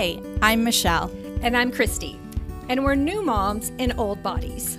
Hey, 0.00 0.18
I'm 0.40 0.64
Michelle. 0.64 1.10
And 1.42 1.54
I'm 1.54 1.70
Kristi. 1.70 2.18
And 2.70 2.84
we're 2.84 2.94
new 2.94 3.20
moms 3.20 3.68
in 3.76 3.92
old 3.98 4.22
bodies. 4.22 4.78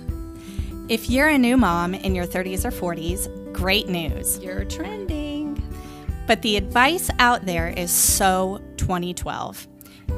If 0.88 1.08
you're 1.08 1.28
a 1.28 1.38
new 1.38 1.56
mom 1.56 1.94
in 1.94 2.16
your 2.16 2.26
30s 2.26 2.64
or 2.64 2.72
40s, 2.72 3.52
great 3.52 3.86
news. 3.86 4.40
You're 4.40 4.64
trending. 4.64 5.62
But 6.26 6.42
the 6.42 6.56
advice 6.56 7.08
out 7.20 7.46
there 7.46 7.68
is 7.68 7.92
so 7.92 8.60
2012. 8.78 9.68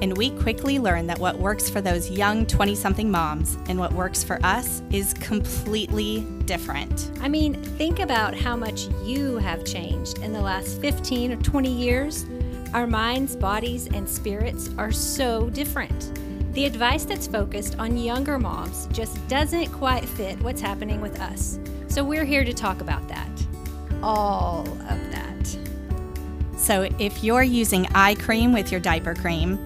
And 0.00 0.16
we 0.16 0.30
quickly 0.30 0.78
learned 0.78 1.10
that 1.10 1.18
what 1.18 1.38
works 1.38 1.68
for 1.68 1.82
those 1.82 2.10
young 2.10 2.46
20 2.46 2.74
something 2.74 3.10
moms 3.10 3.58
and 3.68 3.78
what 3.78 3.92
works 3.92 4.24
for 4.24 4.42
us 4.42 4.80
is 4.90 5.12
completely 5.12 6.22
different. 6.46 7.10
I 7.20 7.28
mean, 7.28 7.62
think 7.76 7.98
about 7.98 8.34
how 8.34 8.56
much 8.56 8.86
you 9.04 9.36
have 9.36 9.66
changed 9.66 10.20
in 10.20 10.32
the 10.32 10.40
last 10.40 10.80
15 10.80 11.32
or 11.32 11.36
20 11.42 11.70
years. 11.70 12.24
Our 12.74 12.88
minds, 12.88 13.36
bodies, 13.36 13.86
and 13.86 14.08
spirits 14.08 14.68
are 14.78 14.90
so 14.90 15.48
different. 15.50 16.18
The 16.54 16.64
advice 16.64 17.04
that's 17.04 17.28
focused 17.28 17.78
on 17.78 17.96
younger 17.96 18.36
moms 18.36 18.88
just 18.90 19.26
doesn't 19.28 19.68
quite 19.68 20.04
fit 20.04 20.40
what's 20.40 20.60
happening 20.60 21.00
with 21.00 21.20
us. 21.20 21.60
So 21.86 22.02
we're 22.02 22.24
here 22.24 22.44
to 22.44 22.52
talk 22.52 22.80
about 22.80 23.06
that. 23.06 23.28
All 24.02 24.62
of 24.62 25.12
that. 25.12 25.56
So 26.56 26.88
if 26.98 27.22
you're 27.22 27.44
using 27.44 27.86
eye 27.94 28.16
cream 28.16 28.52
with 28.52 28.72
your 28.72 28.80
diaper 28.80 29.14
cream, 29.14 29.64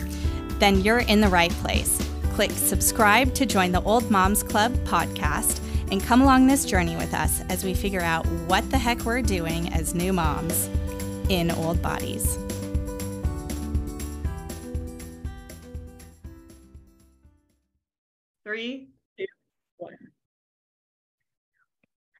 then 0.58 0.82
you're 0.82 0.98
in 0.98 1.22
the 1.22 1.28
right 1.28 1.52
place. 1.52 2.06
Click 2.34 2.50
subscribe 2.50 3.32
to 3.36 3.46
join 3.46 3.72
the 3.72 3.82
Old 3.84 4.10
Moms 4.10 4.42
Club 4.42 4.74
podcast 4.84 5.60
and 5.90 6.02
come 6.02 6.20
along 6.20 6.46
this 6.46 6.66
journey 6.66 6.96
with 6.96 7.14
us 7.14 7.40
as 7.48 7.64
we 7.64 7.72
figure 7.72 8.02
out 8.02 8.27
what 8.46 8.70
the 8.70 8.77
heck 8.77 9.06
we're 9.06 9.22
doing 9.22 9.72
as 9.72 9.94
new 9.94 10.12
moms 10.12 10.68
in 11.30 11.50
old 11.50 11.80
bodies. 11.80 12.38
Three, 18.48 18.88
two, 19.18 19.27
one. 19.77 19.98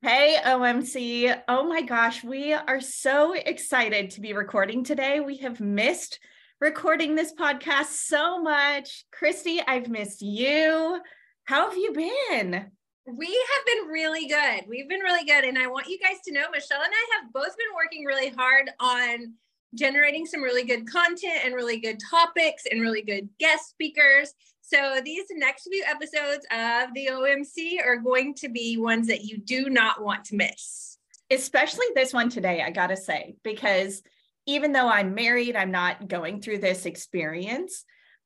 Hey, 0.03 0.37
OMC. 0.45 1.41
Oh 1.49 1.67
my 1.67 1.81
gosh, 1.81 2.23
we 2.23 2.53
are 2.53 2.83
so 2.83 3.33
excited 3.33 4.11
to 4.11 4.21
be 4.21 4.35
recording 4.35 4.85
today. 4.85 5.21
We 5.21 5.39
have 5.39 5.59
missed 5.59 6.21
recording 6.61 7.15
this 7.15 7.33
podcast 7.33 7.87
so 7.87 8.43
much. 8.43 9.07
Kristi, 9.11 9.61
I've 9.67 9.89
missed 9.89 10.21
you. 10.21 11.01
How 11.45 11.71
have 11.71 11.79
you 11.79 11.95
been? 11.95 12.73
We 13.07 13.27
have 13.27 13.67
been 13.67 13.89
really 13.91 14.29
good. 14.29 14.65
We've 14.69 14.87
been 14.87 15.01
really 15.01 15.25
good. 15.25 15.45
And 15.45 15.57
I 15.57 15.69
want 15.69 15.89
you 15.89 15.99
guys 15.99 16.21
to 16.27 16.35
know 16.35 16.51
Michelle 16.53 16.83
and 16.83 16.93
I 16.93 17.17
have 17.23 17.33
both 17.33 17.57
been 17.57 17.75
working 17.75 18.05
really 18.05 18.29
hard 18.37 18.69
on 18.81 19.33
generating 19.75 20.27
some 20.27 20.43
really 20.43 20.65
good 20.65 20.91
content 20.91 21.41
and 21.45 21.55
really 21.55 21.81
good 21.81 21.99
topics 22.11 22.65
and 22.71 22.83
really 22.83 23.03
good 23.03 23.31
guest 23.39 23.71
speakers. 23.71 24.35
So 24.71 25.01
these 25.03 25.25
next 25.31 25.67
few 25.71 25.83
episodes 25.87 26.47
of 26.51 26.93
the 26.95 27.09
OMC 27.11 27.83
are 27.83 27.97
going 27.97 28.35
to 28.35 28.51
be 28.51 28.77
ones 28.77 29.07
that 29.07 29.25
you 29.25 29.39
do 29.39 29.71
not 29.71 30.03
want 30.03 30.27
to 30.27 30.37
miss. 30.37 30.99
Especially 31.31 31.87
this 31.95 32.13
one 32.13 32.29
today, 32.29 32.63
I 32.63 32.71
got 32.71 32.89
to 32.89 32.97
say, 32.97 33.37
because 33.43 34.03
even 34.47 34.73
though 34.73 34.89
I'm 34.89 35.15
married, 35.15 35.57
I'm 35.57 35.71
not 35.71 36.09
going 36.09 36.43
through 36.43 36.59
this 36.59 36.85
experience. 36.85 37.85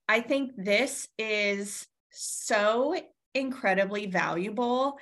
I 0.09 0.21
think 0.21 0.53
this 0.57 1.07
is 1.17 1.87
so 2.11 2.97
incredibly 3.34 4.06
valuable. 4.06 4.99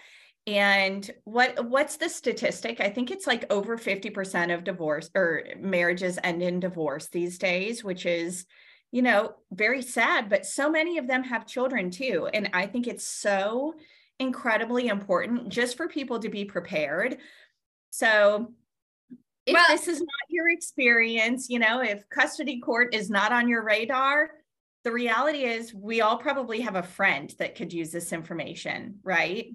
And 0.46 1.10
what 1.24 1.66
what's 1.66 1.96
the 1.96 2.08
statistic? 2.08 2.80
I 2.80 2.90
think 2.90 3.10
it's 3.10 3.26
like 3.26 3.50
over 3.50 3.78
50% 3.78 4.54
of 4.54 4.64
divorce 4.64 5.10
or 5.14 5.44
marriages 5.58 6.18
end 6.22 6.42
in 6.42 6.60
divorce 6.60 7.08
these 7.08 7.38
days, 7.38 7.82
which 7.82 8.04
is, 8.04 8.46
you 8.92 9.02
know, 9.02 9.34
very 9.52 9.82
sad, 9.82 10.28
but 10.28 10.44
so 10.44 10.70
many 10.70 10.98
of 10.98 11.06
them 11.06 11.22
have 11.22 11.46
children 11.46 11.90
too. 11.90 12.28
And 12.32 12.50
I 12.52 12.66
think 12.66 12.86
it's 12.86 13.06
so 13.06 13.74
incredibly 14.18 14.88
important 14.88 15.48
just 15.48 15.76
for 15.76 15.88
people 15.88 16.18
to 16.20 16.28
be 16.28 16.44
prepared. 16.44 17.18
So 17.90 18.52
if 19.46 19.54
well, 19.54 19.64
this 19.68 19.88
is 19.88 20.00
not 20.00 20.08
your 20.28 20.50
experience, 20.50 21.48
you 21.48 21.58
know, 21.58 21.80
if 21.80 22.08
custody 22.10 22.60
court 22.60 22.94
is 22.94 23.10
not 23.10 23.32
on 23.32 23.48
your 23.48 23.62
radar, 23.62 24.30
the 24.84 24.92
reality 24.92 25.44
is 25.44 25.74
we 25.74 26.00
all 26.00 26.18
probably 26.18 26.60
have 26.60 26.76
a 26.76 26.82
friend 26.82 27.34
that 27.38 27.54
could 27.54 27.72
use 27.72 27.90
this 27.90 28.12
information, 28.12 28.98
right? 29.02 29.46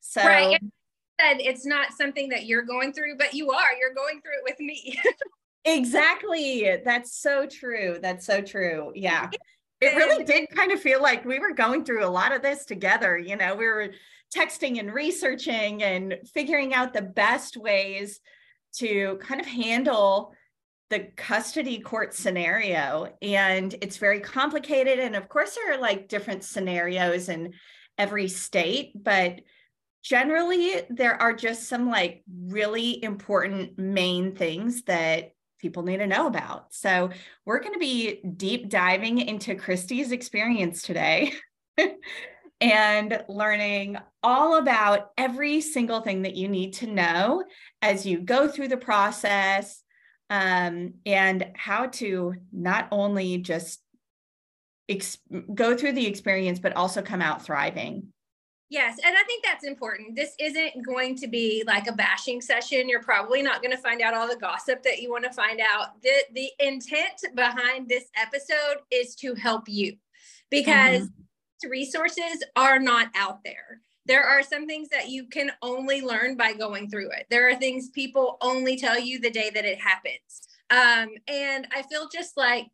So 0.00 0.24
right. 0.24 0.60
said 1.20 1.36
it's 1.40 1.64
not 1.64 1.92
something 1.92 2.30
that 2.30 2.46
you're 2.46 2.62
going 2.62 2.92
through, 2.92 3.16
but 3.16 3.34
you 3.34 3.52
are. 3.52 3.74
You're 3.80 3.94
going 3.94 4.20
through 4.20 4.38
it 4.38 4.44
with 4.44 4.60
me. 4.60 5.00
exactly. 5.64 6.78
That's 6.84 7.16
so 7.16 7.46
true. 7.46 7.98
That's 8.00 8.26
so 8.26 8.40
true. 8.40 8.92
Yeah. 8.94 9.30
It 9.80 9.96
really 9.96 10.24
did 10.24 10.48
kind 10.50 10.70
of 10.70 10.80
feel 10.80 11.02
like 11.02 11.24
we 11.24 11.40
were 11.40 11.54
going 11.54 11.84
through 11.84 12.04
a 12.04 12.06
lot 12.06 12.32
of 12.32 12.40
this 12.40 12.64
together. 12.64 13.18
You 13.18 13.36
know, 13.36 13.56
we 13.56 13.66
were 13.66 13.90
texting 14.34 14.78
and 14.78 14.92
researching 14.92 15.82
and 15.82 16.18
figuring 16.32 16.72
out 16.72 16.92
the 16.92 17.02
best 17.02 17.56
ways 17.56 18.20
to 18.74 19.18
kind 19.20 19.40
of 19.40 19.46
handle 19.46 20.32
the 20.88 21.00
custody 21.16 21.78
court 21.78 22.14
scenario 22.14 23.08
and 23.22 23.74
it's 23.80 23.96
very 23.96 24.20
complicated 24.20 24.98
and 24.98 25.16
of 25.16 25.26
course 25.26 25.54
there 25.54 25.74
are 25.74 25.80
like 25.80 26.06
different 26.06 26.44
scenarios 26.44 27.30
in 27.30 27.54
every 27.96 28.28
state 28.28 28.92
but 28.94 29.40
generally 30.02 30.82
there 30.90 31.14
are 31.14 31.32
just 31.32 31.66
some 31.66 31.88
like 31.88 32.22
really 32.46 33.02
important 33.02 33.78
main 33.78 34.34
things 34.34 34.82
that 34.82 35.32
people 35.62 35.82
need 35.82 35.98
to 35.98 36.06
know 36.06 36.26
about 36.26 36.74
so 36.74 37.08
we're 37.46 37.60
going 37.60 37.72
to 37.72 37.78
be 37.78 38.20
deep 38.36 38.68
diving 38.68 39.18
into 39.18 39.54
Kristi's 39.54 40.12
experience 40.12 40.82
today 40.82 41.32
and 42.60 43.24
learning 43.28 43.96
all 44.22 44.56
about 44.56 45.10
every 45.16 45.60
single 45.60 46.00
thing 46.00 46.22
that 46.22 46.36
you 46.36 46.48
need 46.48 46.74
to 46.74 46.86
know 46.86 47.42
as 47.80 48.04
you 48.04 48.20
go 48.20 48.46
through 48.46 48.68
the 48.68 48.76
process 48.76 49.82
um, 50.30 50.94
and 51.04 51.46
how 51.54 51.86
to 51.86 52.34
not 52.52 52.88
only 52.90 53.38
just 53.38 53.80
ex- 54.88 55.18
go 55.54 55.76
through 55.76 55.92
the 55.92 56.06
experience, 56.06 56.58
but 56.58 56.74
also 56.74 57.02
come 57.02 57.20
out 57.20 57.44
thriving. 57.44 58.12
Yes, 58.72 58.98
and 59.04 59.14
I 59.14 59.22
think 59.24 59.44
that's 59.44 59.64
important. 59.64 60.16
This 60.16 60.34
isn't 60.40 60.86
going 60.86 61.14
to 61.16 61.28
be 61.28 61.62
like 61.66 61.88
a 61.88 61.92
bashing 61.92 62.40
session. 62.40 62.88
You're 62.88 63.02
probably 63.02 63.42
not 63.42 63.60
going 63.60 63.76
to 63.76 63.82
find 63.82 64.00
out 64.00 64.14
all 64.14 64.26
the 64.26 64.36
gossip 64.36 64.82
that 64.84 65.02
you 65.02 65.10
want 65.10 65.24
to 65.24 65.32
find 65.32 65.60
out. 65.60 66.00
The 66.02 66.24
the 66.32 66.50
intent 66.58 67.22
behind 67.34 67.88
this 67.88 68.04
episode 68.16 68.78
is 68.90 69.14
to 69.16 69.34
help 69.34 69.68
you 69.68 69.96
because 70.50 71.02
mm-hmm 71.02 71.22
resources 71.68 72.42
are 72.56 72.78
not 72.78 73.08
out 73.14 73.42
there. 73.44 73.80
There 74.06 74.24
are 74.24 74.42
some 74.42 74.66
things 74.66 74.88
that 74.88 75.08
you 75.08 75.26
can 75.26 75.52
only 75.62 76.00
learn 76.00 76.36
by 76.36 76.54
going 76.54 76.90
through 76.90 77.10
it. 77.12 77.26
There 77.30 77.48
are 77.48 77.54
things 77.54 77.90
people 77.90 78.36
only 78.40 78.76
tell 78.76 78.98
you 78.98 79.20
the 79.20 79.30
day 79.30 79.50
that 79.50 79.64
it 79.64 79.80
happens. 79.80 80.42
Um, 80.70 81.10
and 81.28 81.68
I 81.74 81.82
feel 81.82 82.08
just 82.12 82.36
like 82.36 82.66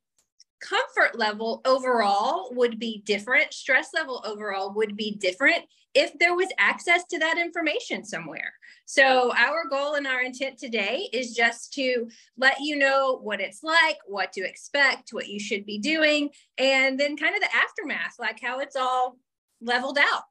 comfort 0.60 1.19
level 1.19 1.60
overall 1.66 2.48
would 2.54 2.78
be 2.78 3.03
different, 3.04 3.53
stress 3.53 3.91
level 3.94 4.22
overall 4.26 4.72
would 4.75 4.97
be 4.97 5.16
different 5.16 5.65
if 5.98 6.16
there 6.20 6.36
was 6.36 6.48
access 6.59 7.04
to 7.06 7.19
that 7.19 7.38
information 7.38 8.04
somewhere. 8.04 8.53
So, 8.86 9.32
our 9.36 9.69
goal 9.69 9.94
and 9.94 10.06
our 10.06 10.22
intent 10.22 10.59
today 10.59 11.09
is 11.12 11.34
just 11.34 11.72
to 11.75 12.09
let 12.36 12.60
you 12.60 12.76
know 12.76 13.19
what 13.20 13.41
it's 13.41 13.64
like, 13.64 13.98
what 14.06 14.32
to 14.34 14.42
expect, 14.42 15.10
what 15.10 15.26
you 15.26 15.41
should 15.41 15.66
be 15.66 15.78
doing, 15.78 16.31
and 16.56 16.98
then 16.98 17.16
kind 17.16 17.34
of 17.34 17.41
the 17.41 17.54
aftermath, 17.54 18.14
like 18.19 18.41
how 18.41 18.60
it's 18.60 18.76
all 18.76 19.19
leveled 19.60 19.98
out. 19.98 20.22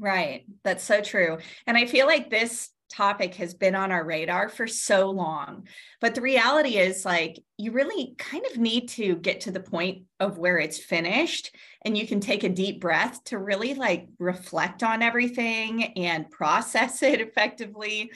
Right. 0.00 0.46
That's 0.64 0.84
so 0.84 1.02
true. 1.02 1.38
And 1.66 1.76
I 1.76 1.84
feel 1.84 2.06
like 2.06 2.30
this 2.30 2.70
topic 2.88 3.34
has 3.36 3.54
been 3.54 3.74
on 3.74 3.92
our 3.92 4.04
radar 4.04 4.48
for 4.48 4.66
so 4.66 5.10
long. 5.10 5.66
But 6.00 6.14
the 6.14 6.20
reality 6.20 6.76
is, 6.76 7.04
like, 7.04 7.42
you 7.56 7.72
really 7.72 8.14
kind 8.18 8.44
of 8.46 8.58
need 8.58 8.88
to 8.90 9.16
get 9.16 9.42
to 9.42 9.50
the 9.50 9.60
point 9.60 10.04
of 10.20 10.38
where 10.38 10.58
it's 10.58 10.78
finished 10.78 11.54
and 11.82 11.96
you 11.96 12.06
can 12.06 12.20
take 12.20 12.44
a 12.44 12.48
deep 12.48 12.80
breath 12.80 13.22
to 13.24 13.38
really 13.38 13.74
like 13.74 14.08
reflect 14.18 14.82
on 14.82 15.02
everything 15.02 15.84
and 15.96 16.30
process 16.30 17.02
it 17.02 17.20
effectively. 17.20 18.10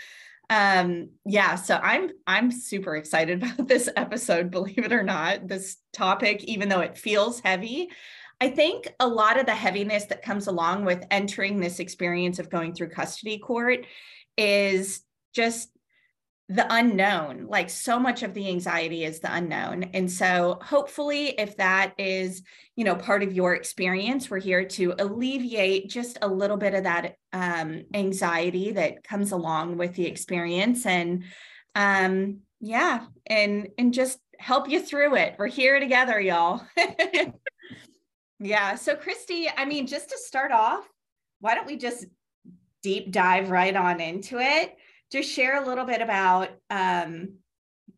Um, 0.50 1.10
yeah, 1.24 1.54
so 1.54 1.76
I'm 1.76 2.10
I'm 2.26 2.50
super 2.50 2.96
excited 2.96 3.42
about 3.42 3.69
this 3.69 3.88
episode, 3.96 4.50
believe 4.50 4.78
it 4.78 4.92
or 4.92 5.02
not, 5.02 5.48
this 5.48 5.76
topic, 5.92 6.44
even 6.44 6.69
though 6.69 6.80
it 6.80 6.98
feels 6.98 7.40
heavy. 7.40 7.90
I 8.40 8.48
think 8.48 8.92
a 8.98 9.06
lot 9.06 9.38
of 9.38 9.46
the 9.46 9.54
heaviness 9.54 10.06
that 10.06 10.22
comes 10.22 10.48
along 10.48 10.84
with 10.84 11.06
entering 11.12 11.60
this 11.60 11.78
experience 11.78 12.40
of 12.40 12.50
going 12.50 12.74
through 12.74 12.88
custody 12.88 13.38
court 13.38 13.86
is 14.37 15.02
just 15.34 15.69
the 16.49 16.67
unknown 16.69 17.46
like 17.49 17.70
so 17.70 17.99
much 17.99 18.23
of 18.23 18.34
the 18.34 18.49
anxiety 18.49 19.05
is 19.05 19.20
the 19.20 19.34
unknown. 19.34 19.84
And 19.94 20.11
so 20.11 20.58
hopefully 20.61 21.29
if 21.29 21.56
that 21.56 21.94
is 21.99 22.43
you 22.76 22.84
know 22.84 22.94
part 22.94 23.23
of 23.23 23.32
your 23.32 23.55
experience 23.55 24.29
we're 24.29 24.40
here 24.40 24.64
to 24.64 24.94
alleviate 24.99 25.88
just 25.88 26.19
a 26.20 26.29
little 26.29 26.58
bit 26.58 26.75
of 26.75 26.84
that 26.84 27.14
um, 27.32 27.84
anxiety 27.94 28.73
that 28.73 29.05
comes 29.05 29.32
along 29.32 29.79
with 29.79 29.94
the 29.94 30.06
experience. 30.06 30.84
And 30.84 31.25
um, 31.75 32.40
yeah 32.61 33.06
and 33.26 33.69
and 33.79 33.94
just 33.94 34.19
help 34.38 34.69
you 34.69 34.81
through 34.81 35.17
it. 35.17 35.37
We're 35.38 35.46
here 35.46 35.81
together 35.81 36.20
y'all. 36.20 36.67
Yeah. 38.43 38.75
So, 38.75 38.96
Kristi, 38.96 39.46
I 39.56 39.64
mean, 39.64 39.87
just 39.87 40.11
to 40.11 40.19
start 40.19 40.50
off, 40.50 40.88
why 41.38 41.55
don't 41.55 41.67
we 41.67 41.76
just 41.76 42.06
deep 42.82 43.11
dive 43.11 43.50
right 43.50 43.75
on 43.75 44.00
into 44.00 44.38
it? 44.38 44.76
Just 45.11 45.31
share 45.31 45.62
a 45.62 45.67
little 45.67 45.84
bit 45.84 46.00
about 46.00 46.50
um, 46.70 47.34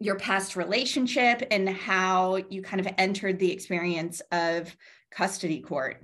your 0.00 0.16
past 0.16 0.56
relationship 0.56 1.42
and 1.50 1.68
how 1.68 2.36
you 2.48 2.62
kind 2.62 2.80
of 2.80 2.92
entered 2.98 3.38
the 3.38 3.52
experience 3.52 4.20
of 4.32 4.76
custody 5.10 5.60
court. 5.60 6.02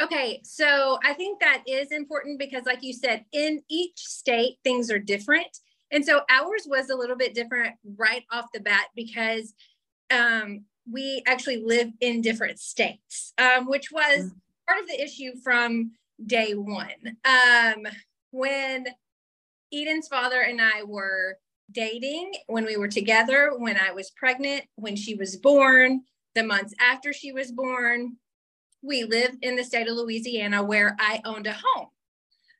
Okay, 0.00 0.40
so 0.44 0.98
I 1.04 1.12
think 1.14 1.40
that 1.40 1.62
is 1.66 1.90
important 1.90 2.38
because, 2.38 2.64
like 2.66 2.82
you 2.82 2.92
said, 2.92 3.24
in 3.32 3.62
each 3.68 3.98
state, 3.98 4.58
things 4.62 4.90
are 4.90 4.98
different. 4.98 5.58
And 5.90 6.04
so 6.04 6.20
ours 6.30 6.66
was 6.66 6.90
a 6.90 6.94
little 6.94 7.16
bit 7.16 7.34
different 7.34 7.74
right 7.96 8.24
off 8.30 8.46
the 8.52 8.60
bat 8.60 8.86
because 8.94 9.54
um, 10.10 10.64
we 10.90 11.22
actually 11.26 11.62
live 11.64 11.88
in 12.00 12.20
different 12.20 12.60
states, 12.60 13.32
um, 13.38 13.66
which 13.66 13.90
was 13.90 14.26
mm. 14.26 14.32
part 14.68 14.80
of 14.80 14.88
the 14.88 15.02
issue 15.02 15.32
from 15.42 15.92
day 16.24 16.54
one. 16.54 17.16
Um, 17.24 17.86
when 18.30 18.86
Eden's 19.72 20.08
father 20.08 20.40
and 20.40 20.60
I 20.60 20.82
were 20.84 21.38
dating, 21.70 22.32
when 22.46 22.64
we 22.64 22.76
were 22.76 22.88
together, 22.88 23.52
when 23.56 23.76
I 23.76 23.92
was 23.92 24.10
pregnant, 24.10 24.64
when 24.76 24.96
she 24.96 25.14
was 25.14 25.36
born, 25.36 26.02
the 26.34 26.42
months 26.42 26.74
after 26.80 27.12
she 27.12 27.32
was 27.32 27.52
born, 27.52 28.16
we 28.82 29.04
lived 29.04 29.38
in 29.42 29.56
the 29.56 29.64
state 29.64 29.88
of 29.88 29.96
Louisiana 29.96 30.62
where 30.62 30.96
I 30.98 31.20
owned 31.24 31.46
a 31.46 31.56
home. 31.62 31.88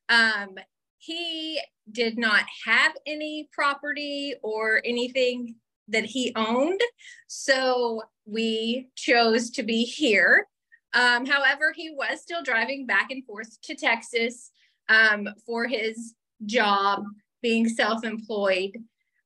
Um, 0.08 0.58
he 0.98 1.60
did 1.90 2.18
not 2.18 2.44
have 2.66 2.92
any 3.06 3.48
property 3.52 4.34
or 4.42 4.82
anything 4.84 5.54
that 5.88 6.04
he 6.04 6.32
owned. 6.36 6.80
So 7.28 8.02
we 8.26 8.88
chose 8.94 9.50
to 9.52 9.62
be 9.62 9.84
here. 9.84 10.46
Um, 10.94 11.26
however, 11.26 11.72
he 11.74 11.90
was 11.90 12.22
still 12.22 12.42
driving 12.42 12.86
back 12.86 13.10
and 13.10 13.24
forth 13.24 13.60
to 13.62 13.74
Texas 13.74 14.50
um, 14.88 15.28
for 15.46 15.66
his 15.66 16.14
job, 16.46 17.04
being 17.42 17.68
self 17.68 18.04
employed, 18.04 18.76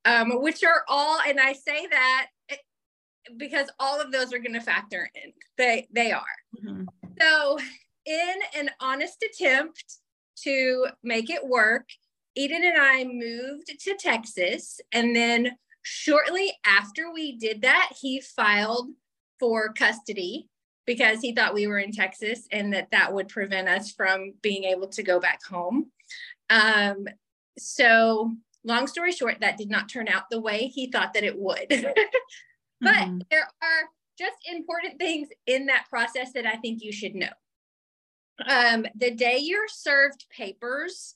um, 0.04 0.42
which 0.42 0.64
are 0.64 0.82
all, 0.88 1.18
and 1.26 1.38
I 1.40 1.52
say 1.52 1.86
that 1.86 2.28
because 3.36 3.68
all 3.78 4.00
of 4.00 4.10
those 4.10 4.32
are 4.32 4.38
going 4.38 4.54
to 4.54 4.60
factor 4.60 5.08
in. 5.14 5.32
They, 5.56 5.88
they 5.92 6.12
are. 6.12 6.24
Mm-hmm. 6.64 6.84
So, 7.20 7.58
in 8.04 8.34
an 8.58 8.70
honest 8.80 9.22
attempt 9.22 9.98
to 10.42 10.86
make 11.04 11.30
it 11.30 11.46
work, 11.46 11.88
Eden 12.34 12.64
and 12.64 12.78
I 12.80 13.04
moved 13.04 13.68
to 13.68 13.94
Texas. 13.98 14.80
And 14.92 15.14
then 15.14 15.52
shortly 15.82 16.52
after 16.66 17.12
we 17.12 17.36
did 17.36 17.62
that, 17.62 17.90
he 18.00 18.20
filed 18.20 18.88
for 19.38 19.72
custody 19.72 20.48
because 20.86 21.20
he 21.20 21.34
thought 21.34 21.54
we 21.54 21.66
were 21.66 21.78
in 21.78 21.92
Texas 21.92 22.46
and 22.50 22.72
that 22.72 22.90
that 22.90 23.12
would 23.12 23.28
prevent 23.28 23.68
us 23.68 23.92
from 23.92 24.34
being 24.42 24.64
able 24.64 24.88
to 24.88 25.02
go 25.02 25.20
back 25.20 25.44
home. 25.44 25.90
Um, 26.50 27.06
so, 27.58 28.32
long 28.64 28.86
story 28.86 29.12
short, 29.12 29.40
that 29.40 29.58
did 29.58 29.70
not 29.70 29.88
turn 29.88 30.08
out 30.08 30.30
the 30.30 30.40
way 30.40 30.66
he 30.66 30.90
thought 30.90 31.14
that 31.14 31.24
it 31.24 31.38
would. 31.38 31.66
but 32.80 32.94
mm-hmm. 32.94 33.18
there 33.30 33.48
are 33.62 33.88
just 34.18 34.36
important 34.50 34.98
things 34.98 35.28
in 35.46 35.66
that 35.66 35.86
process 35.88 36.32
that 36.32 36.46
I 36.46 36.56
think 36.56 36.82
you 36.82 36.92
should 36.92 37.14
know. 37.14 37.28
Um, 38.46 38.86
the 38.94 39.10
day 39.10 39.38
you're 39.38 39.68
served 39.68 40.26
papers, 40.36 41.14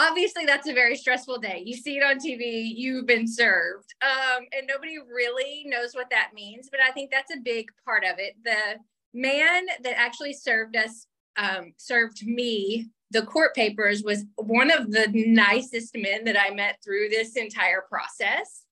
obviously 0.00 0.46
that's 0.46 0.68
a 0.68 0.72
very 0.72 0.96
stressful 0.96 1.38
day. 1.38 1.62
You 1.64 1.76
see 1.76 1.98
it 1.98 2.02
on 2.02 2.18
TV, 2.18 2.70
you've 2.74 3.06
been 3.06 3.26
served. 3.26 3.94
Um, 4.02 4.44
and 4.56 4.66
nobody 4.66 4.96
really 4.98 5.64
knows 5.66 5.94
what 5.94 6.10
that 6.10 6.30
means, 6.34 6.68
but 6.70 6.80
I 6.80 6.90
think 6.92 7.10
that's 7.10 7.34
a 7.34 7.40
big 7.40 7.66
part 7.84 8.04
of 8.04 8.18
it. 8.18 8.34
The 8.44 8.78
man 9.12 9.66
that 9.82 9.98
actually 9.98 10.32
served 10.32 10.76
us, 10.76 11.06
um, 11.36 11.72
served 11.76 12.26
me 12.26 12.90
the 13.10 13.22
court 13.22 13.54
papers 13.54 14.02
was 14.04 14.24
one 14.36 14.70
of 14.70 14.92
the 14.92 15.08
nicest 15.12 15.96
men 15.96 16.24
that 16.24 16.40
I 16.40 16.54
met 16.54 16.78
through 16.82 17.08
this 17.08 17.36
entire 17.36 17.82
process. 17.88 18.64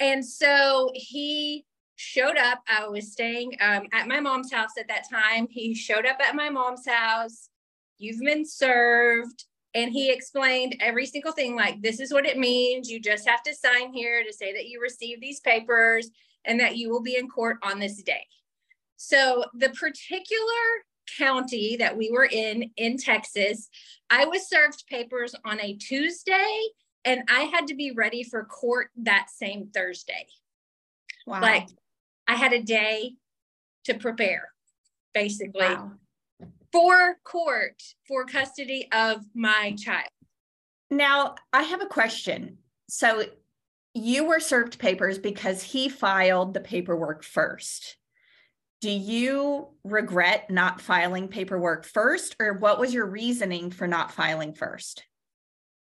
And 0.00 0.24
so 0.24 0.90
he 0.94 1.64
showed 1.96 2.36
up. 2.36 2.60
I 2.68 2.88
was 2.88 3.12
staying 3.12 3.56
um, 3.60 3.84
at 3.92 4.08
my 4.08 4.20
mom's 4.20 4.52
house 4.52 4.70
at 4.78 4.88
that 4.88 5.08
time. 5.10 5.46
He 5.50 5.74
showed 5.74 6.06
up 6.06 6.18
at 6.26 6.34
my 6.34 6.50
mom's 6.50 6.86
house. 6.86 7.48
You've 7.98 8.20
been 8.20 8.44
served. 8.44 9.45
And 9.76 9.92
he 9.92 10.10
explained 10.10 10.76
every 10.80 11.04
single 11.04 11.32
thing 11.32 11.54
like, 11.54 11.82
this 11.82 12.00
is 12.00 12.10
what 12.10 12.24
it 12.24 12.38
means. 12.38 12.90
You 12.90 12.98
just 12.98 13.28
have 13.28 13.42
to 13.42 13.54
sign 13.54 13.92
here 13.92 14.24
to 14.24 14.32
say 14.32 14.54
that 14.54 14.68
you 14.68 14.80
received 14.80 15.20
these 15.20 15.40
papers 15.40 16.08
and 16.46 16.58
that 16.60 16.78
you 16.78 16.88
will 16.88 17.02
be 17.02 17.18
in 17.18 17.28
court 17.28 17.58
on 17.62 17.78
this 17.78 18.02
day. 18.02 18.24
So, 18.96 19.44
the 19.52 19.68
particular 19.68 20.64
county 21.18 21.76
that 21.76 21.94
we 21.94 22.10
were 22.10 22.24
in 22.24 22.70
in 22.78 22.96
Texas, 22.96 23.68
I 24.08 24.24
was 24.24 24.48
served 24.48 24.86
papers 24.88 25.34
on 25.44 25.60
a 25.60 25.74
Tuesday 25.74 26.58
and 27.04 27.22
I 27.28 27.42
had 27.42 27.66
to 27.66 27.74
be 27.74 27.90
ready 27.90 28.22
for 28.22 28.44
court 28.44 28.88
that 29.02 29.26
same 29.28 29.68
Thursday. 29.74 30.26
Wow. 31.26 31.42
Like 31.42 31.68
I 32.26 32.36
had 32.36 32.54
a 32.54 32.62
day 32.62 33.12
to 33.84 33.94
prepare, 33.94 34.48
basically, 35.12 35.66
wow. 35.66 35.92
For 36.76 37.16
court 37.24 37.82
for 38.06 38.26
custody 38.26 38.86
of 38.92 39.24
my 39.34 39.74
child. 39.78 40.10
Now, 40.90 41.36
I 41.50 41.62
have 41.62 41.80
a 41.80 41.86
question. 41.86 42.58
So, 42.90 43.24
you 43.94 44.24
were 44.24 44.40
served 44.40 44.78
papers 44.78 45.18
because 45.18 45.62
he 45.62 45.88
filed 45.88 46.52
the 46.52 46.60
paperwork 46.60 47.24
first. 47.24 47.96
Do 48.82 48.90
you 48.90 49.68
regret 49.84 50.50
not 50.50 50.82
filing 50.82 51.28
paperwork 51.28 51.86
first, 51.86 52.36
or 52.38 52.52
what 52.52 52.78
was 52.78 52.92
your 52.92 53.06
reasoning 53.06 53.70
for 53.70 53.86
not 53.86 54.12
filing 54.12 54.52
first? 54.52 55.02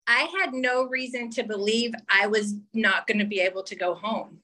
I 0.08 0.29
had 0.40 0.52
no 0.52 0.82
reason 0.88 1.31
to 1.31 1.44
believe 1.44 1.93
I 2.11 2.26
was 2.26 2.55
not 2.75 3.06
going 3.06 3.20
to 3.20 3.25
be 3.25 3.38
able 3.38 3.62
to 3.64 3.76
go 3.76 3.94
home. 3.94 4.38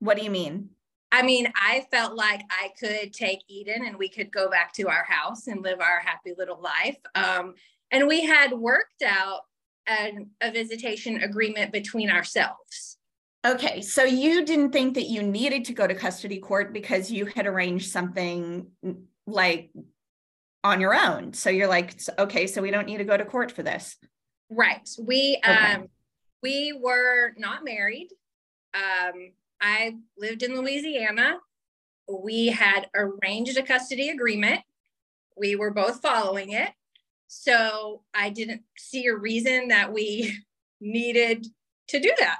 What 0.00 0.18
do 0.18 0.24
you 0.24 0.30
mean? 0.30 0.68
I 1.12 1.22
mean, 1.22 1.52
I 1.54 1.86
felt 1.90 2.14
like 2.14 2.42
I 2.50 2.70
could 2.78 3.12
take 3.12 3.40
Eden 3.48 3.86
and 3.86 3.96
we 3.96 4.08
could 4.08 4.32
go 4.32 4.50
back 4.50 4.72
to 4.74 4.88
our 4.88 5.04
house 5.04 5.46
and 5.46 5.62
live 5.62 5.80
our 5.80 6.00
happy 6.00 6.32
little 6.36 6.60
life. 6.60 6.96
Um, 7.14 7.54
and 7.90 8.08
we 8.08 8.24
had 8.24 8.52
worked 8.52 9.02
out 9.02 9.42
an, 9.86 10.30
a 10.40 10.50
visitation 10.50 11.22
agreement 11.22 11.72
between 11.72 12.10
ourselves. 12.10 12.98
Okay, 13.46 13.80
so 13.80 14.02
you 14.02 14.44
didn't 14.44 14.72
think 14.72 14.94
that 14.94 15.04
you 15.04 15.22
needed 15.22 15.66
to 15.66 15.72
go 15.72 15.86
to 15.86 15.94
custody 15.94 16.38
court 16.38 16.72
because 16.72 17.12
you 17.12 17.26
had 17.26 17.46
arranged 17.46 17.90
something 17.90 18.66
like 19.26 19.70
on 20.64 20.80
your 20.80 20.94
own. 20.94 21.32
So 21.32 21.48
you're 21.48 21.68
like, 21.68 21.94
okay, 22.18 22.48
so 22.48 22.60
we 22.60 22.72
don't 22.72 22.86
need 22.86 22.98
to 22.98 23.04
go 23.04 23.16
to 23.16 23.24
court 23.24 23.52
for 23.52 23.62
this. 23.62 23.96
Right. 24.50 24.88
We 25.00 25.40
okay. 25.44 25.74
um 25.74 25.88
we 26.42 26.72
were 26.72 27.34
not 27.38 27.64
married. 27.64 28.08
Um 28.74 29.32
I 29.66 29.96
lived 30.16 30.44
in 30.44 30.54
Louisiana. 30.54 31.38
We 32.08 32.48
had 32.48 32.88
arranged 32.94 33.58
a 33.58 33.62
custody 33.62 34.10
agreement. 34.10 34.60
We 35.36 35.56
were 35.56 35.72
both 35.72 36.00
following 36.00 36.52
it. 36.52 36.70
So 37.26 38.02
I 38.14 38.30
didn't 38.30 38.62
see 38.78 39.06
a 39.06 39.16
reason 39.16 39.68
that 39.68 39.92
we 39.92 40.38
needed 40.80 41.46
to 41.88 41.98
do 41.98 42.12
that. 42.20 42.38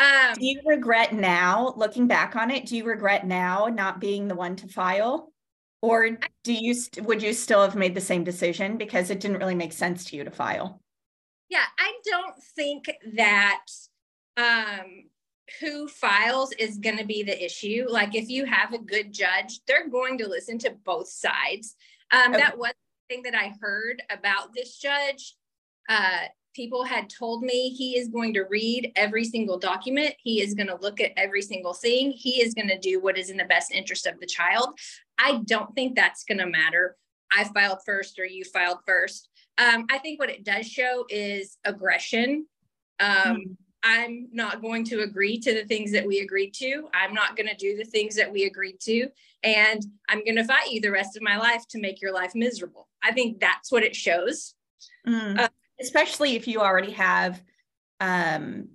Um, 0.00 0.34
do 0.34 0.44
you 0.44 0.60
regret 0.66 1.14
now, 1.14 1.74
looking 1.76 2.08
back 2.08 2.34
on 2.34 2.50
it, 2.50 2.66
do 2.66 2.76
you 2.76 2.84
regret 2.84 3.24
now 3.26 3.66
not 3.66 4.00
being 4.00 4.26
the 4.26 4.34
one 4.34 4.56
to 4.56 4.68
file? 4.68 5.32
Or 5.80 6.18
do 6.42 6.52
you 6.52 6.74
would 7.02 7.22
you 7.22 7.32
still 7.32 7.62
have 7.62 7.76
made 7.76 7.94
the 7.94 8.00
same 8.00 8.24
decision 8.24 8.78
because 8.78 9.10
it 9.10 9.20
didn't 9.20 9.38
really 9.38 9.54
make 9.54 9.72
sense 9.72 10.04
to 10.06 10.16
you 10.16 10.24
to 10.24 10.30
file? 10.32 10.82
Yeah, 11.48 11.64
I 11.78 11.94
don't 12.04 12.34
think 12.56 12.90
that 13.14 13.64
um, 14.36 15.04
who 15.60 15.88
files 15.88 16.52
is 16.52 16.78
going 16.78 16.98
to 16.98 17.04
be 17.04 17.22
the 17.22 17.44
issue. 17.44 17.86
Like 17.88 18.14
if 18.14 18.28
you 18.28 18.44
have 18.44 18.72
a 18.72 18.78
good 18.78 19.12
judge, 19.12 19.60
they're 19.66 19.88
going 19.88 20.18
to 20.18 20.28
listen 20.28 20.58
to 20.60 20.76
both 20.84 21.08
sides. 21.08 21.76
Um, 22.12 22.34
okay. 22.34 22.42
That 22.42 22.58
was 22.58 22.72
the 22.72 23.14
thing 23.14 23.22
that 23.24 23.34
I 23.34 23.54
heard 23.60 24.02
about 24.10 24.52
this 24.54 24.78
judge. 24.78 25.34
Uh, 25.88 26.26
people 26.54 26.84
had 26.84 27.08
told 27.08 27.42
me 27.42 27.70
he 27.70 27.96
is 27.96 28.08
going 28.08 28.34
to 28.34 28.42
read 28.42 28.92
every 28.96 29.24
single 29.24 29.58
document. 29.58 30.14
He 30.22 30.40
is 30.42 30.54
going 30.54 30.66
to 30.66 30.78
look 30.80 31.00
at 31.00 31.12
every 31.16 31.42
single 31.42 31.74
thing. 31.74 32.10
He 32.10 32.42
is 32.42 32.54
going 32.54 32.68
to 32.68 32.78
do 32.78 33.00
what 33.00 33.18
is 33.18 33.30
in 33.30 33.36
the 33.36 33.44
best 33.44 33.72
interest 33.72 34.06
of 34.06 34.18
the 34.20 34.26
child. 34.26 34.78
I 35.18 35.40
don't 35.44 35.74
think 35.74 35.94
that's 35.94 36.24
going 36.24 36.38
to 36.38 36.46
matter. 36.46 36.96
I 37.32 37.44
filed 37.44 37.80
first 37.84 38.18
or 38.18 38.24
you 38.24 38.44
filed 38.44 38.78
first. 38.86 39.28
Um, 39.58 39.86
I 39.90 39.98
think 39.98 40.18
what 40.18 40.30
it 40.30 40.44
does 40.44 40.66
show 40.66 41.04
is 41.08 41.58
aggression. 41.64 42.46
Um, 43.00 43.36
mm-hmm 43.36 43.52
I'm 43.82 44.28
not 44.32 44.60
going 44.60 44.84
to 44.86 45.00
agree 45.02 45.38
to 45.40 45.54
the 45.54 45.64
things 45.64 45.92
that 45.92 46.06
we 46.06 46.20
agreed 46.20 46.52
to. 46.54 46.88
I'm 46.92 47.14
not 47.14 47.36
going 47.36 47.48
to 47.48 47.56
do 47.56 47.76
the 47.76 47.84
things 47.84 48.16
that 48.16 48.32
we 48.32 48.44
agreed 48.44 48.80
to. 48.80 49.08
And 49.42 49.84
I'm 50.08 50.24
going 50.24 50.36
to 50.36 50.44
fight 50.44 50.70
you 50.70 50.80
the 50.80 50.90
rest 50.90 51.16
of 51.16 51.22
my 51.22 51.36
life 51.36 51.66
to 51.68 51.80
make 51.80 52.02
your 52.02 52.12
life 52.12 52.32
miserable. 52.34 52.88
I 53.02 53.12
think 53.12 53.38
that's 53.40 53.70
what 53.70 53.84
it 53.84 53.94
shows. 53.94 54.54
Mm. 55.06 55.38
Uh, 55.38 55.48
Especially 55.80 56.34
if 56.34 56.48
you 56.48 56.60
already 56.60 56.90
have 56.92 57.40
um, 58.00 58.68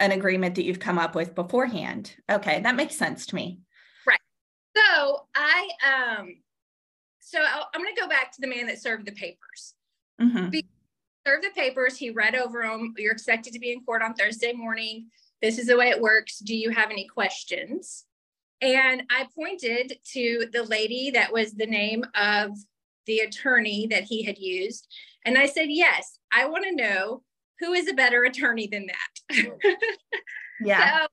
an 0.00 0.12
agreement 0.12 0.54
that 0.54 0.64
you've 0.64 0.80
come 0.80 0.98
up 0.98 1.14
with 1.14 1.34
beforehand. 1.34 2.16
Okay, 2.30 2.60
that 2.60 2.74
makes 2.74 2.96
sense 2.96 3.26
to 3.26 3.34
me. 3.34 3.60
Right. 4.06 4.18
So 4.74 5.26
I 5.34 5.68
um 6.18 6.36
so 7.20 7.38
I'm 7.38 7.82
going 7.82 7.94
to 7.94 8.00
go 8.00 8.08
back 8.08 8.32
to 8.32 8.40
the 8.40 8.48
man 8.48 8.66
that 8.66 8.82
served 8.82 9.06
the 9.06 9.12
papers. 9.12 9.74
Mhm. 10.20 10.64
Served 11.26 11.44
the 11.44 11.50
papers. 11.54 11.96
He 11.96 12.10
read 12.10 12.34
over 12.34 12.62
them. 12.62 12.94
You're 12.96 13.12
expected 13.12 13.52
to 13.52 13.58
be 13.58 13.72
in 13.72 13.84
court 13.84 14.02
on 14.02 14.14
Thursday 14.14 14.52
morning. 14.52 15.08
This 15.42 15.58
is 15.58 15.66
the 15.66 15.76
way 15.76 15.88
it 15.88 16.00
works. 16.00 16.38
Do 16.38 16.54
you 16.54 16.70
have 16.70 16.90
any 16.90 17.06
questions? 17.06 18.04
And 18.62 19.04
I 19.10 19.26
pointed 19.34 19.98
to 20.12 20.46
the 20.52 20.64
lady 20.64 21.10
that 21.12 21.32
was 21.32 21.52
the 21.52 21.66
name 21.66 22.04
of 22.14 22.50
the 23.06 23.20
attorney 23.20 23.86
that 23.88 24.04
he 24.04 24.22
had 24.22 24.38
used. 24.38 24.86
And 25.24 25.38
I 25.38 25.46
said, 25.46 25.66
Yes, 25.68 26.18
I 26.32 26.46
want 26.46 26.64
to 26.64 26.74
know 26.74 27.22
who 27.58 27.72
is 27.72 27.88
a 27.88 27.94
better 27.94 28.24
attorney 28.24 28.66
than 28.66 28.86
that. 28.86 29.56
Yeah. 30.60 31.00
So 31.00 31.06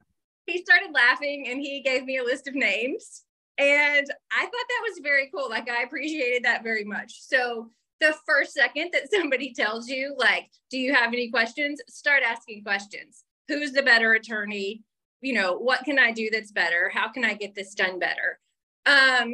he 0.45 0.61
started 0.61 0.93
laughing 0.93 1.47
and 1.49 1.59
he 1.59 1.81
gave 1.81 2.03
me 2.03 2.17
a 2.17 2.23
list 2.23 2.47
of 2.47 2.55
names. 2.55 3.23
And 3.57 4.07
I 4.31 4.41
thought 4.41 4.51
that 4.51 4.83
was 4.87 4.99
very 5.01 5.31
cool. 5.33 5.49
Like, 5.49 5.69
I 5.69 5.81
appreciated 5.81 6.43
that 6.43 6.63
very 6.63 6.83
much. 6.83 7.21
So, 7.21 7.71
the 7.99 8.15
first 8.25 8.53
second 8.53 8.91
that 8.93 9.11
somebody 9.11 9.53
tells 9.53 9.87
you, 9.87 10.15
like, 10.17 10.49
do 10.69 10.77
you 10.77 10.93
have 10.93 11.13
any 11.13 11.29
questions? 11.29 11.81
Start 11.87 12.23
asking 12.25 12.63
questions. 12.63 13.23
Who's 13.47 13.71
the 13.71 13.83
better 13.83 14.13
attorney? 14.13 14.83
You 15.21 15.33
know, 15.33 15.57
what 15.57 15.83
can 15.83 15.97
I 15.97 16.11
do 16.11 16.29
that's 16.31 16.51
better? 16.51 16.91
How 16.93 17.09
can 17.11 17.25
I 17.25 17.33
get 17.33 17.55
this 17.55 17.73
done 17.73 17.99
better? 17.99 18.39
Um, 18.85 19.33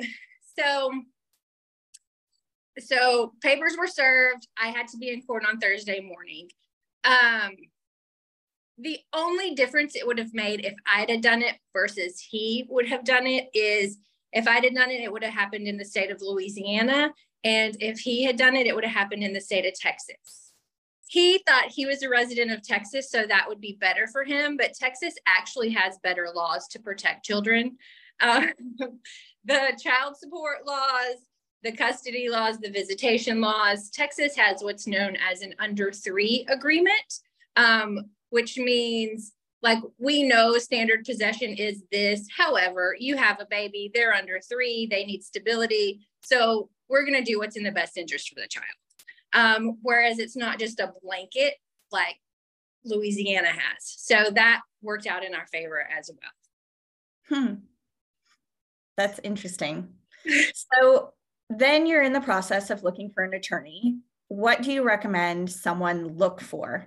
so, 0.58 0.92
so 2.80 3.34
papers 3.42 3.76
were 3.78 3.88
served. 3.88 4.48
I 4.62 4.68
had 4.68 4.88
to 4.90 4.98
be 4.98 5.10
in 5.10 5.22
court 5.24 5.44
on 5.48 5.60
Thursday 5.60 6.00
morning. 6.00 6.50
Um, 7.04 7.52
the 8.78 9.00
only 9.14 9.54
difference 9.54 9.96
it 9.96 10.08
would 10.08 10.18
have 10.18 10.34
made 10.34 10.66
if 10.66 10.74
I'd 10.92 11.10
have 11.10 11.22
done 11.22 11.42
it 11.42 11.56
versus 11.74 12.20
he 12.20 12.66
would 12.70 12.88
have 12.88 13.04
done 13.04 13.28
it 13.28 13.50
is 13.54 13.98
if 14.32 14.48
I'd 14.48 14.64
have 14.64 14.74
done 14.74 14.90
it, 14.90 15.02
it 15.02 15.12
would 15.12 15.24
have 15.24 15.34
happened 15.34 15.68
in 15.68 15.78
the 15.78 15.86
state 15.86 16.10
of 16.10 16.22
Louisiana. 16.22 17.14
And 17.44 17.76
if 17.80 18.00
he 18.00 18.24
had 18.24 18.38
done 18.38 18.56
it, 18.56 18.68
it 18.68 18.76
would 18.76 18.86
have 18.86 18.94
happened 18.94 19.24
in 19.24 19.34
the 19.34 19.42
state 19.42 19.66
of 19.66 19.74
Texas. 19.74 20.52
He 21.08 21.44
thought 21.46 21.66
he 21.70 21.86
was 21.86 22.02
a 22.02 22.10
resident 22.10 22.52
of 22.52 22.64
Texas, 22.64 23.12
so 23.12 23.28
that 23.28 23.46
would 23.48 23.62
be 23.62 23.78
better 23.80 24.08
for 24.08 24.24
him. 24.24 24.58
But 24.58 24.74
Texas 24.74 25.14
actually 25.28 25.70
has 25.72 26.00
better 26.02 26.30
laws 26.34 26.68
to 26.70 26.80
protect 26.80 27.26
children. 27.26 27.78
Uh, 28.20 28.48
the 29.46 29.80
child 29.82 30.18
support 30.18 30.66
laws, 30.66 31.18
the 31.64 31.72
custody 31.72 32.30
laws, 32.30 32.58
the 32.58 32.72
visitation 32.72 33.42
laws. 33.42 33.90
Texas 33.90 34.36
has 34.36 34.64
what's 34.64 34.88
known 34.88 35.16
as 35.32 35.42
an 35.42 35.54
under 35.60 35.92
three 35.92 36.46
agreement, 36.50 37.20
um, 37.58 38.00
which 38.30 38.58
means 38.58 39.34
like 39.62 39.80
we 39.98 40.24
know 40.24 40.58
standard 40.58 41.06
possession 41.06 41.54
is 41.54 41.84
this. 41.92 42.28
However, 42.36 42.96
you 43.00 43.16
have 43.16 43.40
a 43.40 43.46
baby, 43.46 43.90
they're 43.94 44.14
under 44.14 44.40
three, 44.40 44.88
they 44.88 45.06
need 45.06 45.24
stability. 45.24 46.08
So 46.22 46.70
we're 46.94 47.04
going 47.04 47.16
to 47.16 47.24
do 47.24 47.40
what's 47.40 47.58
in 47.58 47.64
the 47.64 47.72
best 47.72 47.98
interest 47.98 48.30
for 48.30 48.36
the 48.36 48.48
child. 48.48 48.66
Um, 49.34 49.80
whereas 49.82 50.20
it's 50.20 50.38
not 50.38 50.60
just 50.60 50.80
a 50.80 50.94
blanket 51.02 51.56
like 51.92 52.18
Louisiana 52.86 53.48
has. 53.48 53.78
So 53.80 54.30
that 54.36 54.62
worked 54.84 55.08
out 55.08 55.24
in 55.24 55.34
our 55.34 55.48
favor 55.48 55.84
as 55.98 56.12
well. 56.12 57.40
Hmm. 57.42 57.54
That's 58.96 59.20
interesting. 59.24 59.90
so 60.54 61.14
then 61.50 61.88
you're 61.88 62.04
in 62.04 62.14
the 62.14 62.22
process 62.22 62.70
of 62.70 62.84
looking 62.84 63.10
for 63.10 63.24
an 63.24 63.34
attorney. 63.34 63.98
What 64.28 64.62
do 64.62 64.72
you 64.72 64.84
recommend 64.84 65.52
someone 65.52 66.10
look 66.18 66.42
for? 66.42 66.86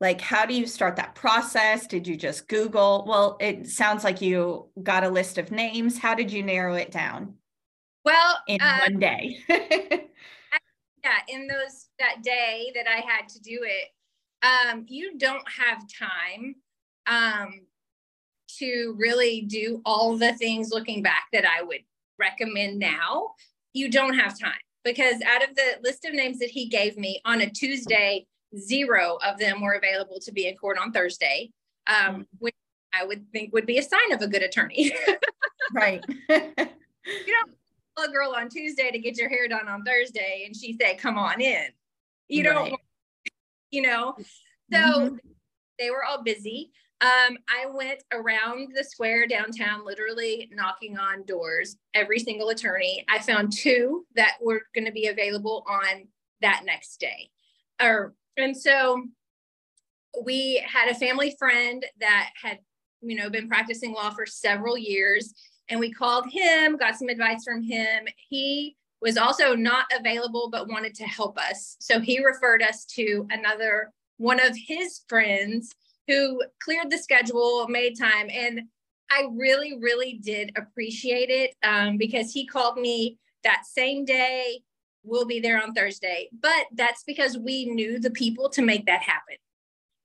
Like, 0.00 0.22
how 0.22 0.46
do 0.46 0.54
you 0.54 0.66
start 0.66 0.96
that 0.96 1.14
process? 1.14 1.86
Did 1.86 2.06
you 2.06 2.16
just 2.16 2.48
Google? 2.48 3.04
Well, 3.06 3.36
it 3.40 3.68
sounds 3.68 4.04
like 4.04 4.22
you 4.22 4.70
got 4.82 5.04
a 5.04 5.10
list 5.10 5.36
of 5.36 5.50
names. 5.50 5.98
How 5.98 6.14
did 6.14 6.32
you 6.32 6.42
narrow 6.42 6.74
it 6.74 6.90
down 6.90 7.34
Well, 8.06 8.38
in 8.46 8.60
uh, 8.60 8.78
one 8.82 9.00
day? 9.00 9.40
yeah, 9.48 11.18
in 11.28 11.48
those 11.48 11.88
that 11.98 12.22
day 12.22 12.70
that 12.76 12.86
I 12.86 13.00
had 13.00 13.28
to 13.30 13.40
do 13.40 13.58
it, 13.64 13.88
um, 14.46 14.86
you 14.88 15.18
don't 15.18 15.44
have 15.48 15.82
time 15.88 16.54
um, 17.08 17.62
to 18.58 18.94
really 18.96 19.40
do 19.40 19.82
all 19.84 20.16
the 20.16 20.34
things 20.34 20.70
looking 20.70 21.02
back 21.02 21.24
that 21.32 21.44
I 21.44 21.64
would 21.64 21.80
recommend 22.16 22.78
now. 22.78 23.34
You 23.72 23.90
don't 23.90 24.14
have 24.14 24.38
time 24.38 24.52
because 24.84 25.20
out 25.22 25.42
of 25.42 25.56
the 25.56 25.80
list 25.82 26.04
of 26.04 26.14
names 26.14 26.38
that 26.38 26.50
he 26.50 26.68
gave 26.68 26.96
me 26.96 27.20
on 27.24 27.40
a 27.40 27.50
Tuesday, 27.50 28.24
zero 28.56 29.18
of 29.26 29.36
them 29.40 29.60
were 29.60 29.74
available 29.74 30.20
to 30.20 30.30
be 30.30 30.46
in 30.46 30.56
court 30.56 30.78
on 30.78 30.92
Thursday, 30.92 31.50
um, 31.88 32.24
which 32.38 32.54
I 32.94 33.04
would 33.04 33.28
think 33.32 33.52
would 33.52 33.66
be 33.66 33.78
a 33.78 33.82
sign 33.82 34.12
of 34.12 34.22
a 34.22 34.28
good 34.28 34.42
attorney. 34.42 34.92
right. 35.74 36.04
you 36.28 36.38
call 36.38 37.52
a 37.96 38.08
girl 38.10 38.34
on 38.36 38.48
Tuesday 38.48 38.90
to 38.90 38.98
get 38.98 39.16
your 39.16 39.28
hair 39.28 39.48
done 39.48 39.68
on 39.68 39.82
Thursday 39.84 40.44
and 40.46 40.54
she 40.54 40.76
say, 40.80 40.96
come 40.96 41.16
on 41.16 41.40
in. 41.40 41.66
You 42.28 42.42
don't, 42.42 42.70
Right. 42.70 42.80
you 43.70 43.82
know, 43.82 44.16
so 44.72 44.78
Mhm. 44.78 45.20
they 45.78 45.90
were 45.90 46.04
all 46.04 46.22
busy. 46.22 46.72
Um, 47.00 47.38
I 47.48 47.66
went 47.66 48.02
around 48.10 48.74
the 48.74 48.82
square 48.82 49.26
downtown, 49.26 49.84
literally 49.84 50.48
knocking 50.52 50.98
on 50.98 51.24
doors, 51.24 51.76
every 51.92 52.18
single 52.18 52.48
attorney. 52.48 53.04
I 53.08 53.18
found 53.18 53.52
two 53.52 54.06
that 54.14 54.38
were 54.40 54.62
going 54.74 54.86
to 54.86 54.92
be 54.92 55.08
available 55.08 55.64
on 55.68 56.08
that 56.40 56.64
next 56.64 56.98
day. 56.98 57.30
Or, 57.80 58.14
and 58.38 58.56
so 58.56 59.06
we 60.22 60.62
had 60.66 60.88
a 60.88 60.94
family 60.94 61.36
friend 61.38 61.84
that 62.00 62.30
had, 62.40 62.60
you 63.02 63.14
know, 63.14 63.28
been 63.28 63.48
practicing 63.48 63.92
law 63.92 64.10
for 64.10 64.24
several 64.24 64.78
years. 64.78 65.34
And 65.68 65.80
we 65.80 65.92
called 65.92 66.30
him, 66.30 66.76
got 66.76 66.96
some 66.96 67.08
advice 67.08 67.44
from 67.44 67.62
him. 67.62 68.06
He 68.28 68.76
was 69.02 69.16
also 69.16 69.54
not 69.54 69.86
available, 69.98 70.48
but 70.50 70.68
wanted 70.68 70.94
to 70.94 71.04
help 71.04 71.38
us. 71.38 71.76
So 71.80 72.00
he 72.00 72.24
referred 72.24 72.62
us 72.62 72.84
to 72.86 73.26
another 73.30 73.92
one 74.18 74.40
of 74.40 74.56
his 74.56 75.00
friends 75.08 75.74
who 76.08 76.42
cleared 76.62 76.90
the 76.90 76.98
schedule, 76.98 77.66
made 77.68 77.98
time. 77.98 78.28
And 78.30 78.62
I 79.10 79.28
really, 79.32 79.76
really 79.78 80.14
did 80.22 80.52
appreciate 80.56 81.30
it 81.30 81.54
um, 81.62 81.96
because 81.96 82.32
he 82.32 82.46
called 82.46 82.78
me 82.78 83.18
that 83.44 83.64
same 83.66 84.04
day. 84.04 84.62
We'll 85.04 85.26
be 85.26 85.40
there 85.40 85.62
on 85.62 85.74
Thursday. 85.74 86.28
But 86.40 86.66
that's 86.74 87.04
because 87.04 87.36
we 87.38 87.66
knew 87.66 87.98
the 87.98 88.10
people 88.10 88.48
to 88.50 88.62
make 88.62 88.86
that 88.86 89.02
happen. 89.02 89.36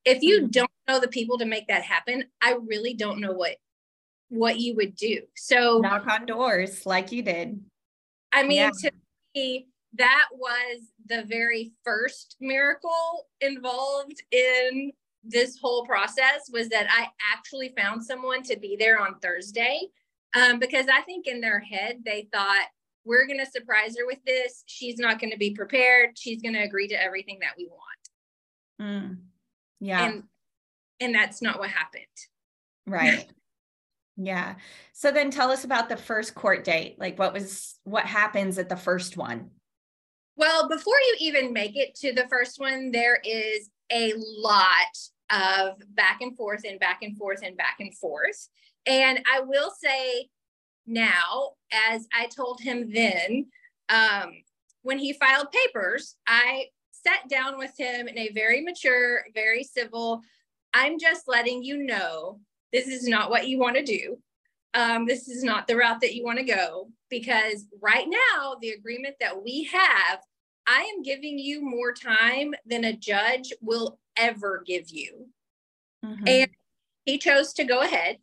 If 0.05 0.21
you 0.21 0.41
Mhm. 0.41 0.51
don't 0.51 0.71
know 0.87 0.99
the 0.99 1.07
people 1.07 1.37
to 1.37 1.45
make 1.45 1.67
that 1.67 1.83
happen, 1.83 2.25
I 2.41 2.53
really 2.53 2.93
don't 2.93 3.19
know 3.19 3.31
what 3.31 3.57
what 4.31 4.59
you 4.59 4.75
would 4.75 4.95
do. 4.95 5.21
So 5.35 5.79
Knock 5.79 6.07
on 6.07 6.25
doors 6.25 6.85
like 6.85 7.11
you 7.11 7.21
did. 7.21 7.61
I 8.31 8.43
mean, 8.43 8.57
Yeah. 8.57 8.71
to 8.83 8.91
me, 9.35 9.67
that 9.93 10.29
was 10.33 10.87
the 11.05 11.23
very 11.23 11.73
first 11.83 12.37
miracle 12.39 13.27
involved 13.41 14.23
in 14.31 14.93
this 15.23 15.57
whole 15.59 15.85
process 15.85 16.49
was 16.51 16.69
that 16.69 16.87
I 16.89 17.09
actually 17.33 17.73
found 17.77 18.03
someone 18.03 18.41
to 18.43 18.57
be 18.57 18.77
there 18.77 18.99
on 18.99 19.19
Thursday. 19.19 19.81
Um, 20.33 20.59
because 20.59 20.87
I 20.87 21.01
think 21.01 21.27
in 21.27 21.41
their 21.41 21.59
head, 21.59 22.03
they 22.05 22.29
thought, 22.31 22.67
we're 23.03 23.27
going 23.27 23.39
to 23.39 23.51
surprise 23.51 23.97
her 23.97 24.05
with 24.05 24.23
this. 24.25 24.63
She's 24.65 24.97
not 24.97 25.19
going 25.19 25.31
to 25.31 25.37
be 25.37 25.51
prepared. 25.51 26.17
She's 26.17 26.41
going 26.41 26.53
to 26.53 26.61
agree 26.61 26.87
to 26.87 27.01
everything 27.03 27.39
that 27.41 27.55
we 27.57 27.67
want. 27.67 27.81
Mm. 28.81 29.17
Yeah. 29.81 30.05
And 30.05 30.23
and 31.01 31.13
that's 31.13 31.41
not 31.41 31.59
what 31.59 31.69
happened. 31.69 32.05
Right. 32.87 33.27
Yeah. 34.17 34.55
So 34.93 35.11
then 35.11 35.31
tell 35.31 35.51
us 35.51 35.63
about 35.63 35.89
the 35.89 35.97
first 35.97 36.35
court 36.35 36.63
date. 36.63 36.97
Like 36.99 37.17
what 37.17 37.33
was 37.33 37.79
what 37.83 38.05
happens 38.05 38.57
at 38.57 38.69
the 38.69 38.75
first 38.75 39.17
one? 39.17 39.51
Well, 40.35 40.67
before 40.67 40.97
you 41.07 41.15
even 41.19 41.53
make 41.53 41.75
it 41.75 41.95
to 41.95 42.13
the 42.13 42.27
first 42.29 42.59
one, 42.59 42.91
there 42.91 43.19
is 43.23 43.69
a 43.91 44.13
lot 44.17 44.97
of 45.29 45.77
back 45.95 46.21
and 46.21 46.35
forth 46.35 46.63
and 46.67 46.79
back 46.79 46.99
and 47.01 47.17
forth 47.17 47.41
and 47.43 47.55
back 47.57 47.77
and 47.79 47.95
forth. 47.95 48.47
And 48.85 49.19
I 49.31 49.41
will 49.41 49.71
say 49.71 50.29
now, 50.87 51.51
as 51.71 52.07
I 52.13 52.27
told 52.27 52.59
him 52.59 52.91
then, 52.91 53.47
um, 53.89 54.31
when 54.81 54.97
he 54.97 55.13
filed 55.13 55.51
papers, 55.51 56.15
I 56.27 56.65
sat 56.91 57.29
down 57.29 57.57
with 57.57 57.73
him 57.77 58.07
in 58.07 58.17
a 58.17 58.31
very 58.33 58.61
mature, 58.61 59.23
very 59.33 59.63
civil, 59.63 60.21
I'm 60.73 60.99
just 60.99 61.27
letting 61.27 61.63
you 61.63 61.77
know 61.77 62.39
this 62.71 62.87
is 62.87 63.07
not 63.07 63.29
what 63.29 63.47
you 63.47 63.59
want 63.59 63.75
to 63.75 63.83
do. 63.83 64.17
Um, 64.73 65.05
this 65.05 65.27
is 65.27 65.43
not 65.43 65.67
the 65.67 65.75
route 65.75 65.99
that 66.01 66.15
you 66.15 66.23
want 66.23 66.39
to 66.39 66.45
go 66.45 66.89
because 67.09 67.65
right 67.81 68.07
now, 68.07 68.55
the 68.61 68.69
agreement 68.69 69.15
that 69.19 69.43
we 69.43 69.65
have, 69.65 70.19
I 70.65 70.81
am 70.95 71.03
giving 71.03 71.37
you 71.37 71.61
more 71.61 71.93
time 71.93 72.53
than 72.65 72.85
a 72.85 72.93
judge 72.93 73.51
will 73.61 73.99
ever 74.15 74.63
give 74.65 74.89
you. 74.89 75.27
Mhm. 76.05 76.27
And 76.27 76.51
he 77.05 77.17
chose 77.17 77.53
to 77.53 77.63
go 77.63 77.81
ahead 77.81 78.19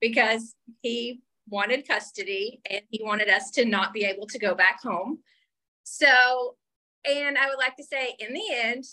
because 0.00 0.54
he 0.82 1.22
wanted 1.48 1.86
custody 1.86 2.60
and 2.68 2.82
he 2.90 3.02
wanted 3.02 3.28
us 3.28 3.50
to 3.52 3.64
not 3.64 3.92
be 3.92 4.04
able 4.04 4.26
to 4.26 4.38
go 4.38 4.54
back 4.54 4.82
home. 4.82 5.22
So, 5.84 6.56
and 7.04 7.38
I 7.38 7.48
would 7.48 7.58
like 7.58 7.76
to 7.76 7.84
say, 7.84 8.16
in 8.18 8.32
the 8.34 8.52
end, 8.52 8.84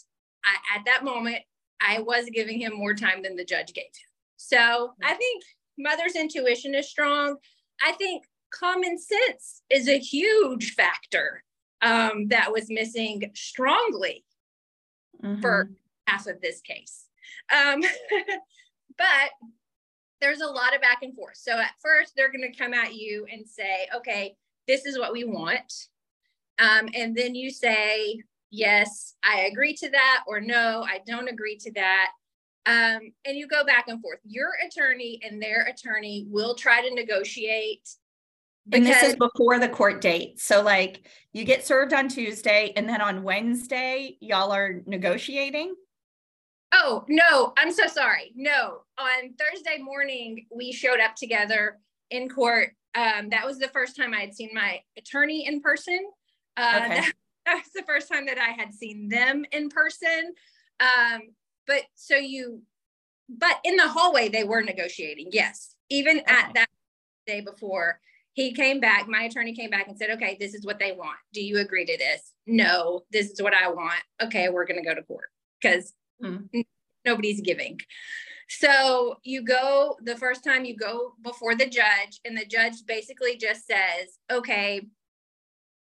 I, 0.45 0.77
at 0.77 0.85
that 0.85 1.03
moment, 1.03 1.39
I 1.81 1.99
was 1.99 2.29
giving 2.29 2.59
him 2.61 2.73
more 2.73 2.93
time 2.93 3.23
than 3.23 3.35
the 3.35 3.45
judge 3.45 3.73
gave 3.73 3.85
him. 3.85 4.12
So 4.45 4.91
I 5.01 5.13
think 5.13 5.43
mother's 5.77 6.15
intuition 6.15 6.75
is 6.75 6.89
strong. 6.89 7.37
I 7.81 7.93
think 7.93 8.25
common 8.53 8.97
sense 8.99 9.61
is 9.69 9.87
a 9.87 9.97
huge 9.97 10.73
factor 10.73 11.43
um, 11.81 12.27
that 12.27 12.51
was 12.51 12.65
missing 12.69 13.31
strongly 13.33 14.25
mm-hmm. 15.23 15.39
for 15.39 15.71
half 16.07 16.27
of 16.27 16.41
this 16.41 16.59
case. 16.59 17.05
Um, 17.53 17.81
but 18.97 19.29
there's 20.19 20.41
a 20.41 20.47
lot 20.47 20.75
of 20.75 20.81
back 20.81 21.03
and 21.03 21.15
forth. 21.15 21.37
So 21.37 21.57
at 21.57 21.71
first, 21.81 22.13
they're 22.15 22.31
going 22.31 22.49
to 22.49 22.57
come 22.57 22.73
at 22.73 22.95
you 22.95 23.25
and 23.31 23.47
say, 23.47 23.87
okay, 23.95 24.35
this 24.67 24.85
is 24.85 24.99
what 24.99 25.13
we 25.13 25.23
want. 25.23 25.73
Um, 26.59 26.89
and 26.93 27.15
then 27.15 27.33
you 27.33 27.49
say, 27.49 28.21
yes, 28.51 29.15
I 29.23 29.41
agree 29.51 29.73
to 29.75 29.89
that, 29.89 30.23
or 30.27 30.41
no, 30.41 30.85
I 30.85 30.99
don't 31.07 31.29
agree 31.29 31.57
to 31.59 31.71
that. 31.73 32.11
Um, 32.65 33.11
and 33.25 33.37
you 33.37 33.47
go 33.47 33.65
back 33.65 33.85
and 33.87 34.01
forth. 34.01 34.19
Your 34.23 34.51
attorney 34.65 35.19
and 35.23 35.41
their 35.41 35.63
attorney 35.63 36.27
will 36.29 36.55
try 36.55 36.87
to 36.87 36.93
negotiate. 36.93 37.89
and 38.71 38.85
this 38.85 39.03
is 39.03 39.15
before 39.15 39.59
the 39.59 39.67
court 39.67 39.99
date. 39.99 40.39
So, 40.39 40.61
like, 40.61 41.05
you 41.33 41.43
get 41.43 41.65
served 41.65 41.93
on 41.93 42.07
Tuesday, 42.07 42.71
and 42.77 42.87
then 42.87 43.01
on 43.01 43.23
Wednesday, 43.23 44.17
y'all 44.21 44.53
are 44.53 44.81
negotiating. 44.85 45.75
Oh, 46.73 47.05
no, 47.07 47.53
I'm 47.57 47.71
so 47.71 47.87
sorry. 47.87 48.31
No, 48.35 48.79
on 48.97 49.33
Thursday 49.37 49.77
morning, 49.79 50.47
we 50.55 50.71
showed 50.71 50.99
up 50.99 51.15
together 51.15 51.79
in 52.09 52.29
court. 52.29 52.71
Um, 52.95 53.29
that 53.29 53.45
was 53.45 53.59
the 53.59 53.67
first 53.67 53.95
time 53.95 54.13
I 54.13 54.21
had 54.21 54.33
seen 54.33 54.49
my 54.53 54.79
attorney 54.97 55.45
in 55.45 55.61
person. 55.61 55.99
Uh, 56.57 56.81
okay. 56.83 56.87
that, 56.87 57.13
that, 57.45 57.55
was 57.55 57.73
the 57.75 57.83
first 57.83 58.11
time 58.11 58.25
that 58.25 58.39
I 58.39 58.59
had 58.59 58.73
seen 58.73 59.09
them 59.09 59.45
in 59.51 59.69
person. 59.69 60.33
Um, 60.79 61.21
but 61.67 61.83
so 61.95 62.15
you, 62.15 62.61
but 63.29 63.59
in 63.63 63.75
the 63.75 63.87
hallway, 63.87 64.29
they 64.29 64.43
were 64.43 64.61
negotiating. 64.61 65.29
Yes. 65.31 65.75
Even 65.89 66.21
at 66.27 66.53
that 66.55 66.69
day 67.25 67.41
before, 67.41 67.99
he 68.33 68.51
came 68.53 68.79
back, 68.79 69.07
my 69.07 69.23
attorney 69.23 69.53
came 69.53 69.69
back 69.69 69.87
and 69.87 69.97
said, 69.97 70.09
okay, 70.11 70.37
this 70.39 70.53
is 70.55 70.65
what 70.65 70.79
they 70.79 70.91
want. 70.91 71.17
Do 71.33 71.41
you 71.41 71.59
agree 71.59 71.85
to 71.85 71.97
this? 71.97 72.33
No, 72.47 73.03
this 73.11 73.29
is 73.29 73.41
what 73.41 73.53
I 73.53 73.69
want. 73.69 74.01
Okay, 74.21 74.49
we're 74.49 74.65
going 74.65 74.81
to 74.81 74.87
go 74.87 74.95
to 74.95 75.03
court 75.03 75.25
because 75.61 75.93
mm. 76.21 76.47
nobody's 77.05 77.41
giving. 77.41 77.79
So 78.49 79.17
you 79.23 79.43
go 79.43 79.97
the 80.03 80.17
first 80.17 80.43
time 80.43 80.65
you 80.65 80.75
go 80.75 81.13
before 81.23 81.55
the 81.55 81.67
judge, 81.67 82.19
and 82.25 82.37
the 82.37 82.45
judge 82.45 82.85
basically 82.87 83.37
just 83.37 83.65
says, 83.67 84.17
okay, 84.31 84.81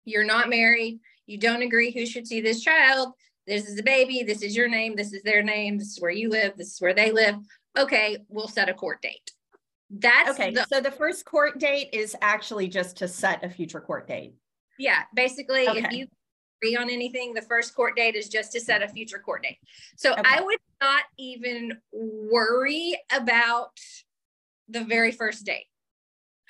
you're 0.05 0.25
not 0.25 0.51
married. 0.51 1.01
You 1.27 1.39
don't 1.39 1.63
agree 1.63 1.93
who 1.93 2.05
should 2.05 2.27
see 2.27 2.41
this 2.41 2.63
child. 2.63 3.13
This 3.47 3.69
is 3.69 3.79
a 3.79 3.83
baby. 3.83 4.23
This 4.23 4.43
is 4.43 4.57
your 4.57 4.69
name. 4.69 4.97
This 4.97 5.13
is 5.13 5.23
their 5.23 5.43
name. 5.43 5.79
This 5.79 5.89
is 5.89 6.01
where 6.01 6.11
you 6.11 6.29
live. 6.29 6.57
This 6.57 6.75
is 6.75 6.81
where 6.81 6.95
they 6.95 7.11
live. 7.11 7.37
Okay, 7.79 8.19
we'll 8.29 8.49
set 8.49 8.69
a 8.69 8.75
court 8.75 9.01
date. 9.03 9.31
That's 9.91 10.31
okay. 10.31 10.53
The, 10.53 10.67
so 10.67 10.81
the 10.81 10.91
first 10.91 11.25
court 11.25 11.59
date 11.59 11.89
is 11.93 12.15
actually 12.21 12.69
just 12.69 12.97
to 12.99 13.09
set 13.09 13.45
a 13.45 13.51
future 13.51 13.81
court 13.81 14.07
date. 14.07 14.35
Yeah, 14.79 15.03
basically, 15.15 15.69
okay. 15.69 15.81
if 15.81 15.93
you 15.93 16.07
agree 16.63 16.77
on 16.77 16.91
anything, 16.91 17.35
the 17.35 17.43
first 17.43 17.75
court 17.75 17.97
date 17.97 18.15
is 18.15 18.29
just 18.29 18.53
to 18.53 18.61
set 18.61 18.83
a 18.83 18.89
future 18.89 19.19
court 19.19 19.43
date. 19.43 19.59
So 19.97 20.13
okay. 20.13 20.23
I 20.25 20.43
would 20.43 20.59
not 20.81 21.05
even 21.19 21.79
worry 21.93 22.99
about 23.13 23.79
the 24.69 24.85
very 24.85 25.13
first 25.13 25.45
date. 25.45 25.67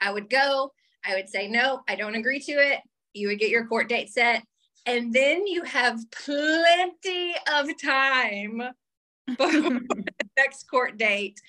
I 0.01 0.13
would 0.13 0.29
go, 0.29 0.73
I 1.05 1.15
would 1.15 1.29
say, 1.29 1.49
no, 1.49 1.81
I 1.89 1.97
don't 1.97 2.15
agree 2.15 2.41
to 2.41 2.53
it. 2.53 2.81
You 3.15 3.29
would 3.29 3.39
get 3.39 3.51
your 3.51 3.67
court 3.67 3.89
date 3.89 4.11
set. 4.11 4.45
And 4.87 5.13
then 5.13 5.47
you 5.47 5.65
have 5.65 5.99
plenty 6.11 7.35
of 7.53 7.69
time 7.81 8.63
before 9.27 9.51
the 9.51 10.05
next 10.37 10.69
court 10.69 10.99
date 10.99 11.41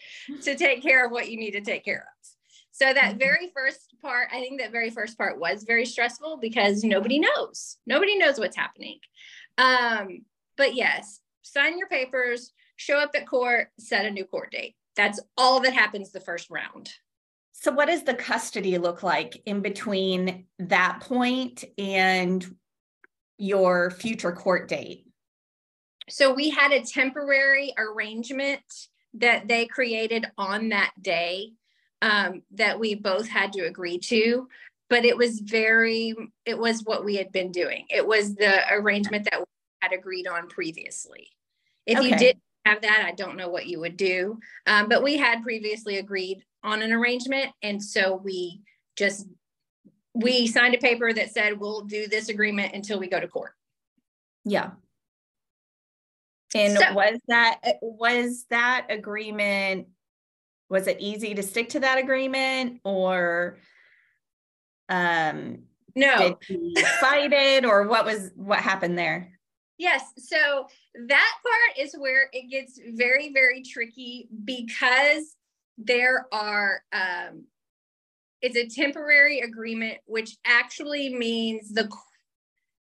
to 0.41 0.55
take 0.55 0.81
care 0.81 1.05
of 1.05 1.11
what 1.11 1.29
you 1.29 1.37
need 1.37 1.51
to 1.51 1.61
take 1.61 1.85
care 1.85 2.05
of. 2.07 2.29
So 2.71 2.93
that 2.93 3.11
mm-hmm. 3.11 3.17
very 3.17 3.51
first 3.53 3.93
part, 4.01 4.29
I 4.31 4.39
think 4.39 4.59
that 4.59 4.71
very 4.71 4.89
first 4.89 5.17
part 5.17 5.39
was 5.39 5.63
very 5.63 5.85
stressful 5.85 6.37
because 6.37 6.83
nobody 6.83 7.19
knows. 7.19 7.77
Nobody 7.85 8.17
knows 8.17 8.39
what's 8.39 8.55
happening. 8.55 8.99
Um, 9.57 10.25
but 10.57 10.73
yes, 10.73 11.19
sign 11.43 11.77
your 11.77 11.87
papers, 11.87 12.53
show 12.77 12.97
up 12.97 13.11
at 13.15 13.27
court, 13.27 13.69
set 13.77 14.05
a 14.05 14.11
new 14.11 14.25
court 14.25 14.51
date. 14.51 14.75
That's 14.95 15.19
all 15.37 15.59
that 15.61 15.73
happens 15.73 16.11
the 16.11 16.19
first 16.19 16.49
round. 16.49 16.91
So, 17.53 17.71
what 17.71 17.87
does 17.87 18.03
the 18.03 18.15
custody 18.15 18.79
look 18.79 19.03
like 19.03 19.41
in 19.45 19.61
between 19.61 20.45
that 20.57 21.01
point 21.01 21.63
and 21.77 22.43
your 23.41 23.91
future 23.91 24.31
court 24.31 24.67
date? 24.67 25.05
So, 26.09 26.33
we 26.33 26.49
had 26.49 26.71
a 26.71 26.83
temporary 26.83 27.73
arrangement 27.77 28.61
that 29.15 29.47
they 29.47 29.65
created 29.65 30.25
on 30.37 30.69
that 30.69 30.91
day 31.01 31.53
um, 32.01 32.41
that 32.51 32.79
we 32.79 32.95
both 32.95 33.27
had 33.27 33.53
to 33.53 33.61
agree 33.61 33.99
to 33.99 34.47
but 34.91 35.05
it 35.05 35.15
was 35.15 35.39
very 35.39 36.13
it 36.45 36.57
was 36.57 36.83
what 36.83 37.03
we 37.03 37.15
had 37.15 37.31
been 37.31 37.51
doing 37.51 37.85
it 37.89 38.05
was 38.05 38.35
the 38.35 38.61
arrangement 38.71 39.27
that 39.31 39.39
we 39.39 39.45
had 39.81 39.93
agreed 39.93 40.27
on 40.27 40.47
previously 40.47 41.29
if 41.87 41.97
okay. 41.97 42.09
you 42.09 42.17
didn't 42.17 42.43
have 42.65 42.81
that 42.81 43.03
i 43.07 43.11
don't 43.13 43.37
know 43.37 43.49
what 43.49 43.65
you 43.65 43.79
would 43.79 43.97
do 43.97 44.37
um, 44.67 44.87
but 44.87 45.01
we 45.01 45.17
had 45.17 45.41
previously 45.41 45.97
agreed 45.97 46.43
on 46.61 46.83
an 46.83 46.91
arrangement 46.91 47.51
and 47.63 47.81
so 47.81 48.15
we 48.15 48.61
just 48.95 49.25
we 50.13 50.47
signed 50.47 50.75
a 50.75 50.77
paper 50.77 51.13
that 51.13 51.31
said 51.31 51.59
we'll 51.59 51.81
do 51.81 52.07
this 52.07 52.29
agreement 52.29 52.73
until 52.73 52.99
we 52.99 53.07
go 53.07 53.19
to 53.19 53.27
court. 53.27 53.53
Yeah. 54.43 54.71
And 56.53 56.77
so, 56.77 56.93
was 56.93 57.19
that 57.27 57.59
was 57.81 58.45
that 58.49 58.87
agreement 58.89 59.87
was 60.69 60.87
it 60.87 60.97
easy 60.99 61.33
to 61.35 61.43
stick 61.43 61.69
to 61.69 61.79
that 61.81 61.97
agreement 61.97 62.79
or 62.83 63.57
um 64.89 65.59
no. 65.95 66.37
fight 66.99 67.33
it 67.33 67.65
or 67.65 67.87
what 67.87 68.05
was 68.05 68.31
what 68.35 68.59
happened 68.59 68.97
there? 68.97 69.31
Yes. 69.77 70.03
So 70.17 70.67
that 71.07 71.33
part 71.43 71.79
is 71.79 71.95
where 71.97 72.29
it 72.33 72.49
gets 72.49 72.79
very 72.95 73.31
very 73.31 73.63
tricky 73.63 74.27
because 74.43 75.35
there 75.77 76.27
are 76.33 76.83
um 76.91 77.45
it's 78.41 78.57
a 78.57 78.67
temporary 78.67 79.39
agreement 79.39 79.97
which 80.05 80.37
actually 80.45 81.13
means 81.13 81.73
the 81.73 81.89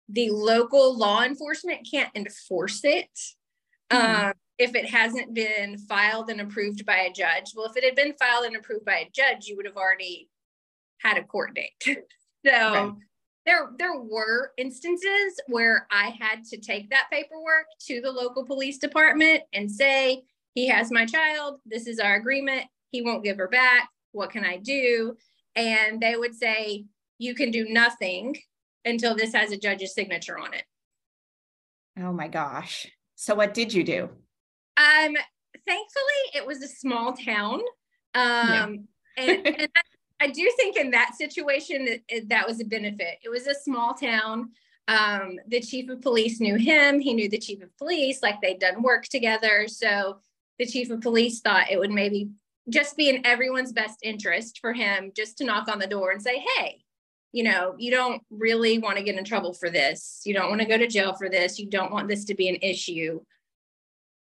the 0.09 0.31
local 0.31 0.97
law 0.97 1.23
enforcement 1.23 1.87
can't 1.91 2.11
enforce 2.15 2.81
it 2.85 3.09
mm-hmm. 3.91 4.27
um 4.27 4.33
if 4.59 4.75
it 4.75 4.89
hasn't 4.89 5.35
been 5.35 5.79
filed 5.79 6.31
and 6.31 6.41
approved 6.41 6.87
by 6.87 6.97
a 6.99 7.13
judge. 7.13 7.53
Well, 7.55 7.67
if 7.67 7.77
it 7.77 7.85
had 7.85 7.97
been 7.97 8.15
filed 8.15 8.47
and 8.47 8.57
approved 8.57 8.85
by 8.85 8.99
a 8.99 9.11
judge, 9.13 9.47
you 9.47 9.57
would 9.57 9.67
have 9.67 9.77
already 9.77 10.29
had 10.99 11.19
a 11.19 11.25
court 11.25 11.55
date. 11.55 11.73
so 11.85 11.97
right. 12.47 12.93
there 13.47 13.71
there 13.79 13.99
were 13.99 14.53
instances 14.57 15.41
where 15.49 15.87
I 15.91 16.15
had 16.19 16.45
to 16.51 16.59
take 16.59 16.91
that 16.91 17.09
paperwork 17.11 17.67
to 17.89 18.01
the 18.01 18.13
local 18.13 18.45
police 18.45 18.79
department 18.79 19.43
and 19.53 19.71
say, 19.71 20.23
he 20.55 20.69
has 20.69 20.93
my 20.93 21.05
child, 21.05 21.59
this 21.67 21.89
is 21.89 21.99
our 21.99 22.15
agreement, 22.15 22.67
he 22.91 23.03
won't 23.03 23.25
give 23.25 23.39
her 23.39 23.49
back. 23.49 23.89
What 24.13 24.31
can 24.31 24.45
I 24.45 24.59
do? 24.59 25.17
And 25.57 26.01
they 26.01 26.17
would 26.17 26.35
say, 26.35 26.87
you 27.19 27.35
can 27.35 27.51
do 27.51 27.67
nothing 27.69 28.37
until 28.85 29.15
this 29.15 29.33
has 29.33 29.53
a 29.53 29.57
judge's 29.57 29.95
signature 29.95 30.39
on 30.39 30.53
it. 30.55 30.65
Oh 31.99 32.13
my 32.13 32.29
gosh. 32.29 32.87
So 33.15 33.35
what 33.35 33.55
did 33.55 33.73
you 33.73 33.85
do? 33.85 34.03
Um, 34.77 35.15
thankfully, 35.67 36.23
it 36.35 36.47
was 36.47 36.63
a 36.63 36.69
small 36.69 37.13
town. 37.13 37.61
Um, 38.15 38.19
yeah. 38.49 38.65
and, 39.17 39.47
and 39.47 39.69
I, 39.77 40.25
I, 40.25 40.27
do 40.29 40.53
think 40.57 40.77
in 40.77 40.91
that 40.91 41.15
situation 41.17 41.87
that, 41.87 42.29
that 42.29 42.47
was 42.47 42.61
a 42.61 42.65
benefit. 42.65 43.19
It 43.25 43.29
was 43.29 43.47
a 43.47 43.55
small 43.55 43.95
town. 43.95 44.51
Um, 44.89 45.39
the 45.49 45.61
chief 45.61 45.89
of 45.89 46.03
police 46.03 46.41
knew 46.41 46.57
him. 46.57 47.01
He 47.01 47.15
knew 47.15 47.29
the 47.29 47.39
chief 47.39 47.63
of 47.63 47.77
police, 47.79 48.23
like 48.23 48.41
they'd 48.41 48.59
done 48.59 48.83
work 48.83 49.05
together. 49.05 49.67
So 49.69 50.19
the 50.59 50.67
chief 50.67 50.91
of 50.91 51.01
police 51.01 51.41
thought 51.41 51.71
it 51.71 51.79
would 51.79 51.91
maybe 51.91 52.31
just 52.69 52.97
be 52.97 53.09
in 53.09 53.27
everyone's 53.27 53.73
best 53.73 53.99
interest 54.03 54.59
for 54.61 54.73
him 54.73 55.13
just 55.15 55.39
to 55.39 55.45
knock 55.45 55.69
on 55.69 55.79
the 55.79 55.87
door 55.87 56.11
and 56.11 56.23
say, 56.23 56.43
hey, 56.57 56.83
you 57.33 57.45
know, 57.45 57.75
you 57.79 57.91
don't 57.91 58.23
really 58.31 58.79
want 58.79 58.97
to 58.97 59.05
get 59.05 59.19
in 59.19 59.25
trouble 59.25 59.53
for 59.53 59.69
this. 59.69 60.23
You 60.25 60.35
don't 60.35 60.49
want 60.49 60.61
to 60.61 60.67
go 60.69 60.79
to 60.79 60.87
jail 60.87 61.15
for 61.15 61.29
this. 61.29 61.59
You 61.59 61.69
don't 61.69 61.93
want 61.93 62.09
this 62.09 62.25
to 62.27 62.35
be 62.35 62.49
an 62.49 62.57
issue 62.63 63.21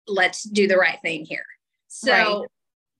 let's 0.06 0.42
do 0.42 0.66
the 0.66 0.76
right 0.76 1.00
thing 1.02 1.24
here. 1.24 1.46
So 1.88 2.12
right. 2.12 2.48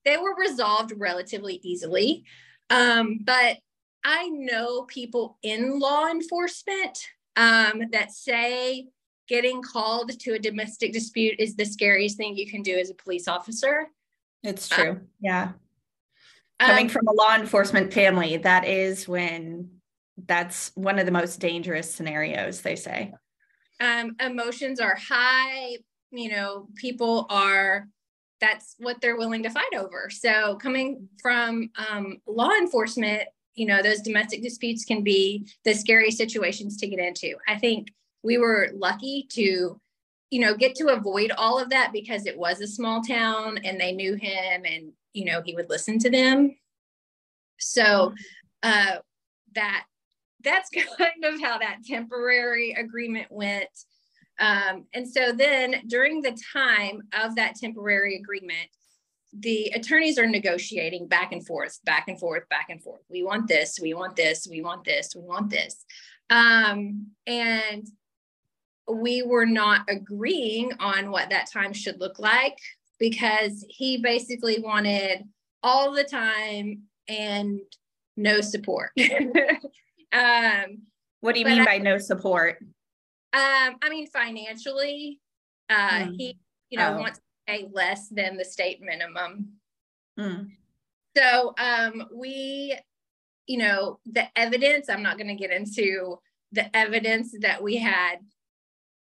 they 0.05 0.16
were 0.16 0.35
resolved 0.37 0.92
relatively 0.96 1.61
easily. 1.62 2.24
Um, 2.70 3.20
but 3.22 3.59
I 4.05 4.28
know 4.28 4.83
people 4.83 5.38
in 5.42 5.78
law 5.78 6.09
enforcement 6.09 6.98
um, 7.37 7.83
that 7.92 8.12
say 8.12 8.88
getting 9.28 9.62
called 9.62 10.18
to 10.20 10.35
a 10.35 10.38
domestic 10.38 10.92
dispute 10.92 11.37
is 11.38 11.55
the 11.55 11.64
scariest 11.64 12.16
thing 12.16 12.37
you 12.37 12.50
can 12.50 12.62
do 12.62 12.76
as 12.76 12.90
a 12.90 12.94
police 12.94 13.28
officer. 13.28 13.88
It's 14.42 14.68
true. 14.68 14.90
Um, 14.90 15.00
yeah. 15.20 15.52
Coming 16.61 16.87
um, 16.87 16.90
from 16.90 17.09
a 17.09 17.12
law 17.12 17.35
enforcement 17.35 17.92
family, 17.92 18.37
that 18.38 18.66
is 18.66 19.09
when 19.09 19.70
that's 20.26 20.70
one 20.74 20.98
of 20.98 21.07
the 21.07 21.12
most 21.12 21.40
dangerous 21.40 21.92
scenarios, 21.92 22.61
they 22.61 22.76
say. 22.76 23.12
Um, 23.81 24.14
emotions 24.20 24.78
are 24.78 24.96
high, 24.96 25.78
you 26.11 26.31
know, 26.31 26.68
people 26.76 27.26
are 27.31 27.88
that's 28.40 28.74
what 28.78 29.00
they're 29.00 29.16
willing 29.16 29.44
to 29.44 29.50
fight 29.50 29.72
over. 29.76 30.11
So 30.11 30.57
coming 30.57 31.09
from 31.22 31.70
um, 31.88 32.18
law 32.26 32.50
enforcement, 32.50 33.22
you 33.55 33.66
know, 33.66 33.83
those 33.83 34.00
domestic 34.00 34.42
disputes 34.42 34.85
can 34.85 35.02
be 35.02 35.46
the 35.64 35.74
scary 35.74 36.11
situations 36.11 36.76
to 36.78 36.88
get 36.88 36.98
into. 36.98 37.35
I 37.46 37.57
think 37.59 37.92
we 38.24 38.38
were 38.38 38.70
lucky 38.74 39.28
to, 39.33 39.81
you 40.33 40.40
know, 40.40 40.55
get 40.55 40.75
to 40.75 40.87
avoid 40.87 41.31
all 41.37 41.59
of 41.59 41.68
that 41.68 41.90
because 41.92 42.25
it 42.25 42.38
was 42.38 42.62
a 42.62 42.66
small 42.66 43.03
town 43.03 43.59
and 43.64 43.79
they 43.79 43.92
knew 43.92 44.14
him 44.14 44.62
and, 44.64 44.90
you 45.12 45.27
know, 45.27 45.42
he 45.45 45.55
would 45.55 45.68
listen 45.68 45.99
to 45.99 46.09
them. 46.09 46.57
So 47.59 48.14
uh, 48.62 48.97
that 49.55 49.85
that's 50.42 50.71
kind 50.99 51.23
of 51.25 51.38
how 51.38 51.59
that 51.59 51.81
temporary 51.85 52.73
agreement 52.73 53.27
went. 53.29 53.68
Um, 54.40 54.87
and 54.95 55.07
so 55.07 55.33
then 55.33 55.83
during 55.87 56.23
the 56.23 56.35
time 56.51 57.03
of 57.12 57.37
that 57.37 57.57
temporary 57.57 58.16
agreement, 58.16 58.71
the 59.35 59.71
attorneys 59.75 60.18
are 60.18 60.27
negotiating 60.27 61.09
back 61.09 61.33
and 61.33 61.47
forth, 61.47 61.79
back 61.85 62.09
and 62.09 62.18
forth, 62.18 62.49
back 62.49 62.68
and 62.71 62.83
forth. 62.83 63.03
We 63.11 63.23
want 63.23 63.49
this, 63.49 63.79
we 63.79 63.92
want 63.92 64.16
this, 64.16 64.49
we 64.51 64.62
want 64.62 64.85
this, 64.85 65.14
we 65.14 65.25
want 65.25 65.51
this. 65.51 65.85
Um, 66.31 67.09
and 67.27 67.87
we 68.92 69.22
were 69.22 69.46
not 69.46 69.83
agreeing 69.88 70.72
on 70.78 71.11
what 71.11 71.31
that 71.31 71.50
time 71.50 71.72
should 71.72 72.00
look 72.00 72.18
like 72.18 72.59
because 72.98 73.64
he 73.68 73.98
basically 73.98 74.61
wanted 74.61 75.24
all 75.62 75.92
the 75.92 76.05
time 76.05 76.83
and 77.09 77.61
no 78.16 78.40
support. 78.40 78.90
um, 80.12 80.83
what 81.20 81.35
do 81.35 81.40
you 81.40 81.46
mean 81.46 81.62
I, 81.62 81.64
by 81.64 81.78
no 81.78 81.98
support? 81.98 82.59
Um, 83.33 83.76
I 83.83 83.88
mean 83.88 84.07
financially, 84.09 85.20
uh, 85.70 86.00
mm. 86.00 86.16
he 86.16 86.38
you 86.70 86.78
know 86.78 86.94
oh. 86.94 87.00
wants 87.00 87.18
to 87.18 87.24
pay 87.46 87.68
less 87.72 88.09
than 88.09 88.37
the 88.37 88.44
state 88.44 88.81
minimum. 88.83 89.52
Mm. 90.18 90.48
So 91.16 91.55
um, 91.59 92.05
we, 92.14 92.76
you 93.46 93.59
know, 93.59 93.98
the 94.07 94.26
evidence. 94.37 94.88
I'm 94.88 95.02
not 95.02 95.18
going 95.18 95.28
to 95.28 95.35
get 95.35 95.50
into 95.50 96.18
the 96.52 96.74
evidence 96.76 97.35
that 97.40 97.62
we 97.62 97.76
had, 97.76 98.16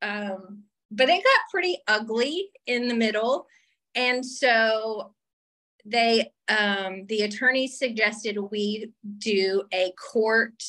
um, 0.02 0.64
but 0.90 1.08
it 1.08 1.24
got 1.24 1.50
pretty 1.50 1.78
ugly 1.88 2.50
in 2.66 2.88
the 2.88 2.94
middle, 2.94 3.46
and 3.94 4.24
so 4.24 5.14
they 5.84 6.30
um, 6.48 7.06
the 7.06 7.22
attorneys 7.22 7.78
suggested 7.78 8.36
we 8.38 8.92
do 9.18 9.62
a 9.72 9.92
court 9.92 10.62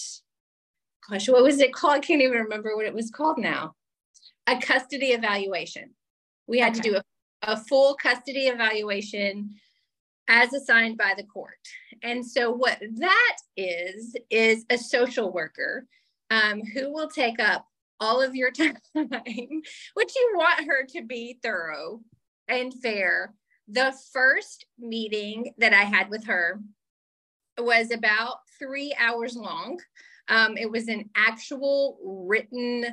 gosh 1.10 1.30
what 1.30 1.44
was 1.44 1.60
it 1.60 1.74
called? 1.74 1.96
I 1.96 2.00
can't 2.00 2.22
even 2.22 2.38
remember 2.38 2.76
what 2.76 2.86
it 2.86 2.94
was 2.94 3.12
called 3.12 3.38
now. 3.38 3.76
A 4.48 4.58
custody 4.60 5.08
evaluation. 5.08 5.92
We 6.48 6.60
had 6.60 6.74
okay. 6.74 6.82
to 6.82 6.90
do 6.90 6.96
a, 6.98 7.04
a 7.54 7.58
full 7.58 7.96
custody 7.96 8.48
evaluation 8.48 9.50
as 10.28 10.54
assigned 10.54 10.98
by 10.98 11.14
the 11.16 11.24
court. 11.24 11.60
And 12.02 12.26
so 12.26 12.52
what 12.52 12.80
that 12.80 13.36
is 13.58 14.16
is 14.30 14.66
a 14.70 14.78
social 14.78 15.32
worker 15.32 15.86
um, 16.32 16.62
who 16.74 16.92
will 16.92 17.10
take 17.10 17.40
up 17.40 17.66
all 18.04 18.22
of 18.22 18.36
your 18.36 18.52
time 18.52 18.78
which 18.96 20.14
you 20.16 20.34
want 20.36 20.66
her 20.68 20.86
to 20.86 21.02
be 21.04 21.38
thorough 21.42 22.02
and 22.48 22.74
fair 22.82 23.34
the 23.68 23.94
first 24.12 24.66
meeting 24.78 25.54
that 25.58 25.74
I 25.74 25.84
had 25.84 26.10
with 26.10 26.26
her 26.26 26.60
was 27.58 27.92
about 27.92 28.38
three 28.60 28.96
hours 29.00 29.36
long. 29.36 29.80
Um, 30.28 30.58
it 30.58 30.70
was 30.70 30.88
an 30.88 31.10
actual 31.16 31.98
written 32.04 32.86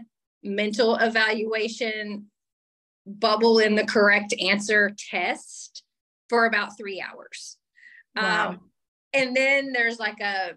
mental 0.43 0.97
evaluation, 0.97 2.27
bubble 3.07 3.59
in 3.59 3.75
the 3.75 3.85
correct 3.85 4.35
answer 4.41 4.95
test 5.11 5.83
for 6.29 6.47
about 6.47 6.77
three 6.77 7.01
hours. 7.01 7.57
Wow. 8.17 8.51
Um, 8.51 8.61
and 9.13 9.37
then 9.37 9.73
there's 9.73 9.99
like 9.99 10.21
a 10.21 10.53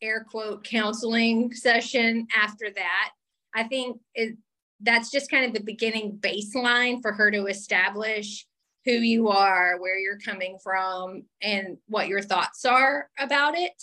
air 0.00 0.24
quote 0.30 0.62
counseling 0.64 1.52
session 1.52 2.28
after 2.36 2.70
that. 2.70 3.10
I 3.58 3.64
think 3.64 4.00
it, 4.14 4.36
that's 4.80 5.10
just 5.10 5.30
kind 5.30 5.44
of 5.44 5.52
the 5.52 5.64
beginning 5.64 6.18
baseline 6.20 7.02
for 7.02 7.12
her 7.12 7.30
to 7.32 7.46
establish 7.46 8.46
who 8.84 8.92
you 8.92 9.28
are, 9.28 9.80
where 9.80 9.98
you're 9.98 10.20
coming 10.20 10.58
from, 10.62 11.24
and 11.42 11.78
what 11.88 12.06
your 12.06 12.22
thoughts 12.22 12.64
are 12.64 13.10
about 13.18 13.56
it. 13.56 13.82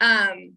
Um, 0.00 0.54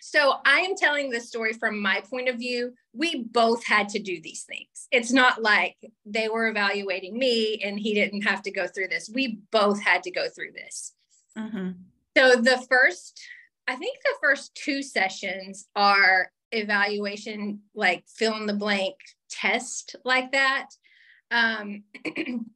so 0.00 0.34
I 0.44 0.60
am 0.60 0.74
telling 0.74 1.08
this 1.08 1.28
story 1.28 1.52
from 1.52 1.80
my 1.80 2.02
point 2.10 2.28
of 2.28 2.36
view. 2.36 2.74
We 2.92 3.22
both 3.22 3.64
had 3.64 3.88
to 3.90 4.00
do 4.00 4.20
these 4.20 4.42
things. 4.42 4.88
It's 4.90 5.12
not 5.12 5.40
like 5.40 5.76
they 6.04 6.28
were 6.28 6.48
evaluating 6.48 7.16
me 7.16 7.62
and 7.64 7.78
he 7.78 7.94
didn't 7.94 8.22
have 8.22 8.42
to 8.42 8.50
go 8.50 8.66
through 8.66 8.88
this. 8.88 9.08
We 9.08 9.38
both 9.52 9.80
had 9.80 10.02
to 10.02 10.10
go 10.10 10.28
through 10.28 10.52
this. 10.52 10.92
Mm-hmm. 11.38 11.70
So 12.18 12.36
the 12.42 12.66
first, 12.68 13.22
I 13.68 13.76
think 13.76 13.98
the 14.02 14.16
first 14.20 14.54
two 14.56 14.82
sessions 14.82 15.68
are 15.76 16.30
evaluation, 16.52 17.60
like 17.74 18.04
fill 18.06 18.36
in 18.36 18.46
the 18.46 18.54
blank 18.54 18.94
test 19.30 19.96
like 20.04 20.32
that. 20.32 20.68
Um, 21.30 21.84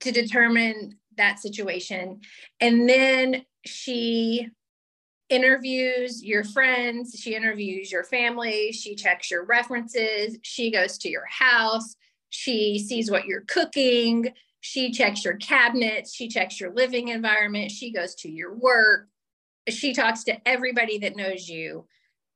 to 0.00 0.12
determine 0.12 0.98
that 1.16 1.38
situation. 1.38 2.20
And 2.60 2.88
then 2.88 3.44
she 3.64 4.48
interviews 5.28 6.22
your 6.22 6.44
friends, 6.44 7.16
she 7.18 7.34
interviews 7.34 7.90
your 7.90 8.04
family, 8.04 8.72
she 8.72 8.94
checks 8.94 9.30
your 9.30 9.44
references, 9.44 10.36
she 10.42 10.70
goes 10.70 10.98
to 10.98 11.08
your 11.08 11.26
house, 11.26 11.96
she 12.28 12.78
sees 12.78 13.10
what 13.10 13.24
you're 13.24 13.44
cooking, 13.48 14.28
she 14.60 14.90
checks 14.92 15.24
your 15.24 15.36
cabinets, 15.36 16.14
she 16.14 16.28
checks 16.28 16.60
your 16.60 16.72
living 16.74 17.08
environment, 17.08 17.70
she 17.70 17.90
goes 17.90 18.14
to 18.16 18.30
your 18.30 18.54
work, 18.54 19.08
she 19.68 19.94
talks 19.94 20.24
to 20.24 20.36
everybody 20.46 20.98
that 20.98 21.16
knows 21.16 21.48
you 21.48 21.86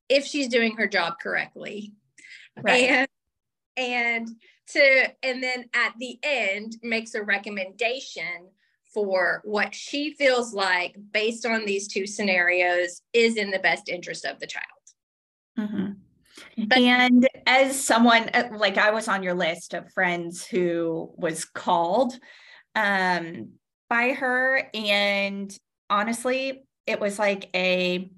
if 0.09 0.25
she's 0.25 0.49
doing 0.49 0.77
her 0.77 0.87
job 0.87 1.15
correctly. 1.21 1.93
Right. 2.61 2.91
And 2.91 3.09
and 3.77 4.29
to 4.69 5.13
and 5.23 5.43
then 5.43 5.65
at 5.75 5.95
the 5.99 6.19
end 6.23 6.77
makes 6.83 7.15
a 7.15 7.23
recommendation 7.23 8.49
for 8.93 9.41
what 9.45 9.75
she 9.75 10.15
feels 10.15 10.53
like 10.53 10.97
based 11.13 11.47
on 11.47 11.65
these 11.65 11.89
two 11.89 12.07
scenarios 12.07 13.03
is 13.13 13.37
in 13.37 13.51
the 13.51 13.59
best 13.61 13.89
interest 13.89 14.25
of 14.25 14.39
the 14.41 14.47
child 14.47 14.65
mm-hmm. 15.59 16.65
but, 16.67 16.79
and 16.79 17.29
as 17.47 17.83
someone 17.83 18.29
uh, 18.35 18.49
like 18.57 18.77
i 18.79 18.91
was 18.91 19.09
on 19.09 19.23
your 19.23 19.35
list 19.35 19.75
of 19.75 19.91
friends 19.93 20.47
who 20.47 21.11
was 21.17 21.45
called 21.45 22.15
um, 22.75 23.51
by 23.89 24.11
her 24.11 24.69
and 24.75 25.57
honestly 25.89 26.65
it 26.87 27.01
was 27.01 27.19
like 27.19 27.49
a 27.55 28.11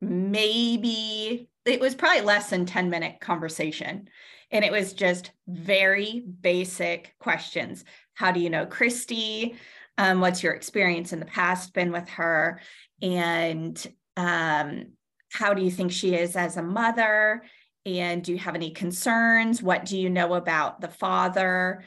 maybe 0.00 1.48
it 1.64 1.80
was 1.80 1.94
probably 1.94 2.22
less 2.22 2.50
than 2.50 2.66
10 2.66 2.90
minute 2.90 3.20
conversation 3.20 4.08
and 4.50 4.64
it 4.64 4.72
was 4.72 4.92
just 4.92 5.32
very 5.48 6.20
basic 6.40 7.14
questions. 7.18 7.84
How 8.14 8.32
do 8.32 8.40
you 8.40 8.50
know 8.50 8.66
Kristi? 8.66 9.56
Um, 9.98 10.20
what's 10.20 10.42
your 10.42 10.52
experience 10.52 11.12
in 11.12 11.20
the 11.20 11.26
past 11.26 11.72
been 11.72 11.90
with 11.90 12.08
her? 12.10 12.60
And 13.02 13.94
um, 14.16 14.92
how 15.32 15.54
do 15.54 15.62
you 15.62 15.70
think 15.70 15.92
she 15.92 16.14
is 16.14 16.36
as 16.36 16.56
a 16.56 16.62
mother? 16.62 17.42
And 17.84 18.22
do 18.22 18.32
you 18.32 18.38
have 18.38 18.54
any 18.54 18.70
concerns? 18.70 19.62
What 19.62 19.84
do 19.84 19.98
you 19.98 20.10
know 20.10 20.34
about 20.34 20.80
the 20.80 20.88
father? 20.88 21.84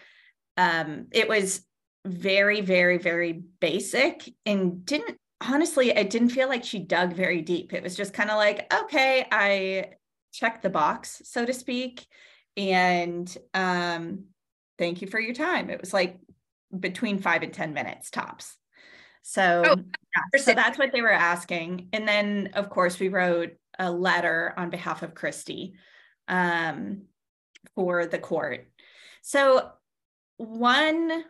Um, 0.57 1.07
it 1.11 1.27
was 1.27 1.61
very, 2.05 2.61
very, 2.61 2.97
very 2.97 3.33
basic 3.33 4.29
and 4.45 4.85
didn't 4.85 5.17
honestly, 5.41 5.89
it 5.89 6.09
didn't 6.09 6.29
feel 6.29 6.47
like 6.47 6.63
she 6.63 6.79
dug 6.79 7.13
very 7.13 7.41
deep. 7.41 7.73
It 7.73 7.83
was 7.83 7.95
just 7.95 8.13
kind 8.13 8.29
of 8.29 8.37
like, 8.37 8.71
okay, 8.73 9.25
I 9.31 9.91
checked 10.31 10.61
the 10.61 10.69
box, 10.69 11.21
so 11.25 11.45
to 11.45 11.53
speak 11.53 12.05
and 12.59 13.37
um, 13.53 14.25
thank 14.77 15.01
you 15.01 15.07
for 15.07 15.19
your 15.19 15.33
time. 15.33 15.69
It 15.69 15.79
was 15.79 15.93
like 15.93 16.19
between 16.77 17.19
five 17.19 17.41
and 17.41 17.53
10 17.53 17.73
minutes 17.73 18.09
tops. 18.09 18.57
So, 19.21 19.63
oh, 19.65 19.75
yeah, 19.75 20.41
so 20.41 20.53
that's 20.53 20.77
what 20.77 20.91
they 20.91 21.01
were 21.01 21.11
asking. 21.11 21.89
And 21.93 22.07
then, 22.07 22.51
of 22.53 22.69
course, 22.69 22.99
we 22.99 23.07
wrote 23.07 23.53
a 23.77 23.91
letter 23.91 24.53
on 24.57 24.69
behalf 24.69 25.03
of 25.03 25.13
Kristi 25.13 25.73
um, 26.27 27.03
for 27.75 28.05
the 28.05 28.19
court. 28.19 28.67
So, 29.21 29.69
one 30.37 31.23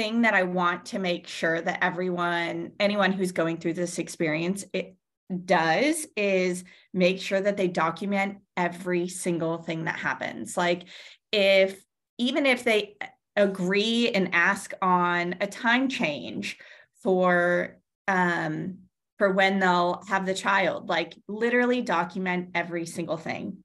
thing 0.00 0.22
that 0.22 0.32
I 0.32 0.44
want 0.44 0.86
to 0.86 0.98
make 0.98 1.26
sure 1.26 1.60
that 1.60 1.84
everyone, 1.84 2.72
anyone 2.80 3.12
who's 3.12 3.32
going 3.32 3.58
through 3.58 3.74
this 3.74 3.98
experience, 3.98 4.64
it, 4.72 4.96
does 5.44 6.06
is 6.16 6.64
make 6.92 7.20
sure 7.20 7.40
that 7.40 7.56
they 7.56 7.68
document 7.68 8.38
every 8.56 9.06
single 9.08 9.58
thing 9.58 9.84
that 9.84 9.96
happens. 9.96 10.56
Like 10.56 10.84
if 11.30 11.84
even 12.18 12.46
if 12.46 12.64
they 12.64 12.96
agree 13.36 14.08
and 14.08 14.34
ask 14.34 14.72
on 14.82 15.36
a 15.40 15.46
time 15.46 15.88
change 15.88 16.58
for 17.02 17.78
um 18.08 18.78
for 19.18 19.30
when 19.30 19.60
they'll 19.60 20.02
have 20.08 20.26
the 20.26 20.34
child, 20.34 20.88
like 20.88 21.14
literally 21.28 21.82
document 21.82 22.48
every 22.54 22.86
single 22.86 23.18
thing. 23.18 23.58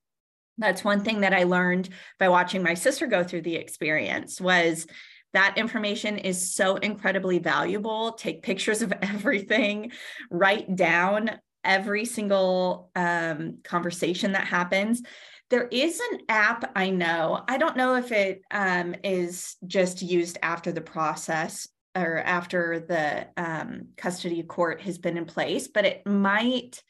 That's 0.58 0.84
one 0.84 1.04
thing 1.04 1.22
that 1.22 1.34
I 1.34 1.44
learned 1.44 1.90
by 2.20 2.30
watching 2.30 2.62
my 2.62 2.76
sister 2.76 3.08
go 3.08 3.24
through 3.24 3.42
the 3.42 3.56
experience 3.56 4.40
was 4.40 4.86
that 5.34 5.58
information 5.58 6.18
is 6.18 6.54
so 6.54 6.78
incredibly 6.78 7.40
valuable. 7.40 8.14
Take 8.14 8.44
pictures 8.44 8.82
of 8.82 8.94
everything, 9.02 9.92
write 10.30 10.76
down 10.76 11.32
every 11.64 12.06
single 12.06 12.92
um, 12.96 13.58
conversation 13.64 14.34
that 14.34 14.48
happens. 14.48 15.02
There 15.50 15.68
is 15.68 16.00
an 16.12 16.20
app 16.30 16.72
I 16.76 16.90
know. 16.90 17.44
I 17.48 17.58
don't 17.58 17.78
know 17.78 17.96
if 17.96 18.12
it 18.12 18.42
um, 18.52 18.96
is 19.04 19.58
just 19.68 20.02
used 20.02 20.38
after 20.42 20.72
the 20.72 20.82
process 20.82 21.68
or 21.96 22.18
after 22.20 22.80
the 22.80 23.28
um, 23.38 23.90
custody 23.96 24.44
court 24.44 24.82
has 24.82 24.98
been 24.98 25.18
in 25.18 25.26
place, 25.26 25.68
but 25.68 25.86
it 25.86 26.06
might 26.06 26.82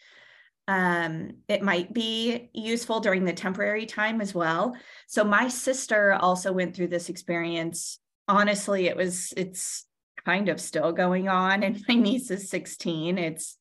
um, 0.67 1.35
it 1.47 1.61
might 1.61 1.93
be 1.93 2.49
useful 2.53 2.99
during 2.99 3.23
the 3.23 3.33
temporary 3.33 3.85
time 3.85 4.19
as 4.19 4.33
well. 4.33 4.75
So 5.07 5.23
my 5.23 5.47
sister 5.47 6.13
also 6.13 6.51
went 6.51 6.75
through 6.75 6.87
this 6.87 7.09
experience. 7.09 7.99
Honestly, 8.27 8.87
it 8.87 8.97
was 8.97 9.33
it's 9.37 9.85
kind 10.25 10.49
of 10.49 10.59
still 10.59 10.91
going 10.91 11.27
on, 11.27 11.63
and 11.63 11.83
my 11.87 11.95
niece 11.95 12.31
is 12.31 12.49
16. 12.49 13.17
It's 13.17 13.57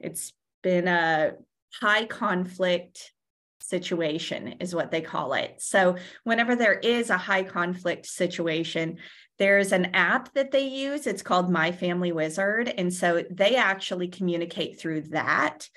it's 0.00 0.32
been 0.62 0.88
a 0.88 1.32
high 1.80 2.06
conflict 2.06 3.12
situation 3.60 4.54
is 4.60 4.74
what 4.74 4.90
they 4.90 5.02
call 5.02 5.34
it. 5.34 5.56
So 5.58 5.96
whenever 6.24 6.56
there 6.56 6.78
is 6.78 7.10
a 7.10 7.18
high 7.18 7.42
conflict 7.42 8.06
situation, 8.06 8.98
there's 9.38 9.72
an 9.72 9.94
app 9.94 10.32
that 10.34 10.50
they 10.50 10.66
use. 10.66 11.06
It's 11.06 11.22
called 11.22 11.50
My 11.50 11.70
Family 11.70 12.12
Wizard. 12.12 12.72
And 12.76 12.92
so 12.92 13.24
they 13.30 13.56
actually 13.56 14.08
communicate 14.08 14.80
through 14.80 15.02
that 15.10 15.68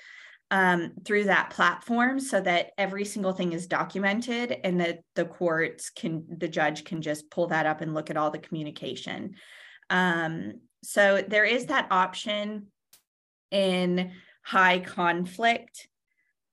um, 0.52 0.92
through 1.06 1.24
that 1.24 1.48
platform 1.48 2.20
so 2.20 2.38
that 2.38 2.72
every 2.76 3.06
single 3.06 3.32
thing 3.32 3.54
is 3.54 3.66
documented 3.66 4.54
and 4.62 4.78
that 4.82 5.00
the 5.16 5.24
courts 5.24 5.88
can, 5.88 6.26
the 6.28 6.46
judge 6.46 6.84
can 6.84 7.00
just 7.00 7.30
pull 7.30 7.46
that 7.46 7.64
up 7.64 7.80
and 7.80 7.94
look 7.94 8.10
at 8.10 8.18
all 8.18 8.30
the 8.30 8.38
communication. 8.38 9.34
Um, 9.88 10.60
so 10.84 11.24
there 11.26 11.46
is 11.46 11.66
that 11.66 11.88
option 11.90 12.66
in 13.50 14.12
high 14.44 14.80
conflict 14.80 15.88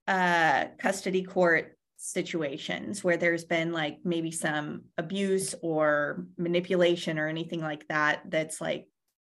uh, 0.07 0.67
custody 0.79 1.23
court 1.23 1.77
situations 1.97 3.03
where 3.03 3.17
there's 3.17 3.43
been 3.43 3.73
like 3.73 3.97
maybe 4.05 4.31
some 4.31 4.83
abuse 4.97 5.55
or 5.61 6.25
manipulation 6.37 7.19
or 7.19 7.27
anything 7.27 7.59
like 7.59 7.85
that 7.89 8.21
that's 8.29 8.61
like 8.61 8.87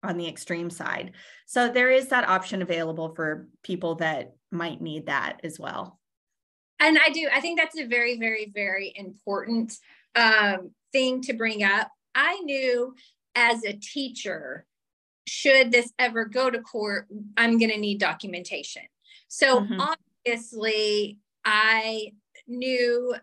on 0.06 0.16
the 0.16 0.28
extreme 0.28 0.70
side. 0.70 1.12
So 1.46 1.68
there 1.68 1.90
is 1.90 2.08
that 2.08 2.28
option 2.28 2.62
available 2.62 3.14
for 3.14 3.48
people 3.62 3.96
that 3.96 4.34
might 4.50 4.80
need 4.80 5.06
that 5.06 5.40
as 5.44 5.58
well. 5.58 5.98
And 6.78 6.98
I 6.98 7.10
do. 7.10 7.28
I 7.32 7.40
think 7.40 7.58
that's 7.58 7.78
a 7.78 7.86
very, 7.86 8.18
very, 8.18 8.50
very 8.54 8.92
important 8.94 9.72
um, 10.14 10.70
thing 10.92 11.22
to 11.22 11.32
bring 11.32 11.62
up. 11.62 11.90
I 12.14 12.40
knew 12.40 12.94
as 13.34 13.64
a 13.64 13.72
teacher, 13.72 14.66
should 15.26 15.72
this 15.72 15.92
ever 15.98 16.24
go 16.24 16.50
to 16.50 16.60
court, 16.60 17.06
I'm 17.36 17.58
going 17.58 17.70
to 17.70 17.78
need 17.78 17.98
documentation. 17.98 18.82
So 19.28 19.60
mm-hmm. 19.60 19.80
obviously, 20.26 21.18
I 21.44 22.12
knew 22.46 23.14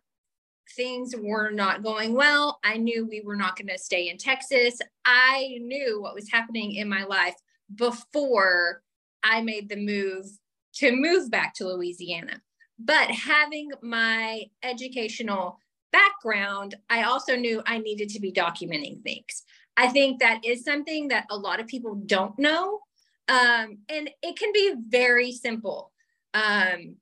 things 0.75 1.13
were 1.17 1.51
not 1.51 1.83
going 1.83 2.13
well. 2.13 2.59
I 2.63 2.77
knew 2.77 3.05
we 3.05 3.21
were 3.21 3.35
not 3.35 3.55
going 3.55 3.67
to 3.67 3.77
stay 3.77 4.09
in 4.09 4.17
Texas. 4.17 4.79
I 5.05 5.57
knew 5.61 6.01
what 6.01 6.15
was 6.15 6.31
happening 6.31 6.75
in 6.75 6.89
my 6.89 7.03
life 7.03 7.35
before 7.73 8.81
I 9.23 9.41
made 9.41 9.69
the 9.69 9.77
move 9.77 10.25
to 10.75 10.95
move 10.95 11.29
back 11.29 11.53
to 11.55 11.67
Louisiana. 11.67 12.41
But 12.79 13.11
having 13.11 13.71
my 13.81 14.43
educational 14.63 15.59
background, 15.91 16.75
I 16.89 17.03
also 17.03 17.35
knew 17.35 17.61
I 17.65 17.77
needed 17.77 18.09
to 18.09 18.19
be 18.19 18.31
documenting 18.31 19.01
things. 19.03 19.43
I 19.77 19.87
think 19.87 20.19
that 20.19 20.43
is 20.43 20.63
something 20.63 21.07
that 21.09 21.25
a 21.29 21.37
lot 21.37 21.59
of 21.59 21.67
people 21.67 21.95
don't 21.95 22.37
know. 22.37 22.79
Um, 23.27 23.77
and 23.89 24.09
it 24.21 24.37
can 24.37 24.51
be 24.53 24.75
very 24.87 25.31
simple. 25.31 25.91
Um, 26.33 26.97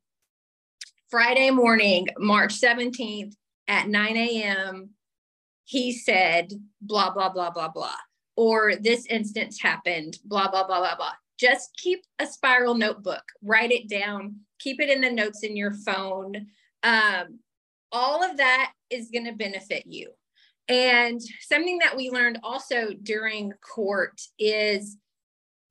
Friday 1.10 1.50
morning, 1.50 2.08
March 2.18 2.60
17th 2.62 3.34
at 3.68 3.88
9 3.88 4.18
a.m., 4.18 4.90
he 5.66 5.94
said, 5.94 6.52
blah, 6.82 7.14
blah, 7.14 7.30
blah, 7.30 7.50
blah, 7.50 7.70
blah. 7.70 7.96
Or 8.36 8.76
this 8.76 9.06
instance 9.06 9.62
happened, 9.62 10.18
blah, 10.26 10.50
blah, 10.50 10.66
blah, 10.66 10.80
blah, 10.80 10.96
blah. 10.96 11.14
Just 11.40 11.76
keep 11.78 12.04
a 12.20 12.28
spiral 12.28 12.76
notebook, 12.76 13.24
write 13.42 13.72
it 13.72 13.90
down, 13.90 14.36
keep 14.60 14.80
it 14.80 14.90
in 14.90 15.02
the 15.02 15.12
notes 15.12 15.44
in 15.44 15.56
your 15.56 15.72
phone. 15.72 16.48
Um, 16.84 17.40
all 17.92 18.24
of 18.24 18.38
that 18.38 18.74
is 18.90 19.10
going 19.12 19.26
to 19.26 19.34
benefit 19.34 19.84
you. 19.86 20.12
And 20.68 21.22
something 21.42 21.80
that 21.80 21.98
we 21.98 22.10
learned 22.10 22.40
also 22.44 22.90
during 23.04 23.54
court 23.62 24.22
is 24.40 24.98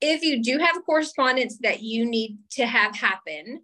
if 0.01 0.23
you 0.23 0.43
do 0.43 0.59
have 0.59 0.85
correspondence 0.85 1.59
that 1.59 1.83
you 1.83 2.05
need 2.05 2.39
to 2.53 2.67
have 2.67 2.97
happen, 2.97 3.63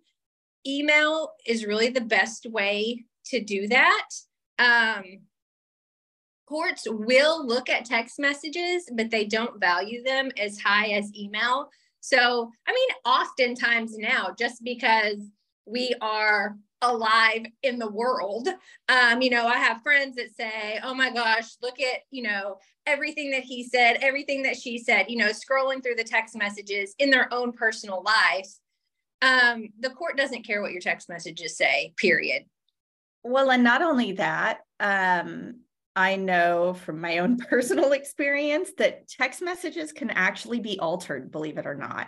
email 0.66 1.32
is 1.46 1.66
really 1.66 1.88
the 1.88 2.00
best 2.00 2.46
way 2.46 3.04
to 3.26 3.42
do 3.42 3.68
that. 3.68 4.08
Um, 4.58 5.04
courts 6.46 6.86
will 6.88 7.46
look 7.46 7.68
at 7.68 7.84
text 7.84 8.18
messages, 8.18 8.88
but 8.94 9.10
they 9.10 9.24
don't 9.24 9.60
value 9.60 10.02
them 10.02 10.30
as 10.38 10.58
high 10.58 10.88
as 10.88 11.14
email. 11.14 11.68
So, 12.00 12.50
I 12.66 12.72
mean, 12.72 12.88
oftentimes 13.04 13.98
now, 13.98 14.34
just 14.38 14.62
because 14.62 15.18
we 15.66 15.94
are 16.00 16.56
alive 16.82 17.46
in 17.62 17.78
the 17.78 17.90
world, 17.90 18.48
um, 18.88 19.20
you 19.20 19.30
know, 19.30 19.46
I 19.46 19.56
have 19.56 19.82
friends 19.82 20.16
that 20.16 20.36
say, 20.36 20.78
oh 20.84 20.94
my 20.94 21.10
gosh, 21.10 21.56
look 21.62 21.80
at, 21.80 22.02
you 22.10 22.22
know, 22.22 22.58
everything 22.86 23.32
that 23.32 23.42
he 23.42 23.64
said, 23.64 23.98
everything 24.02 24.42
that 24.44 24.56
she 24.56 24.78
said, 24.78 25.06
you 25.08 25.16
know, 25.16 25.30
scrolling 25.30 25.82
through 25.82 25.96
the 25.96 26.04
text 26.04 26.36
messages 26.36 26.94
in 26.98 27.10
their 27.10 27.32
own 27.34 27.52
personal 27.52 28.04
life 28.04 28.52
um, 29.22 29.68
the 29.80 29.90
court 29.90 30.16
doesn't 30.16 30.46
care 30.46 30.62
what 30.62 30.72
your 30.72 30.80
text 30.80 31.08
messages 31.08 31.56
say, 31.56 31.94
period. 31.96 32.44
Well, 33.28 33.50
and 33.50 33.64
not 33.64 33.82
only 33.82 34.12
that, 34.12 34.60
um, 34.78 35.60
I 35.96 36.14
know 36.14 36.74
from 36.74 37.00
my 37.00 37.18
own 37.18 37.36
personal 37.50 37.92
experience 37.92 38.70
that 38.78 39.08
text 39.08 39.42
messages 39.42 39.92
can 39.92 40.10
actually 40.10 40.60
be 40.60 40.78
altered, 40.78 41.32
believe 41.32 41.58
it 41.58 41.66
or 41.66 41.74
not. 41.74 42.06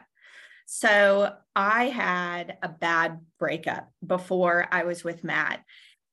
So 0.66 1.34
I 1.56 1.86
had 1.86 2.58
a 2.62 2.68
bad 2.68 3.18
breakup 3.38 3.90
before 4.06 4.68
I 4.70 4.84
was 4.84 5.02
with 5.02 5.24
Matt. 5.24 5.64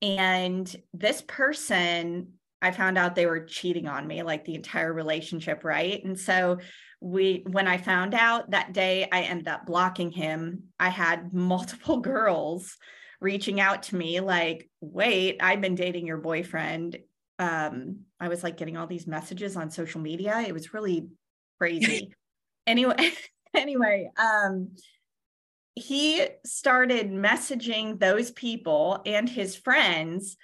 And 0.01 0.73
this 0.93 1.21
person, 1.21 2.33
I 2.61 2.71
found 2.71 2.97
out 2.97 3.13
they 3.13 3.27
were 3.27 3.45
cheating 3.45 3.87
on 3.87 4.07
me 4.07 4.23
like 4.23 4.45
the 4.45 4.55
entire 4.55 4.91
relationship, 4.91 5.63
right? 5.63 6.03
And 6.03 6.19
so 6.19 6.57
we 7.01 7.43
when 7.47 7.67
i 7.67 7.77
found 7.77 8.15
out 8.15 8.49
that 8.51 8.73
day 8.73 9.07
i 9.11 9.21
ended 9.21 9.49
up 9.49 9.65
blocking 9.65 10.11
him 10.11 10.63
i 10.79 10.87
had 10.87 11.33
multiple 11.33 11.97
girls 12.01 12.77
reaching 13.25 13.59
out 13.59 13.81
to 13.81 13.95
me 13.95 14.19
like 14.19 14.69
wait 14.81 15.37
i've 15.39 15.59
been 15.59 15.73
dating 15.73 16.05
your 16.05 16.19
boyfriend. 16.19 16.99
Um 17.39 18.01
i 18.19 18.27
was 18.27 18.43
like 18.43 18.55
getting 18.55 18.77
all 18.77 18.85
these 18.85 19.07
messages 19.07 19.57
on 19.57 19.71
social 19.71 19.99
media. 19.99 20.43
It 20.47 20.53
was 20.53 20.73
really 20.73 21.07
crazy. 21.59 22.13
Anyway 22.67 23.11
anyway 23.53 24.09
um 24.17 24.71
he 25.75 26.25
started 26.43 27.11
messaging 27.11 27.99
those 27.99 28.31
people 28.31 29.03
and 29.05 29.29
his 29.29 29.55
friends 29.55 30.35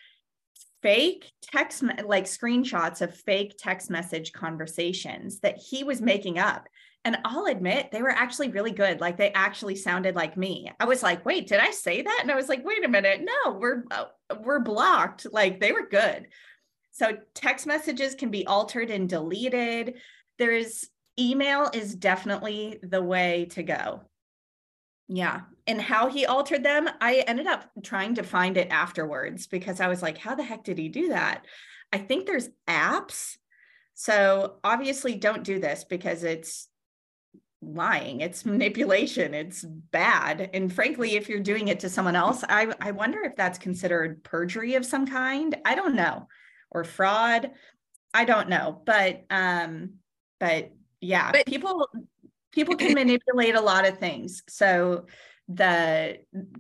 fake 0.82 1.32
text 1.42 1.84
like 2.06 2.26
screenshots 2.26 3.02
of 3.02 3.16
fake 3.16 3.56
text 3.58 3.90
message 3.90 4.32
conversations 4.32 5.40
that 5.40 5.58
he 5.58 5.84
was 5.84 6.02
making 6.02 6.40
up. 6.40 6.68
And 7.04 7.18
i'll 7.26 7.46
admit 7.46 7.92
they 7.92 8.02
were 8.02 8.10
actually 8.10 8.50
really 8.50 8.72
good. 8.72 9.02
Like 9.02 9.18
they 9.18 9.32
actually 9.32 9.76
sounded 9.76 10.16
like 10.16 10.38
me. 10.38 10.72
I 10.80 10.86
was 10.86 11.04
like 11.04 11.26
wait 11.26 11.48
did 11.48 11.60
i 11.60 11.72
say 11.72 12.02
that? 12.02 12.20
And 12.22 12.32
i 12.32 12.36
was 12.36 12.50
like 12.50 12.66
wait 12.66 12.86
a 12.86 12.90
minute. 12.90 13.22
No 13.22 13.54
we're 13.54 13.84
uh, 13.92 14.06
we're 14.44 14.60
blocked. 14.60 15.28
Like 15.32 15.60
they 15.60 15.72
were 15.72 15.88
good. 15.88 16.28
So 16.92 17.18
text 17.34 17.66
messages 17.66 18.16
can 18.16 18.30
be 18.30 18.46
altered 18.46 18.90
and 18.90 19.08
deleted. 19.08 19.96
There's 20.38 20.88
email 21.20 21.70
is 21.74 21.96
definitely 21.96 22.80
the 22.84 23.02
way 23.02 23.46
to 23.52 23.64
go 23.64 24.02
yeah. 25.14 25.42
And 25.68 25.82
how 25.82 26.08
he 26.08 26.26
altered 26.26 26.64
them, 26.64 26.90
I 27.02 27.26
ended 27.28 27.46
up 27.46 27.70
trying 27.84 28.16
to 28.16 28.24
find 28.24 28.56
it 28.56 28.70
afterwards 28.72 29.46
because 29.46 29.82
I 29.82 29.90
was 29.90 30.02
like, 30.02 30.18
how 30.18 30.36
the 30.36 30.44
heck 30.44 30.64
did 30.64 30.78
he 30.78 30.88
do 30.88 31.10
that? 31.10 31.46
I 31.92 31.98
think 31.98 32.26
there's 32.26 32.48
apps. 32.66 33.36
So 33.94 34.60
obviously, 34.64 35.16
don't 35.16 35.44
do 35.44 35.60
this 35.60 35.84
because 35.84 36.24
it's 36.24 36.70
lying, 37.62 38.22
it's 38.22 38.46
manipulation, 38.46 39.34
it's 39.34 39.66
bad. 39.66 40.50
And 40.54 40.72
frankly, 40.72 41.18
if 41.18 41.28
you're 41.28 41.42
doing 41.42 41.68
it 41.68 41.82
to 41.82 41.90
someone 41.90 42.16
else, 42.16 42.46
I, 42.48 42.74
I 42.80 42.92
wonder 42.92 43.22
if 43.24 43.36
that's 43.36 43.60
considered 43.60 44.24
perjury 44.24 44.76
of 44.76 44.86
some 44.86 45.06
kind. 45.06 45.58
I 45.66 45.76
don't 45.76 45.96
know. 45.96 46.30
Or 46.72 46.86
fraud. 46.86 47.52
I 48.14 48.24
don't 48.24 48.48
know. 48.48 48.82
But, 48.86 49.26
um, 49.30 49.96
but 50.40 50.72
yeah, 51.02 51.34
but 51.34 51.46
people 51.46 51.90
people 52.52 52.76
can 52.76 52.94
manipulate 52.96 53.56
a 53.56 53.62
lot 53.62 53.88
of 53.88 53.98
things. 53.98 54.44
So 54.48 55.06
the 55.48 56.20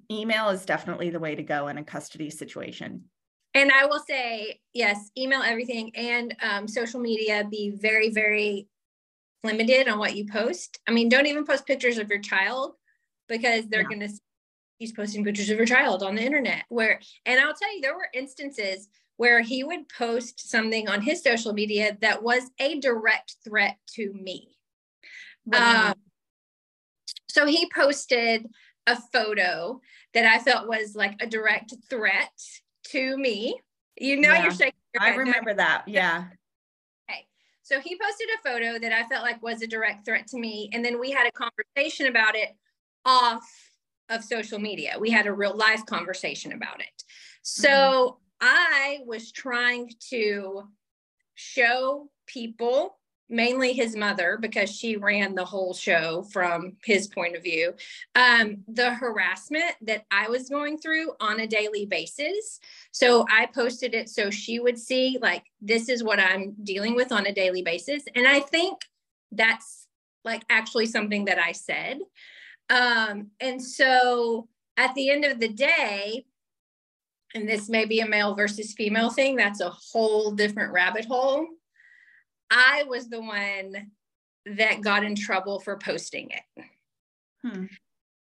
email 0.10 0.50
is 0.50 0.66
definitely 0.66 1.10
the 1.10 1.20
way 1.20 1.36
to 1.36 1.44
go 1.44 1.68
in 1.68 1.78
a 1.78 1.84
custody 1.84 2.30
situation. 2.30 3.06
And 3.54 3.72
I 3.72 3.86
will 3.86 4.00
say, 4.00 4.62
yes, 4.74 5.12
email 5.18 5.42
everything 5.42 5.96
and 5.96 6.36
um, 6.42 6.68
social 6.68 7.00
media. 7.00 7.46
Be 7.50 7.70
very, 7.70 8.10
very 8.10 8.68
limited 9.44 9.90
on 9.90 10.00
what 10.00 10.16
you 10.16 10.26
post. 10.26 10.80
I 10.88 10.92
mean, 10.92 11.10
don't 11.10 11.26
even 11.26 11.46
post 11.46 11.66
pictures 11.66 11.98
of 11.98 12.10
your 12.10 12.20
child 12.20 12.76
because 13.28 13.68
they're 13.68 13.82
yeah. 13.82 13.88
going 13.88 14.08
to 14.08 14.10
he's 14.82 14.92
posting 14.92 15.24
pictures 15.24 15.52
of 15.52 15.58
your 15.58 15.66
child 15.66 16.02
on 16.02 16.16
the 16.16 16.24
internet 16.24 16.64
where 16.70 17.00
and 17.28 17.40
i'll 17.40 17.54
tell 17.54 17.74
you 17.74 17.82
there 17.82 17.96
were 17.96 18.10
instances 18.16 18.90
where 19.18 19.40
he 19.42 19.64
would 19.64 19.88
post 19.90 20.50
something 20.50 20.90
on 20.90 21.02
his 21.02 21.22
social 21.22 21.54
media 21.54 21.96
that 22.02 22.24
was 22.24 22.50
a 22.60 22.80
direct 22.80 23.36
threat 23.44 23.78
to 23.88 24.12
me 24.14 24.51
um, 25.54 25.94
so 27.30 27.46
he 27.46 27.70
posted 27.74 28.46
a 28.88 28.98
photo 29.14 29.80
that 30.14 30.26
i 30.26 30.40
felt 30.40 30.68
was 30.68 30.96
like 30.96 31.16
a 31.22 31.28
direct 31.28 31.74
threat 31.90 32.32
to 32.84 33.18
me 33.18 33.60
you 33.98 34.20
know 34.20 34.34
yeah. 34.34 34.44
you're 34.44 34.52
shaking 34.52 34.74
your 34.94 35.04
i 35.04 35.16
remember 35.16 35.54
that 35.54 35.84
yeah 35.88 36.26
okay 37.10 37.26
so 37.62 37.80
he 37.80 37.98
posted 37.98 38.28
a 38.40 38.50
photo 38.50 38.80
that 38.80 38.92
i 38.92 39.08
felt 39.08 39.24
like 39.24 39.42
was 39.42 39.62
a 39.62 39.68
direct 39.68 40.06
threat 40.06 40.28
to 40.28 40.40
me 40.40 40.70
and 40.74 40.84
then 40.84 41.00
we 41.00 41.12
had 41.12 41.28
a 41.28 41.32
conversation 41.32 42.08
about 42.08 42.36
it 42.36 42.50
off 43.06 43.48
of 44.12 44.24
social 44.24 44.60
media. 44.60 44.98
We 45.00 45.10
had 45.10 45.26
a 45.26 45.34
real 45.34 45.56
life 45.56 45.86
conversation 45.86 46.52
about 46.52 46.82
it. 46.82 47.04
So 47.42 47.70
mm-hmm. 47.70 48.16
I 48.42 49.00
was 49.06 49.32
trying 49.32 49.90
to 50.10 50.64
show 51.36 52.10
people, 52.28 53.00
mainly 53.32 53.74
his 53.74 53.96
mother, 53.96 54.38
because 54.40 54.70
she 54.70 54.98
ran 54.98 55.34
the 55.34 55.46
whole 55.46 55.74
show 55.74 56.22
from 56.24 56.74
his 56.84 57.08
point 57.08 57.36
of 57.36 57.42
view, 57.42 57.74
um, 58.14 58.58
the 58.68 58.94
harassment 58.94 59.74
that 59.82 60.06
I 60.12 60.28
was 60.28 60.50
going 60.50 60.78
through 60.78 61.14
on 61.20 61.40
a 61.40 61.48
daily 61.48 61.86
basis. 61.86 62.60
So 62.92 63.26
I 63.32 63.48
posted 63.48 63.96
it 63.96 64.10
so 64.10 64.30
she 64.30 64.60
would 64.60 64.78
see, 64.78 65.18
like, 65.22 65.46
this 65.62 65.90
is 65.90 66.04
what 66.04 66.20
I'm 66.20 66.56
dealing 66.64 66.94
with 66.94 67.12
on 67.12 67.26
a 67.26 67.34
daily 67.34 67.62
basis. 67.62 68.04
And 68.16 68.28
I 68.28 68.42
think 68.42 68.82
that's 69.32 69.88
like 70.24 70.44
actually 70.50 70.86
something 70.86 71.26
that 71.26 71.40
I 71.40 71.54
said. 71.54 72.00
Um, 72.70 73.32
and 73.40 73.62
so 73.62 74.50
at 74.78 74.94
the 74.94 75.10
end 75.10 75.26
of 75.26 75.40
the 75.40 75.50
day, 75.50 76.26
and 77.34 77.48
this 77.48 77.70
may 77.70 77.86
be 77.86 78.02
a 78.02 78.08
male 78.08 78.36
versus 78.36 78.74
female 78.74 79.10
thing, 79.10 79.38
that's 79.38 79.62
a 79.62 79.70
whole 79.70 80.32
different 80.32 80.74
rabbit 80.74 81.06
hole. 81.06 81.48
I 82.52 82.84
was 82.84 83.10
the 83.10 83.22
one 83.22 83.92
that 84.46 84.82
got 84.82 85.04
in 85.04 85.16
trouble 85.16 85.60
for 85.60 85.78
posting 85.78 86.30
it. 86.32 86.66
Hmm. 87.42 87.66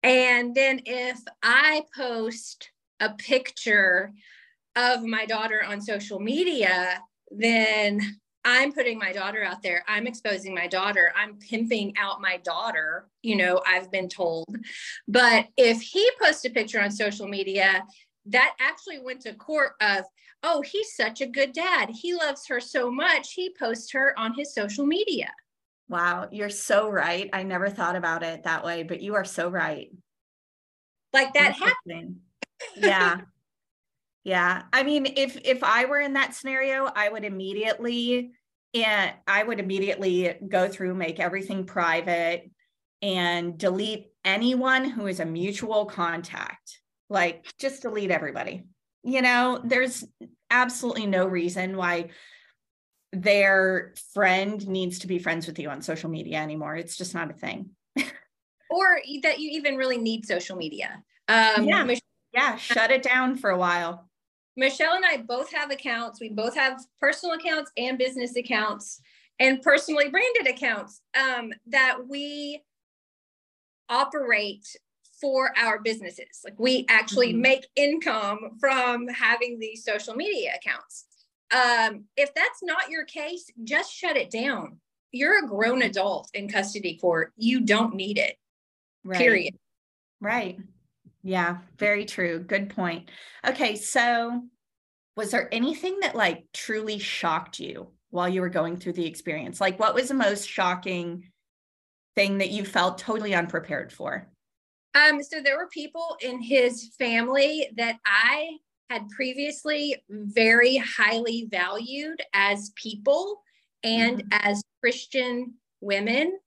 And 0.03 0.55
then 0.55 0.81
if 0.85 1.19
I 1.43 1.83
post 1.95 2.71
a 2.99 3.11
picture 3.11 4.11
of 4.75 5.03
my 5.03 5.25
daughter 5.25 5.61
on 5.67 5.81
social 5.81 6.19
media, 6.19 7.01
then 7.29 7.99
I'm 8.43 8.73
putting 8.73 8.97
my 8.97 9.11
daughter 9.11 9.43
out 9.43 9.61
there. 9.61 9.83
I'm 9.87 10.07
exposing 10.07 10.55
my 10.55 10.67
daughter. 10.67 11.13
I'm 11.15 11.37
pimping 11.37 11.93
out 11.97 12.21
my 12.21 12.37
daughter, 12.37 13.07
you 13.21 13.35
know, 13.35 13.61
I've 13.67 13.91
been 13.91 14.09
told. 14.09 14.55
But 15.07 15.47
if 15.57 15.81
he 15.81 16.09
posts 16.21 16.45
a 16.45 16.49
picture 16.49 16.81
on 16.81 16.89
social 16.89 17.27
media, 17.27 17.83
that 18.27 18.55
actually 18.59 18.99
went 18.99 19.21
to 19.21 19.33
court 19.33 19.73
of, 19.81 20.05
oh, 20.43 20.61
he's 20.61 20.95
such 20.95 21.21
a 21.21 21.27
good 21.27 21.53
dad. 21.53 21.89
He 21.89 22.13
loves 22.13 22.47
her 22.47 22.59
so 22.59 22.91
much. 22.91 23.33
He 23.33 23.53
posts 23.57 23.91
her 23.91 24.17
on 24.17 24.33
his 24.33 24.53
social 24.53 24.85
media. 24.85 25.31
Wow, 25.89 26.29
you're 26.31 26.49
so 26.49 26.89
right. 26.89 27.29
I 27.33 27.43
never 27.43 27.69
thought 27.69 27.95
about 27.95 28.23
it 28.23 28.43
that 28.43 28.63
way, 28.63 28.83
but 28.83 29.01
you 29.01 29.15
are 29.15 29.25
so 29.25 29.49
right. 29.49 29.89
Like 31.13 31.33
that 31.33 31.53
happened. 31.53 32.17
yeah. 32.77 33.21
Yeah. 34.23 34.63
I 34.71 34.83
mean, 34.83 35.05
if 35.17 35.37
if 35.43 35.63
I 35.63 35.85
were 35.85 35.99
in 35.99 36.13
that 36.13 36.35
scenario, 36.35 36.85
I 36.95 37.09
would 37.09 37.25
immediately 37.25 38.31
and 38.73 39.11
I 39.27 39.43
would 39.43 39.59
immediately 39.59 40.33
go 40.47 40.69
through, 40.69 40.93
make 40.95 41.19
everything 41.19 41.65
private 41.65 42.49
and 43.01 43.57
delete 43.57 44.11
anyone 44.23 44.85
who 44.85 45.07
is 45.07 45.19
a 45.19 45.25
mutual 45.25 45.85
contact. 45.85 46.79
Like 47.09 47.45
just 47.59 47.81
delete 47.81 48.11
everybody. 48.11 48.63
You 49.03 49.21
know, 49.21 49.61
there's 49.63 50.05
absolutely 50.49 51.07
no 51.07 51.25
reason 51.25 51.77
why 51.77 52.09
their 53.11 53.93
friend 54.13 54.65
needs 54.67 54.99
to 54.99 55.07
be 55.07 55.19
friends 55.19 55.47
with 55.47 55.59
you 55.59 55.69
on 55.69 55.81
social 55.81 56.09
media 56.09 56.37
anymore. 56.37 56.75
It's 56.75 56.97
just 56.97 57.13
not 57.13 57.29
a 57.29 57.33
thing. 57.33 57.71
or 58.69 59.01
that 59.23 59.39
you 59.39 59.49
even 59.51 59.75
really 59.75 59.97
need 59.97 60.25
social 60.25 60.55
media. 60.55 61.03
Um, 61.27 61.65
yeah. 61.65 61.95
Yeah, 62.33 62.55
shut 62.55 62.91
it 62.91 63.03
down 63.03 63.35
for 63.35 63.49
a 63.49 63.57
while. 63.57 64.09
Michelle 64.55 64.95
and 64.95 65.05
I 65.05 65.17
both 65.17 65.51
have 65.51 65.71
accounts. 65.71 66.21
We 66.21 66.29
both 66.29 66.55
have 66.55 66.79
personal 66.99 67.35
accounts 67.35 67.71
and 67.77 67.97
business 67.97 68.35
accounts 68.35 69.01
and 69.39 69.61
personally 69.61 70.09
branded 70.09 70.47
accounts 70.47 71.01
um, 71.19 71.51
that 71.67 71.97
we 72.07 72.63
operate 73.89 74.65
for 75.21 75.53
our 75.57 75.79
businesses. 75.79 76.41
Like 76.43 76.59
we 76.59 76.85
actually 76.89 77.29
mm-hmm. 77.29 77.41
make 77.41 77.67
income 77.75 78.57
from 78.59 79.07
having 79.07 79.59
these 79.59 79.85
social 79.85 80.15
media 80.15 80.53
accounts. 80.55 81.05
Um, 81.51 82.05
if 82.17 82.33
that's 82.33 82.63
not 82.63 82.89
your 82.89 83.05
case, 83.05 83.49
just 83.63 83.93
shut 83.93 84.17
it 84.17 84.31
down. 84.31 84.79
You're 85.11 85.45
a 85.45 85.47
grown 85.47 85.79
mm-hmm. 85.79 85.89
adult 85.89 86.29
in 86.33 86.49
custody 86.49 86.97
court. 86.97 87.31
You 87.37 87.61
don't 87.61 87.95
need 87.95 88.17
it. 88.17 88.35
Right. 89.03 89.19
Period. 89.19 89.55
Right. 90.19 90.57
Yeah, 91.23 91.57
very 91.77 92.05
true. 92.05 92.39
Good 92.39 92.69
point. 92.69 93.09
Okay, 93.45 93.75
so 93.75 94.41
was 95.15 95.31
there 95.31 95.53
anything 95.53 95.99
that 96.01 96.15
like 96.15 96.45
truly 96.53 96.97
shocked 96.97 97.59
you 97.59 97.89
while 98.09 98.29
you 98.29 98.41
were 98.41 98.49
going 98.49 98.77
through 98.77 98.93
the 98.93 99.05
experience? 99.05 99.61
Like 99.61 99.79
what 99.79 99.93
was 99.93 100.07
the 100.07 100.13
most 100.13 100.49
shocking 100.49 101.29
thing 102.15 102.39
that 102.39 102.49
you 102.49 102.65
felt 102.65 102.97
totally 102.97 103.35
unprepared 103.35 103.91
for? 103.91 104.30
Um, 104.93 105.23
so 105.23 105.41
there 105.41 105.57
were 105.57 105.67
people 105.67 106.17
in 106.21 106.41
his 106.41 106.91
family 106.97 107.69
that 107.77 107.99
I 108.05 108.57
had 108.89 109.09
previously 109.09 110.03
very 110.09 110.77
highly 110.77 111.47
valued 111.49 112.21
as 112.33 112.71
people 112.75 113.41
and 113.83 114.17
mm-hmm. 114.17 114.49
as 114.49 114.63
Christian 114.81 115.53
women 115.79 116.37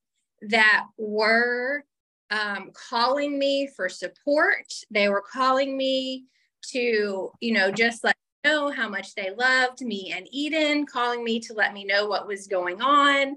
that 0.43 0.87
were 0.99 1.85
um, 2.31 2.71
calling 2.75 3.39
me 3.39 3.69
for 3.75 3.89
support. 3.89 4.73
They 4.91 5.09
were 5.09 5.23
calling 5.23 5.77
me 5.77 6.25
to, 6.73 7.33
you 7.41 7.53
know, 7.53 7.71
just 7.71 8.05
let 8.05 8.17
me 8.45 8.51
know 8.51 8.71
how 8.71 8.89
much 8.89 9.15
they 9.15 9.31
loved 9.37 9.81
me 9.81 10.13
and 10.15 10.29
Eden, 10.31 10.85
calling 10.87 11.25
me 11.25 11.41
to 11.41 11.55
let 11.55 11.73
me 11.73 11.85
know 11.85 12.07
what 12.07 12.27
was 12.27 12.47
going 12.47 12.83
on. 12.83 13.37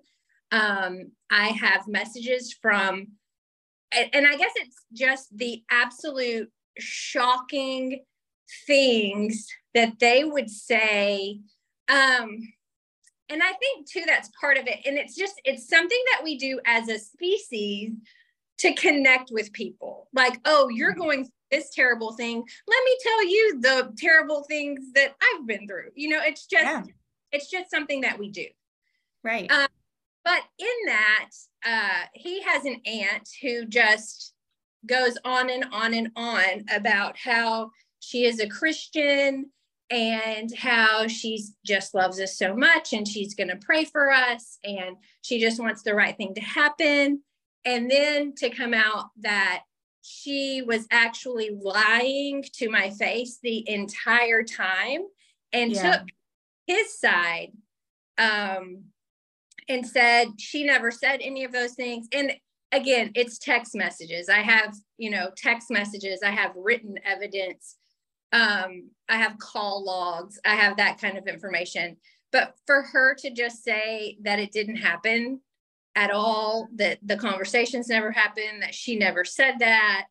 Um, 0.52 1.12
I 1.30 1.48
have 1.48 1.88
messages 1.88 2.54
from, 2.54 3.08
and, 3.96 4.10
and 4.14 4.28
I 4.28 4.36
guess 4.36 4.52
it's 4.56 4.78
just 4.94 5.36
the 5.36 5.64
absolute 5.70 6.52
shocking 6.78 8.04
things 8.66 9.48
that 9.74 10.00
they 10.00 10.24
would 10.24 10.50
say. 10.50 11.40
Um, 11.90 12.54
and 13.30 13.44
I 13.44 13.52
think 13.54 13.90
too, 13.90 14.04
that's 14.06 14.30
part 14.40 14.58
of 14.58 14.68
it. 14.68 14.80
And 14.86 14.98
it's 14.98 15.16
just, 15.16 15.40
it's 15.44 15.68
something 15.68 16.02
that 16.12 16.24
we 16.24 16.38
do 16.38 16.60
as 16.66 16.88
a 16.90 16.98
species 16.98 17.92
to 18.60 18.74
connect 18.74 19.32
with 19.32 19.52
people. 19.54 20.08
Like, 20.14 20.40
oh, 20.46 20.70
you're 20.70 20.92
mm-hmm. 20.92 21.02
going 21.02 21.30
this 21.52 21.70
terrible 21.74 22.14
thing. 22.14 22.44
Let 22.68 22.84
me 22.84 22.98
tell 23.02 23.28
you 23.28 23.60
the 23.62 23.94
terrible 23.98 24.44
things 24.44 24.92
that 24.96 25.16
I've 25.22 25.48
been 25.48 25.68
through. 25.68 25.92
You 25.96 26.10
know, 26.10 26.22
it's 26.22 26.46
just 26.46 26.66
yeah. 26.66 26.84
it's 27.32 27.50
just 27.50 27.70
something 27.70 28.02
that 28.02 28.20
we 28.20 28.30
do. 28.30 28.46
Right. 29.24 29.50
Um, 29.52 29.68
but 30.28 30.44
in 30.60 30.68
that, 30.88 31.30
uh, 31.66 32.06
he 32.14 32.42
has 32.42 32.66
an 32.66 32.82
aunt 32.86 33.30
who 33.42 33.66
just 33.66 34.34
goes 34.86 35.18
on 35.24 35.50
and 35.50 35.68
on 35.72 35.94
and 35.94 36.10
on 36.18 36.66
about 36.70 37.16
how 37.16 37.72
she 38.02 38.26
is 38.26 38.42
a 38.42 38.50
Christian 38.50 39.52
and 39.90 40.54
how 40.54 41.08
she 41.08 41.42
just 41.66 41.96
loves 41.96 42.20
us 42.20 42.38
so 42.38 42.54
much 42.54 42.92
and 42.92 43.08
she's 43.08 43.36
going 43.36 43.48
to 43.48 43.56
pray 43.56 43.86
for 43.86 44.12
us 44.12 44.58
and 44.66 44.98
she 45.22 45.40
just 45.40 45.62
wants 45.62 45.84
the 45.84 45.96
right 45.96 46.18
thing 46.18 46.36
to 46.36 46.42
happen 46.42 47.22
and 47.64 47.90
then 47.90 48.36
to 48.36 48.50
come 48.50 48.74
out 48.74 49.06
that 49.22 49.62
she 50.02 50.62
was 50.62 50.88
actually 50.92 51.52
lying 51.58 52.44
to 52.56 52.70
my 52.70 52.90
face 52.90 53.40
the 53.42 53.64
entire 53.70 54.44
time 54.44 55.04
and 55.54 55.72
yeah. 55.72 56.00
took 56.00 56.08
his 56.66 57.00
side 57.00 57.54
um, 58.18 58.84
and 59.70 59.86
said 59.86 60.28
she 60.40 60.64
never 60.64 60.92
said 60.92 61.20
any 61.22 61.44
of 61.44 61.52
those 61.52 61.74
things. 61.74 62.08
And 62.12 62.34
again 62.72 63.12
it's 63.16 63.38
text 63.38 63.76
messages. 63.76 64.30
I 64.30 64.40
have 64.40 64.76
you 64.98 65.10
know 65.10 65.30
text 65.36 65.70
messages. 65.70 66.22
I 66.24 66.32
have 66.32 66.52
written 66.56 67.00
evidence. 67.06 67.78
Um, 68.34 68.90
i 69.08 69.16
have 69.16 69.40
call 69.40 69.86
logs. 69.86 70.40
I 70.46 70.56
have 70.56 70.78
that 70.78 71.00
kind 71.00 71.18
of 71.18 71.28
information. 71.28 71.98
But 72.32 72.56
for 72.66 72.84
her 72.84 73.16
to 73.20 73.32
just 73.32 73.64
say 73.64 74.18
that 74.22 74.40
it 74.40 74.52
didn't 74.52 74.78
happen 74.78 75.42
at 75.96 76.12
all, 76.12 76.68
that 76.76 77.00
the 77.02 77.18
conversations 77.18 77.88
never 77.88 78.12
happened, 78.12 78.62
that 78.62 78.76
she 78.76 78.96
never 78.96 79.24
said 79.26 79.56
that. 79.60 80.06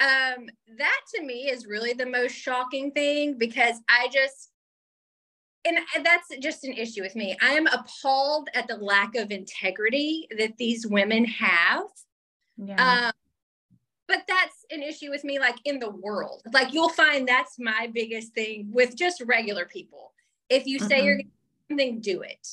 Um, 0.00 0.48
that 0.78 1.00
to 1.14 1.22
me 1.22 1.48
is 1.48 1.66
really 1.66 1.92
the 1.92 2.06
most 2.06 2.32
shocking 2.32 2.90
thing 2.90 3.38
because 3.38 3.76
I 3.88 4.08
just, 4.12 4.50
and 5.64 5.78
that's 6.04 6.28
just 6.40 6.64
an 6.64 6.72
issue 6.72 7.02
with 7.02 7.14
me. 7.14 7.36
I 7.40 7.52
am 7.52 7.66
appalled 7.68 8.48
at 8.54 8.66
the 8.66 8.76
lack 8.76 9.14
of 9.14 9.30
integrity 9.30 10.26
that 10.36 10.56
these 10.56 10.86
women 10.86 11.24
have. 11.24 11.84
Yeah. 12.56 13.06
Um, 13.06 13.12
but 14.08 14.24
that's 14.28 14.66
an 14.70 14.82
issue 14.82 15.10
with 15.10 15.24
me, 15.24 15.38
like 15.38 15.56
in 15.64 15.78
the 15.78 15.90
world. 15.90 16.42
Like 16.52 16.74
you'll 16.74 16.88
find 16.90 17.26
that's 17.26 17.58
my 17.58 17.90
biggest 17.92 18.34
thing 18.34 18.70
with 18.72 18.96
just 18.96 19.22
regular 19.24 19.64
people. 19.64 20.12
If 20.48 20.66
you 20.66 20.78
say 20.78 20.98
mm-hmm. 20.98 21.06
you're 21.06 21.14
going 21.16 21.26
to 21.26 21.30
do 21.30 21.70
something, 21.70 22.00
do 22.00 22.22
it. 22.22 22.48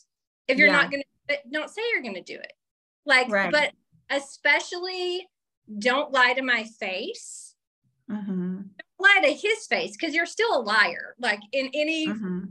If 0.48 0.58
you're 0.58 0.68
yeah. 0.68 0.74
not 0.74 0.92
going 0.92 1.04
to, 1.30 1.38
don't 1.52 1.70
say 1.70 1.82
you're 1.92 2.04
going 2.04 2.16
to 2.16 2.22
do 2.22 2.40
it. 2.40 2.54
Like, 3.06 3.30
right. 3.30 3.52
but 3.52 3.72
especially 4.10 5.28
don't 5.80 6.12
lie 6.12 6.34
to 6.34 6.42
my 6.42 6.64
face. 6.64 7.56
Mm-hmm. 8.10 8.62
Lie 9.00 9.20
to 9.24 9.34
his 9.34 9.68
face 9.68 9.98
because 9.98 10.16
you're 10.16 10.26
still 10.26 10.60
a 10.60 10.62
liar. 10.62 11.16
Like 11.20 11.40
in 11.52 11.70
any 11.74 12.08
mm-hmm. 12.08 12.46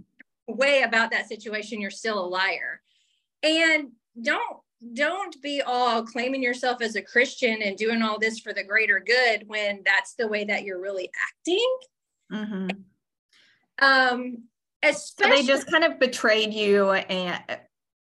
Way 0.48 0.82
about 0.82 1.10
that 1.10 1.28
situation, 1.28 1.80
you're 1.80 1.90
still 1.90 2.24
a 2.24 2.26
liar. 2.26 2.80
And 3.42 3.92
don't 4.20 4.58
don't 4.94 5.40
be 5.42 5.60
all 5.60 6.04
claiming 6.04 6.42
yourself 6.42 6.80
as 6.80 6.94
a 6.94 7.02
Christian 7.02 7.62
and 7.62 7.76
doing 7.76 8.00
all 8.00 8.18
this 8.18 8.38
for 8.38 8.52
the 8.52 8.62
greater 8.62 9.00
good 9.00 9.42
when 9.48 9.82
that's 9.84 10.14
the 10.14 10.28
way 10.28 10.44
that 10.44 10.62
you're 10.62 10.80
really 10.80 11.10
acting. 11.20 11.76
Mm-hmm. 12.32 12.68
Um, 13.84 14.44
especially 14.82 15.36
so 15.36 15.42
they 15.42 15.46
just 15.46 15.70
kind 15.70 15.84
of 15.84 15.98
betrayed 15.98 16.54
you 16.54 16.92
and 16.92 17.42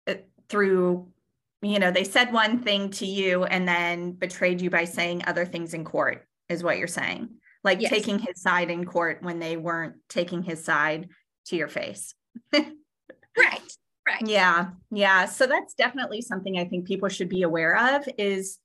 uh, 0.07 0.13
through, 0.47 1.09
you 1.61 1.79
know, 1.79 1.91
they 1.91 2.05
said 2.05 2.31
one 2.31 2.59
thing 2.59 2.89
to 2.91 3.05
you 3.05 3.43
and 3.43 3.67
then 3.67 4.13
betrayed 4.13 4.61
you 4.61 4.69
by 4.69 4.85
saying 4.85 5.23
other 5.27 5.45
things 5.45 5.73
in 5.73 5.83
court, 5.83 6.25
is 6.47 6.63
what 6.63 6.77
you're 6.77 6.87
saying. 6.87 7.29
Like 7.63 7.81
yes. 7.81 7.91
taking 7.91 8.19
his 8.19 8.41
side 8.41 8.69
in 8.69 8.85
court 8.85 9.21
when 9.21 9.39
they 9.39 9.57
weren't 9.57 9.95
taking 10.07 10.43
his 10.43 10.63
side 10.63 11.09
to 11.47 11.55
your 11.55 11.67
face. 11.69 12.13
right 13.37 13.73
Right. 14.05 14.21
Yeah. 14.25 14.71
Yeah. 14.91 15.25
So 15.25 15.47
that's 15.47 15.73
definitely 15.75 16.21
something 16.21 16.57
I 16.57 16.65
think 16.65 16.85
people 16.85 17.07
should 17.07 17.29
be 17.29 17.43
aware 17.43 17.95
of 17.95 18.07
is 18.17 18.59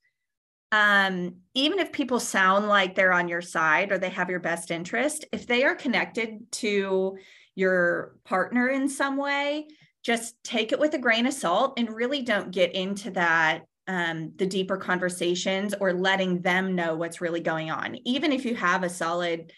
um, 0.71 1.37
even 1.53 1.79
if 1.79 1.91
people 1.91 2.19
sound 2.19 2.67
like 2.67 2.93
they're 2.93 3.13
on 3.13 3.29
your 3.29 3.41
side 3.41 3.91
or 3.91 3.97
they 3.97 4.09
have 4.09 4.29
your 4.29 4.41
best 4.41 4.69
interest, 4.69 5.25
if 5.31 5.47
they 5.47 5.63
are 5.63 5.75
connected 5.75 6.51
to 6.53 7.17
your 7.55 8.15
partner 8.25 8.67
in 8.67 8.89
some 8.89 9.17
way, 9.17 9.67
just 10.03 10.35
take 10.43 10.71
it 10.71 10.79
with 10.79 10.93
a 10.93 10.99
grain 10.99 11.25
of 11.25 11.33
salt 11.33 11.73
and 11.77 11.89
really 11.89 12.21
don't 12.21 12.51
get 12.51 12.73
into 12.73 13.11
that 13.11 13.61
um, 13.87 14.33
the 14.35 14.45
deeper 14.45 14.77
conversations 14.77 15.73
or 15.79 15.93
letting 15.93 16.41
them 16.41 16.75
know 16.75 16.95
what's 16.95 17.21
really 17.21 17.39
going 17.39 17.71
on. 17.71 17.97
Even 18.05 18.31
if 18.31 18.45
you 18.45 18.55
have 18.55 18.83
a 18.83 18.89
solid 18.89 19.51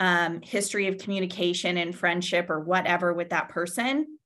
um, 0.00 0.40
history 0.42 0.88
of 0.88 0.98
communication 0.98 1.76
and 1.78 1.96
friendship 1.96 2.50
or 2.50 2.60
whatever 2.60 3.12
with 3.12 3.30
that 3.30 3.48
person, 3.48 4.18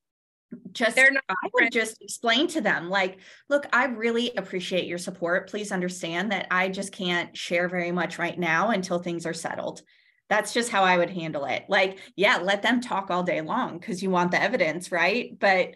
just 0.73 0.97
They're 0.97 1.13
not 1.13 1.23
I 1.29 1.49
would 1.55 1.73
just 1.73 2.03
explain 2.03 2.49
to 2.49 2.61
them 2.61 2.91
like 2.91 3.19
look 3.49 3.67
I 3.73 3.85
really 3.85 4.33
appreciate 4.37 4.87
your 4.87 4.99
support. 4.99 5.49
Please 5.49 5.71
understand 5.71 6.33
that 6.33 6.49
I 6.51 6.69
just 6.69 6.93
can't 6.93 7.37
share 7.37 7.69
very 7.69 7.93
much 7.93 8.19
right 8.19 8.39
now 8.39 8.71
until 8.71 8.99
things 8.99 9.27
are 9.27 9.33
settled. 9.33 9.83
That's 10.29 10.53
just 10.53 10.71
how 10.71 10.83
I 10.83 10.97
would 10.97 11.11
handle 11.11 11.45
it. 11.45 11.67
Like 11.69 11.99
yeah 12.17 12.39
let 12.39 12.63
them 12.63 12.81
talk 12.81 13.11
all 13.11 13.23
day 13.23 13.41
long 13.41 13.79
cuz 13.79 14.03
you 14.03 14.11
want 14.11 14.33
the 14.33 14.43
evidence 14.43 14.91
right? 14.91 15.39
But 15.39 15.75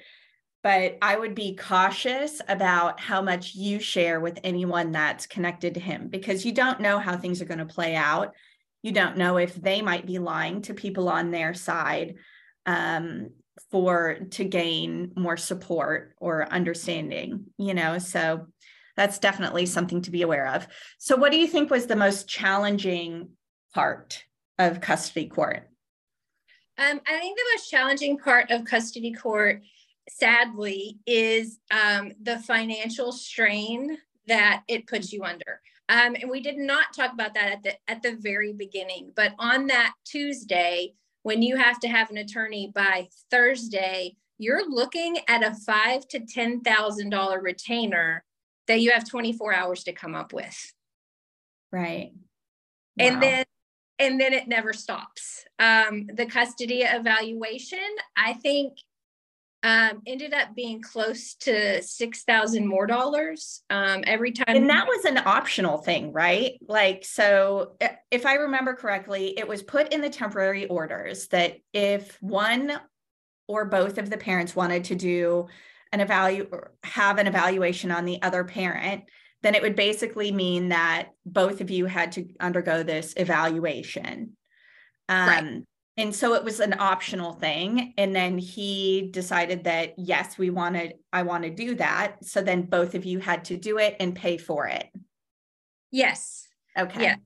but 0.65 0.97
I 1.03 1.17
would 1.17 1.35
be 1.35 1.55
cautious 1.55 2.41
about 2.49 2.99
how 2.99 3.21
much 3.21 3.55
you 3.55 3.79
share 3.79 4.19
with 4.19 4.41
anyone 4.43 4.93
that's 4.93 5.27
connected 5.27 5.75
to 5.75 5.81
him 5.81 6.09
because 6.09 6.45
you 6.45 6.53
don't 6.53 6.81
know 6.81 6.99
how 6.99 7.17
things 7.17 7.43
are 7.43 7.45
going 7.45 7.59
to 7.59 7.67
play 7.67 7.95
out 7.95 8.35
you 8.85 8.93
don't 8.93 9.17
know 9.17 9.39
if 9.39 9.55
they 9.55 9.81
might 9.81 10.05
be 10.05 10.19
lying 10.19 10.61
to 10.61 10.75
people 10.75 11.09
on 11.09 11.31
their 11.31 11.55
side 11.55 12.17
um, 12.67 13.31
for 13.71 14.19
to 14.33 14.45
gain 14.45 15.11
more 15.17 15.39
support 15.39 16.15
or 16.19 16.47
understanding 16.53 17.47
you 17.57 17.73
know? 17.73 17.99
So 17.99 18.47
that's 18.95 19.19
definitely 19.19 19.65
something 19.65 20.03
to 20.03 20.11
be 20.11 20.21
aware 20.21 20.49
of. 20.49 20.69
So 20.99 21.17
what 21.17 21.33
do 21.33 21.39
you 21.39 21.47
think 21.47 21.71
was 21.71 21.87
the 21.87 21.97
most 21.97 22.29
challenging 22.29 23.31
part 23.73 24.23
of 24.59 24.83
custody 24.83 25.29
court? 25.29 25.69
Um, 26.77 27.01
i 27.07 27.19
think 27.19 27.39
the 27.39 27.45
most 27.55 27.71
challenging 27.71 28.19
part 28.19 28.51
of 28.51 28.65
custody 28.65 29.13
court 29.13 29.63
sadly 30.11 30.99
is 31.07 31.59
um, 31.71 32.13
the 32.21 32.39
financial 32.41 33.13
strain 33.13 33.97
that 34.27 34.63
it 34.69 34.87
puts 34.87 35.13
you 35.13 35.23
under 35.23 35.61
um, 35.89 36.17
and 36.21 36.31
we 36.31 36.41
did 36.41 36.57
not 36.57 36.95
talk 36.95 37.13
about 37.13 37.35
that 37.35 37.53
at 37.53 37.63
the 37.63 37.73
at 37.89 38.03
the 38.03 38.17
very 38.17 38.53
beginning 38.53 39.13
but 39.15 39.33
on 39.39 39.67
that 39.67 39.93
tuesday 40.05 40.95
when 41.25 41.41
you 41.41 41.57
have 41.57 41.81
to 41.81 41.89
have 41.89 42.11
an 42.11 42.19
attorney 42.19 42.71
by 42.73 43.09
Thursday, 43.31 44.15
you're 44.39 44.69
looking 44.71 45.19
at 45.27 45.43
a 45.43 45.55
five 45.55 46.07
to 46.09 46.21
ten 46.21 46.61
thousand 46.61 47.11
dollar 47.11 47.41
retainer 47.41 48.23
that 48.69 48.81
you 48.81 48.93
have 48.93 49.09
24 49.09 49.55
hours 49.55 49.85
to 49.85 49.93
come 49.93 50.15
up 50.15 50.33
with. 50.33 50.73
Right. 51.73 52.13
Wow. 52.99 53.07
And 53.07 53.23
then 53.23 53.45
and 53.99 54.21
then 54.21 54.33
it 54.33 54.49
never 54.49 54.73
stops. 54.73 55.45
Um, 55.59 56.09
the 56.13 56.27
custody 56.27 56.83
evaluation, 56.83 57.79
I 58.17 58.35
think 58.35 58.77
um, 59.65 60.03
ended 60.07 60.35
up 60.35 60.55
being 60.55 60.83
close 60.83 61.35
to 61.37 61.83
six 61.83 62.23
thousand 62.25 62.69
more 62.69 62.87
dollars 62.87 63.63
um, 63.71 64.05
every 64.07 64.31
time. 64.31 64.55
And 64.55 64.69
that 64.69 64.87
was 64.87 65.07
an 65.07 65.19
optional 65.25 65.79
thing, 65.79 66.13
right? 66.13 66.59
Like, 66.69 67.05
so 67.05 67.73
if 68.11 68.27
I 68.27 68.35
remember 68.35 68.75
correctly, 68.75 69.37
it 69.39 69.49
was 69.49 69.63
put 69.63 69.93
in 69.93 70.03
the 70.03 70.11
temporary 70.11 70.67
orders 70.67 71.29
that 71.29 71.57
if 71.73 72.19
one 72.21 72.79
or 73.49 73.65
both 73.65 73.97
of 73.97 74.11
the 74.11 74.19
parents 74.19 74.55
wanted 74.55 74.85
to 74.85 74.95
do 74.95 75.47
an 75.93 76.01
evalu 76.01 76.47
have 76.83 77.19
an 77.19 77.27
evaluation 77.27 77.91
on 77.91 78.05
the 78.05 78.21
other 78.21 78.45
parent, 78.45 79.05
then 79.43 79.55
it 79.55 79.63
would 79.63 79.77
basically 79.77 80.31
mean 80.31 80.69
that 80.69 81.09
both 81.25 81.63
of 81.63 81.71
you 81.71 81.87
had 81.87 82.13
to 82.13 82.27
undergo 82.39 82.83
this 82.83 83.15
evaluation. 83.17 84.37
Um, 85.09 85.29
right 85.29 85.63
and 85.97 86.15
so 86.15 86.35
it 86.35 86.43
was 86.43 86.59
an 86.59 86.75
optional 86.79 87.33
thing 87.33 87.95
and 87.97 88.15
then 88.15 88.37
he 88.37 89.11
decided 89.13 89.65
that 89.65 89.95
yes 89.97 90.37
we 90.37 90.51
wanted 90.51 90.95
i 91.13 91.23
want 91.23 91.45
to 91.45 91.51
do 91.51 91.75
that. 91.77 92.25
So 92.25 92.43
then 92.43 92.63
both 92.63 92.95
of 92.95 93.05
you 93.05 93.21
had 93.21 93.45
to 93.47 93.57
do 93.57 93.79
it 93.79 93.97
and 94.01 94.15
pay 94.15 94.37
for 94.37 94.67
it. 94.67 94.89
Yes. 95.91 96.49
Okay. 96.77 97.03
Yeah. 97.03 97.17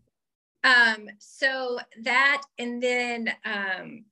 Um 0.64 1.09
so 1.19 1.79
that 2.03 2.43
and 2.59 2.83
then 2.83 3.33
um 3.45 4.05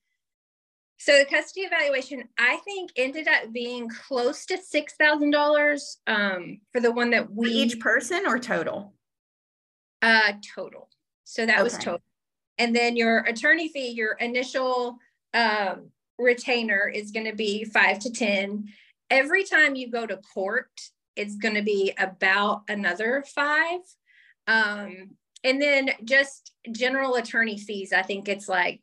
so 0.99 1.19
the 1.19 1.27
custody 1.27 1.67
evaluation 1.67 2.25
i 2.39 2.57
think 2.65 2.91
ended 2.97 3.29
up 3.29 3.53
being 3.53 3.91
close 3.91 4.47
to 4.47 4.57
six 4.57 4.95
thousand 4.95 5.31
dollars 5.31 5.99
um 6.07 6.61
for 6.73 6.81
the 6.81 6.91
one 6.91 7.11
that 7.11 7.31
we 7.31 7.47
for 7.47 7.53
each 7.53 7.81
person 7.81 8.23
or 8.27 8.39
total? 8.39 8.95
Uh 10.01 10.33
total. 10.55 10.89
So 11.25 11.45
that 11.45 11.57
okay. 11.57 11.63
was 11.63 11.77
total 11.77 12.01
and 12.59 12.75
then 12.75 12.97
your 12.97 13.19
attorney 13.19 13.69
fee, 13.69 13.91
your 13.91 14.13
initial 14.15 14.99
um, 15.35 15.91
retainer 16.19 16.89
is 16.89 17.11
going 17.11 17.27
to 17.27 17.35
be 17.35 17.65
five 17.65 17.99
to 18.01 18.11
10. 18.11 18.69
Every 19.11 19.45
time 19.45 19.77
you 19.77 19.91
go 19.91 20.07
to 20.07 20.17
court, 20.35 20.71
it's 21.15 21.37
going 21.37 21.55
to 21.55 21.63
be 21.63 21.93
about 21.99 22.63
another 22.69 23.25
five. 23.35 23.81
Um, 24.47 25.11
and 25.45 25.61
then 25.61 25.91
just 26.05 26.53
general 26.73 27.15
attorney 27.15 27.59
fees, 27.59 27.93
I 27.93 28.03
think 28.03 28.29
it's 28.29 28.49
like 28.49 28.81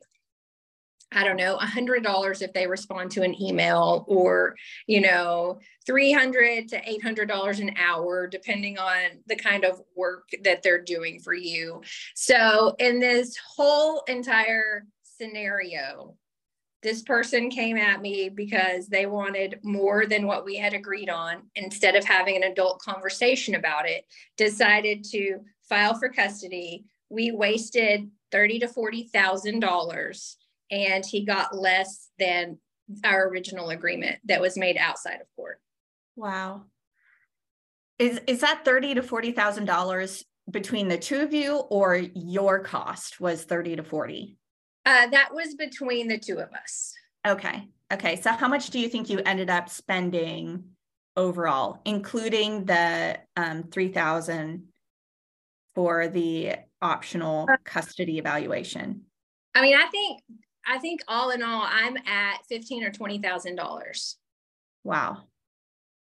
I 1.14 1.24
don't 1.24 1.36
know, 1.36 1.56
a 1.56 1.66
hundred 1.66 2.02
dollars 2.02 2.42
if 2.42 2.52
they 2.52 2.66
respond 2.66 3.10
to 3.12 3.22
an 3.22 3.40
email 3.40 4.04
or, 4.08 4.56
you 4.86 5.00
know, 5.00 5.60
300 5.86 6.68
to 6.68 6.80
$800 6.80 7.60
an 7.60 7.76
hour, 7.76 8.26
depending 8.26 8.78
on 8.78 9.22
the 9.26 9.36
kind 9.36 9.64
of 9.64 9.80
work 9.96 10.28
that 10.42 10.62
they're 10.62 10.82
doing 10.82 11.20
for 11.20 11.34
you. 11.34 11.82
So 12.14 12.74
in 12.78 13.00
this 13.00 13.36
whole 13.56 14.02
entire 14.08 14.86
scenario, 15.02 16.16
this 16.82 17.02
person 17.02 17.48
came 17.48 17.78
at 17.78 18.02
me 18.02 18.28
because 18.28 18.88
they 18.88 19.06
wanted 19.06 19.58
more 19.62 20.04
than 20.06 20.26
what 20.26 20.44
we 20.44 20.56
had 20.56 20.74
agreed 20.74 21.08
on 21.08 21.44
instead 21.54 21.96
of 21.96 22.04
having 22.04 22.36
an 22.36 22.42
adult 22.42 22.78
conversation 22.80 23.54
about 23.54 23.88
it 23.88 24.04
decided 24.36 25.02
to 25.04 25.38
file 25.66 25.94
for 25.94 26.10
custody 26.10 26.84
we 27.08 27.30
wasted 27.30 28.10
30 28.32 28.58
to 28.60 28.68
40 28.68 29.08
thousand 29.08 29.60
dollars 29.60 30.36
and 30.74 31.04
he 31.06 31.24
got 31.24 31.56
less 31.56 32.10
than 32.18 32.58
our 33.04 33.28
original 33.28 33.70
agreement 33.70 34.18
that 34.24 34.40
was 34.40 34.58
made 34.58 34.76
outside 34.76 35.20
of 35.20 35.26
court. 35.36 35.58
Wow. 36.16 36.64
Is 37.98 38.20
is 38.26 38.40
that 38.40 38.64
thirty 38.64 38.94
to 38.94 39.02
forty 39.02 39.32
thousand 39.32 39.66
dollars 39.66 40.24
between 40.50 40.88
the 40.88 40.98
two 40.98 41.20
of 41.20 41.32
you, 41.32 41.56
or 41.70 41.96
your 41.96 42.58
cost 42.60 43.20
was 43.20 43.44
thirty 43.44 43.76
to 43.76 43.84
forty? 43.84 44.36
Uh, 44.84 45.06
that 45.08 45.30
was 45.32 45.54
between 45.54 46.08
the 46.08 46.18
two 46.18 46.38
of 46.38 46.50
us. 46.52 46.92
Okay. 47.26 47.68
Okay. 47.92 48.16
So 48.16 48.32
how 48.32 48.48
much 48.48 48.70
do 48.70 48.78
you 48.78 48.88
think 48.88 49.08
you 49.08 49.20
ended 49.24 49.48
up 49.48 49.68
spending 49.68 50.64
overall, 51.16 51.80
including 51.84 52.64
the 52.64 53.18
um, 53.36 53.64
three 53.70 53.88
thousand 53.88 54.64
for 55.74 56.08
the 56.08 56.56
optional 56.82 57.46
uh, 57.50 57.56
custody 57.64 58.18
evaluation? 58.18 59.02
I 59.54 59.62
mean, 59.62 59.76
I 59.76 59.86
think 59.86 60.20
I 60.66 60.78
think 60.78 61.00
all 61.08 61.30
in 61.30 61.42
all, 61.42 61.66
I'm 61.68 61.96
at 62.06 62.44
fifteen 62.48 62.84
or 62.84 62.90
twenty 62.90 63.18
thousand 63.18 63.56
dollars. 63.56 64.16
Wow. 64.84 65.24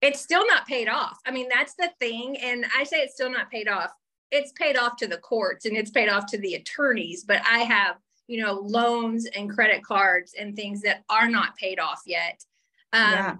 It's 0.01 0.21
still 0.21 0.47
not 0.47 0.67
paid 0.67 0.89
off. 0.89 1.19
I 1.27 1.33
mean, 1.33 1.49
that's 1.53 1.75
the 1.75 1.91
thing. 1.99 2.37
And 2.39 2.65
I 2.77 2.85
say 2.85 2.99
it's 2.99 3.15
still 3.15 3.31
not 3.31 3.51
paid 3.51 3.69
off. 3.69 3.91
It's 4.31 4.53
paid 4.53 4.77
off 4.77 4.97
to 4.99 5.09
the 5.09 5.17
courts 5.19 5.65
and 5.65 5.77
it's 5.77 5.91
paid 5.91 6.09
off 6.09 6.27
to 6.27 6.39
the 6.39 6.55
attorneys, 6.55 7.25
but 7.25 7.43
I 7.51 7.61
have, 7.61 7.97
you 8.29 8.41
know, 8.41 8.55
loans 8.55 9.27
and 9.27 9.51
credit 9.51 9.83
cards 9.83 10.35
and 10.39 10.55
things 10.55 10.83
that 10.83 11.03
are 11.11 11.29
not 11.29 11.57
paid 11.57 11.81
off 11.81 12.03
yet. 12.07 12.45
Um, 12.93 13.13
yeah. 13.13 13.37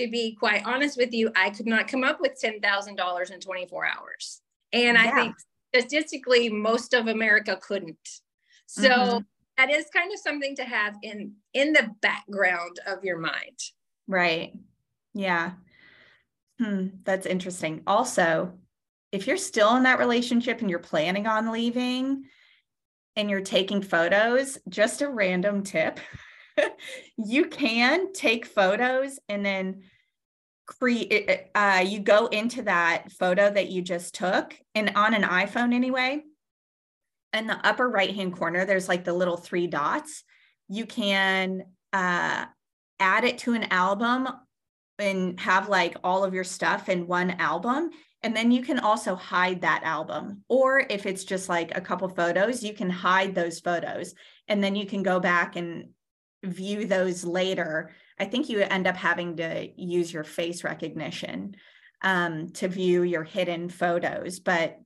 To 0.00 0.10
be 0.10 0.34
quite 0.34 0.64
honest 0.64 0.96
with 0.96 1.12
you, 1.12 1.30
I 1.36 1.50
could 1.50 1.66
not 1.66 1.86
come 1.86 2.02
up 2.02 2.20
with 2.20 2.40
$10,000 2.42 3.30
in 3.30 3.40
24 3.40 3.86
hours. 3.86 4.40
And 4.72 4.96
yeah. 4.96 5.04
I 5.04 5.10
think 5.10 5.36
statistically, 5.74 6.48
most 6.48 6.94
of 6.94 7.08
America 7.08 7.58
couldn't. 7.60 8.08
So 8.66 8.88
mm-hmm. 8.88 9.18
That 9.56 9.70
is 9.70 9.86
kind 9.94 10.12
of 10.12 10.18
something 10.18 10.56
to 10.56 10.64
have 10.64 10.96
in 11.02 11.34
in 11.52 11.72
the 11.72 11.90
background 12.00 12.80
of 12.86 13.04
your 13.04 13.18
mind. 13.18 13.58
Right. 14.08 14.52
Yeah. 15.14 15.52
Hmm, 16.58 16.88
that's 17.04 17.26
interesting. 17.26 17.82
Also, 17.86 18.54
if 19.10 19.26
you're 19.26 19.36
still 19.36 19.76
in 19.76 19.82
that 19.82 19.98
relationship 19.98 20.60
and 20.60 20.70
you're 20.70 20.78
planning 20.78 21.26
on 21.26 21.52
leaving 21.52 22.24
and 23.16 23.28
you're 23.28 23.42
taking 23.42 23.82
photos, 23.82 24.58
just 24.68 25.02
a 25.02 25.08
random 25.08 25.62
tip. 25.62 26.00
you 27.16 27.46
can 27.46 28.12
take 28.12 28.46
photos 28.46 29.18
and 29.28 29.44
then 29.44 29.82
create 30.66 31.48
uh, 31.54 31.84
you 31.86 31.98
go 31.98 32.26
into 32.26 32.62
that 32.62 33.10
photo 33.12 33.50
that 33.50 33.68
you 33.68 33.82
just 33.82 34.14
took 34.14 34.56
and 34.74 34.92
on 34.94 35.12
an 35.12 35.22
iphone 35.22 35.74
anyway 35.74 36.22
in 37.32 37.46
the 37.46 37.66
upper 37.66 37.88
right 37.88 38.14
hand 38.14 38.36
corner 38.36 38.64
there's 38.64 38.88
like 38.88 39.04
the 39.04 39.12
little 39.12 39.36
three 39.36 39.66
dots. 39.66 40.24
You 40.68 40.86
can 40.86 41.64
uh, 41.92 42.46
add 43.00 43.24
it 43.24 43.38
to 43.38 43.54
an 43.54 43.64
album 43.64 44.28
and 44.98 45.38
have 45.40 45.68
like 45.68 45.96
all 46.04 46.24
of 46.24 46.34
your 46.34 46.44
stuff 46.44 46.88
in 46.88 47.06
one 47.06 47.30
album. 47.32 47.90
And 48.22 48.36
then 48.36 48.52
you 48.52 48.62
can 48.62 48.78
also 48.78 49.16
hide 49.16 49.62
that 49.62 49.82
album. 49.82 50.44
Or 50.48 50.84
if 50.88 51.06
it's 51.06 51.24
just 51.24 51.48
like 51.48 51.76
a 51.76 51.80
couple 51.80 52.08
photos 52.08 52.62
you 52.62 52.72
can 52.72 52.90
hide 52.90 53.34
those 53.34 53.60
photos. 53.60 54.14
And 54.48 54.62
then 54.62 54.76
you 54.76 54.86
can 54.86 55.02
go 55.02 55.18
back 55.18 55.56
and 55.56 55.90
view 56.44 56.86
those 56.86 57.24
later. 57.24 57.90
I 58.18 58.26
think 58.26 58.48
you 58.48 58.60
end 58.60 58.86
up 58.86 58.96
having 58.96 59.36
to 59.38 59.68
use 59.76 60.12
your 60.12 60.24
face 60.24 60.64
recognition 60.64 61.56
um, 62.02 62.50
to 62.50 62.68
view 62.68 63.02
your 63.02 63.24
hidden 63.24 63.68
photos. 63.68 64.40
But 64.40 64.78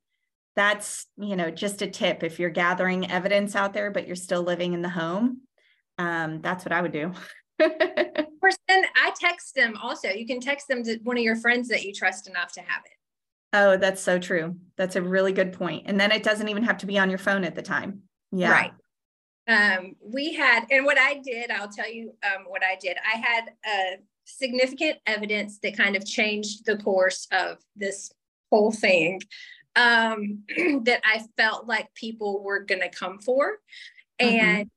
that's 0.57 1.07
you 1.17 1.37
know 1.37 1.51
just 1.51 1.83
a 1.83 1.87
tip. 1.87 2.23
If 2.25 2.41
you're 2.41 2.51
gathering 2.51 3.11
evidence 3.11 3.55
out 3.55 3.73
there 3.73 3.91
but 3.91 4.07
you're 4.07 4.17
still 4.17 4.43
living 4.43 4.73
in 4.73 4.83
the 4.83 4.89
home 4.89 5.43
um, 5.99 6.41
that's 6.41 6.65
what 6.65 6.73
i 6.73 6.83
would 6.83 6.93
do. 6.93 7.13
Person 7.59 8.59
i 8.69 9.13
text 9.19 9.55
them 9.55 9.77
also. 9.83 10.09
You 10.09 10.27
can 10.27 10.41
text 10.41 10.69
them 10.69 10.83
to 10.85 10.99
one 11.03 11.17
of 11.17 11.23
your 11.23 11.37
friends 11.37 11.69
that 11.69 11.85
you 11.85 11.93
trust 11.93 12.29
enough 12.29 12.53
to 12.53 12.61
have 12.61 12.83
it. 12.85 12.93
Oh 13.53 13.77
that's 13.77 14.03
so 14.03 14.19
true. 14.19 14.57
That's 14.77 14.97
a 14.97 15.03
really 15.03 15.33
good 15.33 15.53
point. 15.53 15.59
point. 15.59 15.83
And 15.87 15.99
then 15.99 16.13
it 16.13 16.23
doesn't 16.23 16.49
even 16.49 16.65
have 16.65 16.79
to 16.79 16.87
be 16.87 16.99
on 16.99 17.09
your 17.09 17.19
phone 17.19 17.45
at 17.45 17.55
the 17.55 17.63
time. 17.63 18.03
Yeah. 18.31 18.51
Right. 18.51 18.73
Um, 19.49 19.95
we 20.03 20.35
had 20.35 20.67
and 20.73 20.85
what 20.85 20.99
i 20.99 21.21
did 21.23 21.53
i'll 21.53 21.69
tell 21.69 21.89
you 21.91 22.13
um, 22.25 22.45
what 22.49 22.63
i 22.65 22.77
did. 22.81 22.97
I 23.15 23.17
had 23.17 23.45
a 23.65 23.97
significant 24.25 24.99
evidence 25.07 25.59
that 25.63 25.77
kind 25.77 25.97
of 25.97 26.05
changed 26.05 26.67
the 26.67 26.77
course 26.77 27.29
of 27.31 27.59
this 27.77 28.11
whole 28.51 28.73
thing 28.73 29.21
um, 29.77 30.43
that 30.85 31.01
i 31.05 31.23
felt 31.37 31.67
like 31.67 31.95
people 31.95 32.43
were 32.43 32.61
going 32.61 32.81
to 32.81 32.89
come 32.89 33.19
for 33.19 33.59
mm-hmm. 34.21 34.37
and 34.37 34.71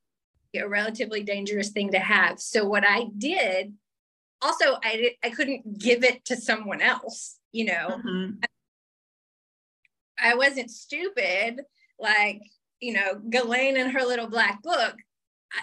a 0.56 0.68
relatively 0.68 1.24
dangerous 1.24 1.70
thing 1.70 1.92
to 1.92 2.00
have. 2.00 2.40
So 2.40 2.66
what 2.66 2.84
I 2.88 3.06
did, 3.18 3.74
also 4.42 4.78
I 4.84 5.16
I 5.24 5.30
couldn't 5.30 5.78
give 5.80 6.04
it 6.04 6.26
to 6.26 6.36
someone 6.36 6.82
else, 6.82 7.38
you 7.52 7.66
know. 7.66 8.02
Mm-hmm. 8.04 8.32
I, 10.20 10.32
I 10.32 10.36
wasn't 10.36 10.72
stupid 10.72 11.62
like, 12.00 12.42
you 12.80 12.94
know, 12.94 13.22
Ghislaine 13.30 13.78
and 13.78 13.92
her 13.92 14.06
little 14.06 14.28
black 14.28 14.62
book. 14.64 14.96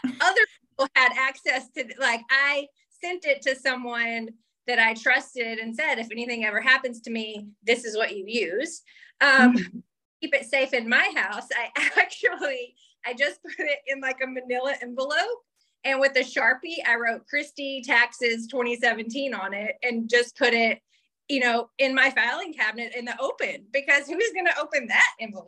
Other 0.05 0.41
people 0.61 0.89
had 0.95 1.13
access 1.19 1.69
to 1.77 1.85
like 1.99 2.21
I 2.31 2.67
sent 3.03 3.25
it 3.25 3.43
to 3.43 3.57
someone 3.57 4.29
that 4.67 4.79
I 4.79 4.95
trusted 4.95 5.59
and 5.59 5.75
said, 5.75 5.99
if 5.99 6.09
anything 6.11 6.45
ever 6.45 6.61
happens 6.61 7.01
to 7.03 7.11
me, 7.11 7.47
this 7.65 7.85
is 7.85 7.97
what 7.97 8.17
you 8.17 8.25
use. 8.27 8.83
Um, 9.21 9.57
mm-hmm. 9.57 9.79
Keep 10.23 10.35
it 10.35 10.47
safe 10.47 10.73
in 10.73 10.89
my 10.89 11.13
house. 11.15 11.49
I 11.55 11.71
actually 12.01 12.75
I 13.07 13.15
just 13.15 13.43
put 13.43 13.53
it 13.59 13.79
in 13.87 14.01
like 14.01 14.19
a 14.23 14.27
manila 14.27 14.75
envelope. 14.83 15.43
And 15.85 16.01
with 16.01 16.17
a 16.17 16.21
Sharpie, 16.21 16.85
I 16.85 16.97
wrote 16.97 17.23
Kristi 17.33 17.83
Taxes 17.85 18.49
2017 18.49 19.33
on 19.35 19.55
it 19.55 19.77
and 19.85 20.11
just 20.11 20.37
put 20.37 20.53
it, 20.53 20.81
you 21.29 21.39
know, 21.39 21.71
in 21.79 21.95
my 21.95 22.11
filing 22.11 22.53
cabinet 22.53 22.93
in 22.97 23.05
the 23.05 23.15
open 23.21 23.67
because 23.73 24.09
who's 24.09 24.33
going 24.33 24.47
to 24.47 24.61
open 24.61 24.89
that 24.89 25.13
envelope? 25.21 25.47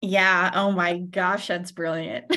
Yeah. 0.00 0.50
Oh 0.54 0.72
my 0.72 0.98
gosh, 0.98 1.46
that's 1.46 1.70
brilliant. 1.70 2.24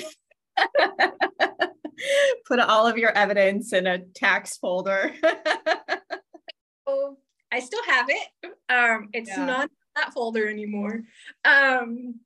put 2.46 2.60
all 2.60 2.86
of 2.86 2.98
your 2.98 3.12
evidence 3.12 3.74
in 3.74 3.88
a 3.88 4.00
tax 4.00 4.58
folder. 4.58 5.12
oh, 6.88 7.18
I 7.52 7.60
still 7.60 7.84
have 7.88 8.08
it. 8.10 8.28
Um, 8.70 9.10
it's 9.14 9.30
yeah. 9.30 9.46
not 9.46 9.72
that 9.98 10.14
folder 10.14 10.50
anymore. 10.50 11.04
Um, 11.44 12.20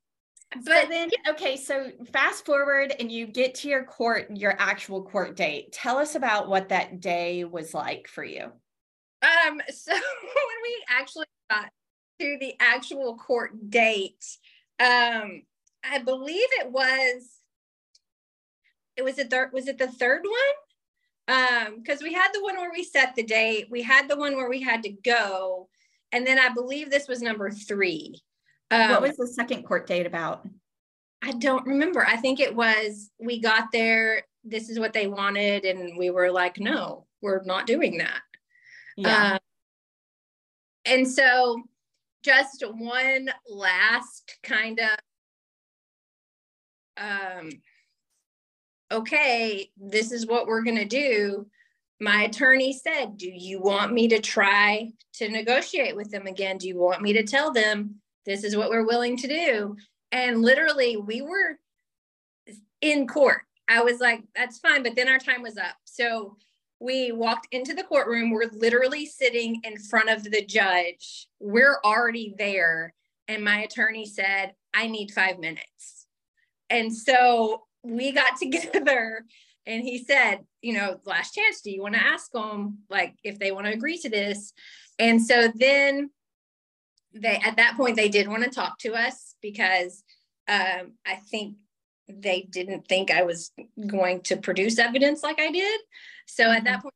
but 0.66 0.90
then 0.90 1.08
okay 1.30 1.56
so 1.56 1.90
fast 2.12 2.44
forward 2.44 2.92
and 3.00 3.10
you 3.10 3.26
get 3.26 3.54
to 3.54 3.68
your 3.68 3.84
court 3.84 4.28
your 4.34 4.54
actual 4.58 5.02
court 5.02 5.36
date. 5.36 5.72
Tell 5.72 5.98
us 5.98 6.14
about 6.14 6.48
what 6.48 6.68
that 6.68 7.00
day 7.00 7.44
was 7.44 7.72
like 7.72 8.06
for 8.06 8.22
you. 8.22 8.44
Um 9.22 9.60
so 9.70 9.92
when 9.92 10.58
we 10.62 10.84
actually 10.90 11.26
got 11.50 11.70
to 12.20 12.36
the 12.38 12.54
actual 12.60 13.16
court 13.16 13.70
date 13.70 14.24
um 14.78 15.42
i 15.84 15.98
believe 16.04 16.48
it 16.60 16.70
was 16.70 17.42
it 18.96 19.04
was 19.04 19.16
the 19.16 19.24
third 19.24 19.52
was 19.52 19.68
it 19.68 19.78
the 19.78 19.88
third 19.88 20.22
one? 20.24 21.36
Um 21.36 21.78
because 21.78 22.02
we 22.02 22.12
had 22.12 22.30
the 22.32 22.42
one 22.42 22.56
where 22.56 22.72
we 22.72 22.84
set 22.84 23.14
the 23.14 23.22
date. 23.22 23.68
We 23.70 23.82
had 23.82 24.08
the 24.08 24.16
one 24.16 24.36
where 24.36 24.48
we 24.48 24.60
had 24.60 24.82
to 24.82 24.90
go 24.90 25.68
and 26.12 26.26
then 26.26 26.38
i 26.38 26.48
believe 26.48 26.90
this 26.90 27.08
was 27.08 27.22
number 27.22 27.50
three 27.50 28.22
um, 28.72 28.90
what 28.90 29.02
was 29.02 29.16
the 29.16 29.26
second 29.26 29.64
court 29.64 29.86
date 29.86 30.06
about? 30.06 30.48
I 31.20 31.32
don't 31.32 31.66
remember. 31.66 32.04
I 32.06 32.16
think 32.16 32.40
it 32.40 32.56
was 32.56 33.10
we 33.20 33.38
got 33.38 33.70
there, 33.70 34.22
this 34.44 34.70
is 34.70 34.80
what 34.80 34.94
they 34.94 35.06
wanted, 35.06 35.64
and 35.64 35.98
we 35.98 36.10
were 36.10 36.32
like, 36.32 36.58
no, 36.58 37.06
we're 37.20 37.42
not 37.44 37.66
doing 37.66 37.98
that. 37.98 38.20
Yeah. 38.96 39.34
Um, 39.34 39.38
and 40.86 41.08
so, 41.08 41.62
just 42.24 42.64
one 42.66 43.30
last 43.48 44.38
kind 44.42 44.80
of 44.80 44.98
um, 46.96 47.50
okay, 48.90 49.70
this 49.76 50.12
is 50.12 50.26
what 50.26 50.46
we're 50.46 50.62
going 50.62 50.76
to 50.76 50.84
do. 50.84 51.46
My 52.02 52.24
attorney 52.24 52.72
said, 52.72 53.16
Do 53.16 53.30
you 53.30 53.60
want 53.60 53.92
me 53.92 54.08
to 54.08 54.20
try 54.20 54.90
to 55.14 55.28
negotiate 55.28 55.94
with 55.94 56.10
them 56.10 56.26
again? 56.26 56.58
Do 56.58 56.66
you 56.66 56.76
want 56.76 57.00
me 57.00 57.12
to 57.12 57.22
tell 57.22 57.52
them 57.52 58.02
this 58.24 58.44
is 58.44 58.56
what 58.56 58.70
we're 58.70 58.86
willing 58.86 59.16
to 59.18 59.28
do. 59.28 59.76
And 60.10 60.42
literally, 60.42 60.96
we 60.96 61.22
were 61.22 61.58
in 62.80 63.06
court. 63.06 63.42
I 63.68 63.82
was 63.82 64.00
like, 64.00 64.22
that's 64.34 64.58
fine. 64.58 64.82
But 64.82 64.96
then 64.96 65.08
our 65.08 65.18
time 65.18 65.42
was 65.42 65.56
up. 65.56 65.76
So 65.84 66.36
we 66.80 67.12
walked 67.12 67.48
into 67.52 67.74
the 67.74 67.84
courtroom. 67.84 68.30
We're 68.30 68.50
literally 68.52 69.06
sitting 69.06 69.60
in 69.64 69.78
front 69.78 70.10
of 70.10 70.24
the 70.24 70.44
judge. 70.44 71.28
We're 71.40 71.78
already 71.84 72.34
there. 72.36 72.94
And 73.28 73.44
my 73.44 73.62
attorney 73.62 74.06
said, 74.06 74.54
I 74.74 74.88
need 74.88 75.12
five 75.12 75.38
minutes. 75.38 76.06
And 76.68 76.92
so 76.94 77.62
we 77.82 78.12
got 78.12 78.36
together 78.42 79.24
and 79.66 79.82
he 79.82 79.98
said, 80.02 80.40
you 80.60 80.72
know, 80.72 81.00
last 81.04 81.34
chance, 81.34 81.60
do 81.60 81.70
you 81.70 81.82
want 81.82 81.94
to 81.94 82.02
ask 82.02 82.30
them 82.32 82.78
like 82.90 83.14
if 83.22 83.38
they 83.38 83.52
want 83.52 83.66
to 83.66 83.72
agree 83.72 83.98
to 83.98 84.08
this? 84.08 84.52
And 84.98 85.22
so 85.22 85.50
then 85.54 86.10
they 87.14 87.40
at 87.44 87.56
that 87.56 87.76
point 87.76 87.96
they 87.96 88.08
did 88.08 88.28
want 88.28 88.42
to 88.44 88.50
talk 88.50 88.78
to 88.78 88.94
us 88.94 89.36
because 89.42 90.02
um, 90.48 90.92
I 91.06 91.16
think 91.30 91.56
they 92.08 92.46
didn't 92.50 92.88
think 92.88 93.10
I 93.10 93.22
was 93.22 93.52
going 93.86 94.22
to 94.22 94.36
produce 94.36 94.78
evidence 94.78 95.22
like 95.22 95.40
I 95.40 95.50
did. 95.50 95.80
So 96.26 96.50
at 96.50 96.64
that 96.64 96.78
mm-hmm. 96.78 96.82
point, 96.82 96.94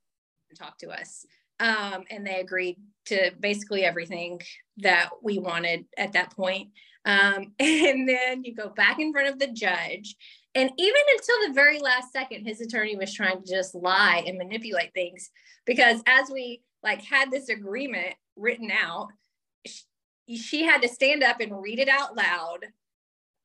talk 0.59 0.79
to 0.79 0.89
us. 0.89 1.27
Um, 1.61 2.05
and 2.11 2.27
they 2.27 2.41
agreed 2.41 2.77
to 3.07 3.33
basically 3.39 3.85
everything 3.85 4.41
that 4.79 5.11
we 5.23 5.39
wanted 5.39 5.87
at 5.97 6.13
that 6.13 6.33
point. 6.33 6.71
Um, 7.05 7.53
and 7.59 8.09
then 8.09 8.45
you 8.45 8.55
go 8.55 8.69
back 8.69 8.99
in 8.99 9.13
front 9.13 9.29
of 9.29 9.39
the 9.39 9.49
judge. 9.49 10.17
And 10.57 10.73
even 10.79 11.01
until 11.19 11.47
the 11.47 11.55
very 11.55 11.79
last 11.81 12.13
second, 12.13 12.47
his 12.47 12.63
attorney 12.63 12.97
was 12.97 13.13
trying 13.13 13.43
to 13.43 13.47
just 13.47 13.75
lie 13.75 14.25
and 14.27 14.39
manipulate 14.39 14.95
things 14.95 15.31
because 15.67 16.01
as 16.07 16.31
we 16.31 16.63
like 16.83 17.03
had 17.03 17.31
this 17.31 17.51
agreement 17.51 18.15
written 18.37 18.71
out, 18.71 19.09
she 20.35 20.65
had 20.65 20.81
to 20.81 20.89
stand 20.89 21.23
up 21.23 21.41
and 21.41 21.63
read 21.63 21.79
it 21.79 21.91
out 21.91 22.17
loud 22.17 22.65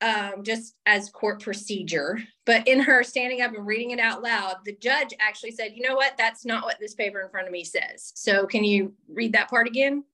um, 0.00 0.42
just 0.42 0.74
as 0.86 1.10
court 1.10 1.42
procedure. 1.42 2.18
But 2.46 2.66
in 2.66 2.80
her 2.80 3.02
standing 3.02 3.42
up 3.42 3.52
and 3.52 3.66
reading 3.66 3.90
it 3.90 4.00
out 4.00 4.22
loud, 4.22 4.56
the 4.64 4.74
judge 4.80 5.12
actually 5.20 5.50
said, 5.50 5.72
you 5.74 5.86
know 5.86 5.94
what? 5.94 6.14
That's 6.16 6.46
not 6.46 6.64
what 6.64 6.78
this 6.80 6.94
paper 6.94 7.20
in 7.20 7.28
front 7.28 7.46
of 7.46 7.52
me 7.52 7.62
says. 7.62 8.12
So 8.14 8.46
can 8.46 8.64
you 8.64 8.94
read 9.06 9.34
that 9.34 9.50
part 9.50 9.66
again? 9.66 10.04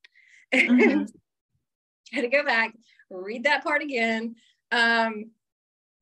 Mm-hmm. 0.53 1.05
Had 2.13 2.23
to 2.23 2.29
go 2.29 2.45
back, 2.45 2.75
read 3.09 3.45
that 3.45 3.63
part 3.63 3.83
again. 3.83 4.35
Um, 4.73 5.31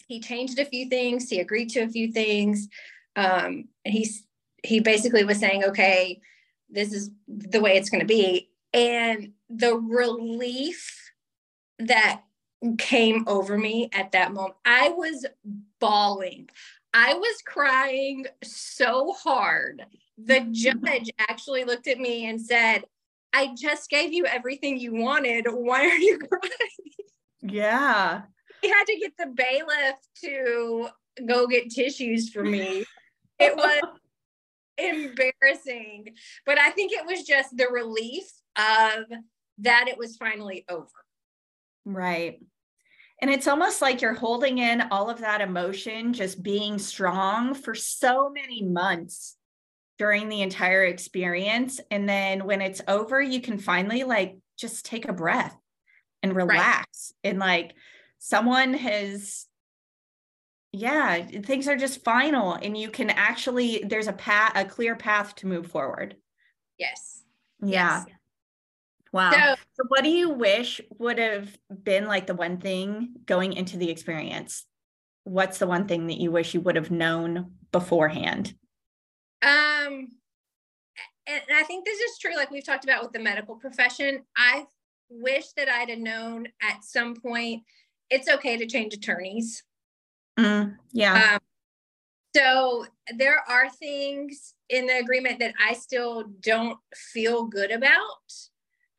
he 0.06 0.20
changed 0.20 0.58
a 0.58 0.64
few 0.64 0.88
things. 0.88 1.28
He 1.28 1.40
agreed 1.40 1.70
to 1.70 1.80
a 1.80 1.88
few 1.88 2.12
things. 2.12 2.68
Um, 3.16 3.68
and 3.84 3.94
he's 3.94 4.26
he 4.62 4.80
basically 4.80 5.24
was 5.24 5.38
saying, 5.38 5.64
okay, 5.64 6.20
this 6.68 6.92
is 6.92 7.10
the 7.28 7.60
way 7.60 7.76
it's 7.76 7.90
going 7.90 8.00
to 8.00 8.06
be. 8.06 8.50
And 8.72 9.32
the 9.48 9.76
relief 9.76 11.12
that 11.78 12.22
came 12.78 13.24
over 13.26 13.56
me 13.56 13.88
at 13.92 14.12
that 14.12 14.32
moment, 14.32 14.54
I 14.64 14.88
was 14.90 15.24
bawling. 15.78 16.48
I 16.92 17.14
was 17.14 17.42
crying 17.44 18.26
so 18.42 19.12
hard. 19.12 19.84
The 20.18 20.40
judge 20.50 21.10
actually 21.18 21.64
looked 21.64 21.86
at 21.86 21.98
me 21.98 22.26
and 22.26 22.40
said, 22.40 22.84
I 23.32 23.54
just 23.54 23.90
gave 23.90 24.12
you 24.12 24.24
everything 24.24 24.78
you 24.78 24.94
wanted. 24.94 25.44
Why 25.48 25.84
are 25.86 25.98
you 25.98 26.18
crying? 26.28 26.52
Yeah. 27.42 28.22
He 28.66 28.72
had 28.72 28.84
to 28.86 28.98
get 28.98 29.12
the 29.16 29.26
bailiff 29.26 29.96
to 30.22 30.88
go 31.24 31.46
get 31.46 31.70
tissues 31.70 32.30
for 32.30 32.42
me. 32.42 32.84
It 33.38 33.56
was 33.56 33.80
embarrassing. 34.78 36.08
But 36.44 36.58
I 36.58 36.70
think 36.70 36.92
it 36.92 37.06
was 37.06 37.22
just 37.22 37.56
the 37.56 37.68
relief 37.68 38.24
of 38.56 39.04
that 39.58 39.86
it 39.86 39.96
was 39.96 40.16
finally 40.16 40.64
over. 40.68 40.88
Right. 41.84 42.40
And 43.22 43.30
it's 43.30 43.46
almost 43.46 43.80
like 43.80 44.02
you're 44.02 44.14
holding 44.14 44.58
in 44.58 44.82
all 44.90 45.08
of 45.08 45.20
that 45.20 45.40
emotion, 45.40 46.12
just 46.12 46.42
being 46.42 46.78
strong 46.78 47.54
for 47.54 47.74
so 47.74 48.30
many 48.30 48.64
months 48.64 49.36
during 49.96 50.28
the 50.28 50.42
entire 50.42 50.84
experience. 50.84 51.80
And 51.92 52.08
then 52.08 52.44
when 52.46 52.60
it's 52.60 52.82
over, 52.88 53.22
you 53.22 53.40
can 53.40 53.58
finally 53.58 54.02
like 54.02 54.38
just 54.58 54.84
take 54.84 55.08
a 55.08 55.12
breath 55.12 55.56
and 56.24 56.34
relax. 56.34 57.12
Right. 57.22 57.30
And 57.30 57.38
like 57.38 57.74
someone 58.26 58.74
has 58.74 59.46
yeah 60.72 61.24
things 61.44 61.68
are 61.68 61.76
just 61.76 62.02
final 62.02 62.54
and 62.54 62.76
you 62.76 62.90
can 62.90 63.08
actually 63.08 63.84
there's 63.86 64.08
a 64.08 64.12
path 64.12 64.50
a 64.56 64.64
clear 64.64 64.96
path 64.96 65.36
to 65.36 65.46
move 65.46 65.68
forward. 65.68 66.16
Yes. 66.76 67.22
Yeah. 67.62 68.02
Yes. 68.06 68.16
wow. 69.12 69.30
So, 69.30 69.54
so 69.74 69.84
what 69.88 70.02
do 70.02 70.10
you 70.10 70.30
wish 70.30 70.80
would 70.98 71.18
have 71.18 71.56
been 71.84 72.06
like 72.06 72.26
the 72.26 72.34
one 72.34 72.58
thing 72.58 73.14
going 73.26 73.52
into 73.52 73.76
the 73.76 73.90
experience? 73.90 74.64
What's 75.22 75.58
the 75.58 75.68
one 75.68 75.86
thing 75.86 76.08
that 76.08 76.18
you 76.18 76.32
wish 76.32 76.52
you 76.52 76.60
would 76.62 76.76
have 76.76 76.90
known 76.90 77.52
beforehand? 77.70 78.54
Um 79.40 80.08
and 81.28 81.42
i 81.54 81.62
think 81.62 81.84
this 81.84 81.98
is 81.98 82.18
true 82.18 82.34
like 82.34 82.50
we've 82.50 82.64
talked 82.64 82.84
about 82.84 83.04
with 83.04 83.12
the 83.12 83.20
medical 83.20 83.54
profession. 83.54 84.24
I 84.36 84.64
wish 85.08 85.52
that 85.52 85.68
i'd 85.68 85.88
have 85.88 86.00
known 86.00 86.48
at 86.60 86.82
some 86.82 87.14
point 87.14 87.62
it's 88.10 88.28
okay 88.28 88.56
to 88.56 88.66
change 88.66 88.94
attorneys 88.94 89.62
Mm, 90.38 90.76
yeah. 90.92 91.34
Um, 91.34 91.40
so 92.34 92.86
there 93.16 93.42
are 93.48 93.70
things 93.70 94.54
in 94.68 94.86
the 94.86 94.98
agreement 94.98 95.38
that 95.38 95.54
I 95.64 95.72
still 95.74 96.24
don't 96.40 96.78
feel 96.94 97.44
good 97.44 97.70
about. 97.70 98.00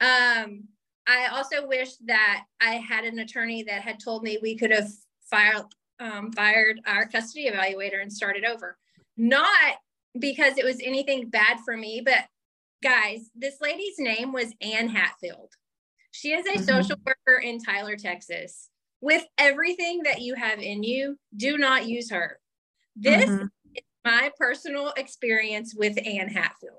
Um, 0.02 0.64
I 1.08 1.28
also 1.32 1.68
wish 1.68 1.96
that 2.06 2.44
I 2.60 2.76
had 2.76 3.06
an 3.06 3.20
attorney 3.20 3.64
that 3.64 3.82
had 3.82 4.00
told 4.00 4.24
me 4.24 4.40
we 4.42 4.58
could 4.58 4.72
have 4.72 4.90
filed, 5.30 5.74
um, 6.00 6.32
fired 6.32 6.82
our 6.86 7.08
custody 7.08 7.50
evaluator 7.50 8.02
and 8.02 8.12
started 8.12 8.44
over. 8.44 8.78
Not 9.16 9.78
because 10.20 10.58
it 10.58 10.66
was 10.66 10.80
anything 10.84 11.30
bad 11.30 11.60
for 11.64 11.78
me, 11.78 12.02
but 12.04 12.26
guys, 12.84 13.30
this 13.36 13.62
lady's 13.62 14.00
name 14.00 14.34
was 14.34 14.54
Ann 14.62 14.90
Hatfield. 14.90 15.52
She 16.12 16.34
is 16.34 16.46
a 16.48 16.54
mm-hmm. 16.54 16.64
social 16.64 16.98
worker 17.06 17.40
in 17.40 17.60
Tyler, 17.60 17.96
Texas 17.96 18.70
with 19.02 19.24
everything 19.38 20.04
that 20.04 20.22
you 20.22 20.36
have 20.36 20.60
in 20.60 20.84
you, 20.84 21.18
do 21.36 21.58
not 21.58 21.88
use 21.88 22.12
her. 22.12 22.40
This 22.96 23.26
mm-hmm. 23.26 23.44
is 23.76 23.84
my 24.04 24.32
personal 24.40 24.94
experience 24.98 25.76
with 25.76 25.98
Ann 26.06 26.30
Hatfield. 26.30 26.76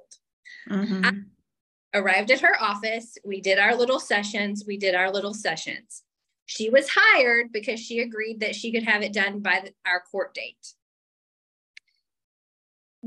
Mm-hmm. 0.68 1.04
I 1.04 1.98
arrived 1.98 2.30
at 2.30 2.40
her 2.40 2.60
office. 2.60 3.16
We 3.24 3.40
did 3.40 3.58
our 3.58 3.74
little 3.74 4.00
sessions. 4.00 4.64
We 4.66 4.76
did 4.76 4.94
our 4.94 5.10
little 5.12 5.34
sessions. 5.34 6.02
She 6.46 6.70
was 6.70 6.88
hired 6.90 7.52
because 7.52 7.78
she 7.78 8.00
agreed 8.00 8.40
that 8.40 8.54
she 8.54 8.72
could 8.72 8.84
have 8.84 9.02
it 9.02 9.12
done 9.12 9.40
by 9.40 9.60
the, 9.64 9.72
our 9.88 10.00
court 10.00 10.34
date. 10.34 10.74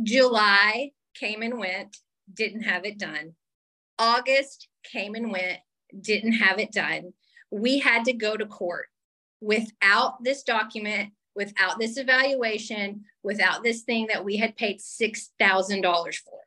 July 0.03 0.91
came 1.15 1.41
and 1.41 1.57
went, 1.57 1.97
didn't 2.33 2.61
have 2.61 2.85
it 2.85 2.97
done. 2.97 3.33
August 3.99 4.67
came 4.83 5.15
and 5.15 5.31
went, 5.31 5.57
didn't 5.99 6.33
have 6.33 6.59
it 6.59 6.71
done. 6.71 7.13
We 7.49 7.79
had 7.79 8.05
to 8.05 8.13
go 8.13 8.37
to 8.37 8.45
court 8.45 8.87
without 9.41 10.23
this 10.23 10.43
document, 10.43 11.11
without 11.35 11.79
this 11.79 11.97
evaluation, 11.97 13.03
without 13.23 13.63
this 13.63 13.81
thing 13.81 14.07
that 14.07 14.23
we 14.23 14.37
had 14.37 14.55
paid 14.55 14.79
$6,000 14.79 16.15
for. 16.15 16.39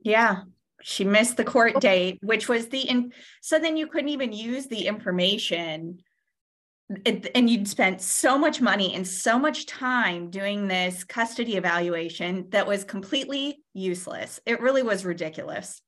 Yeah. 0.00 0.42
She 0.82 1.04
missed 1.04 1.36
the 1.36 1.44
court 1.44 1.78
date, 1.80 2.18
which 2.22 2.48
was 2.48 2.68
the, 2.68 2.80
in, 2.80 3.12
so 3.42 3.58
then 3.58 3.76
you 3.76 3.86
couldn't 3.86 4.08
even 4.08 4.32
use 4.32 4.66
the 4.66 4.86
information. 4.86 6.02
It, 7.04 7.30
and 7.34 7.48
you'd 7.48 7.68
spent 7.68 8.00
so 8.00 8.38
much 8.38 8.60
money 8.60 8.94
and 8.94 9.06
so 9.06 9.38
much 9.38 9.66
time 9.66 10.30
doing 10.30 10.66
this 10.66 11.04
custody 11.04 11.56
evaluation 11.56 12.48
that 12.50 12.66
was 12.66 12.82
completely 12.82 13.62
useless. 13.74 14.40
It 14.46 14.60
really 14.60 14.82
was 14.82 15.04
ridiculous. 15.04 15.82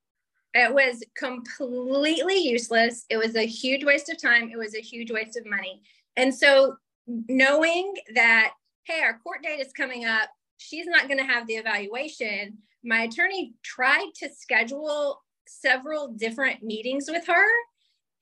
It 0.55 0.73
was 0.73 1.03
completely 1.17 2.37
useless. 2.37 3.07
It 3.09 3.17
was 3.17 3.35
a 3.35 3.47
huge 3.47 3.85
waste 3.85 4.11
of 4.11 4.21
time. 4.21 4.51
It 4.53 4.59
was 4.59 4.75
a 4.75 4.81
huge 4.81 5.11
waste 5.11 5.39
of 5.39 5.47
money. 5.47 5.83
And 6.17 6.35
so 6.35 6.77
knowing 7.07 7.95
that, 8.15 8.53
hey, 8.85 9.03
our 9.03 9.19
court 9.19 9.43
date 9.43 9.61
is 9.61 9.73
coming 9.73 10.05
up, 10.05 10.29
she's 10.59 10.87
not 10.87 11.09
going 11.09 11.19
to 11.19 11.25
have 11.25 11.47
the 11.47 11.55
evaluation. 11.55 12.59
My 12.85 13.03
attorney 13.03 13.55
tried 13.63 14.11
to 14.17 14.29
schedule 14.29 15.21
several 15.47 16.09
different 16.09 16.63
meetings 16.63 17.07
with 17.09 17.27
her. 17.27 17.47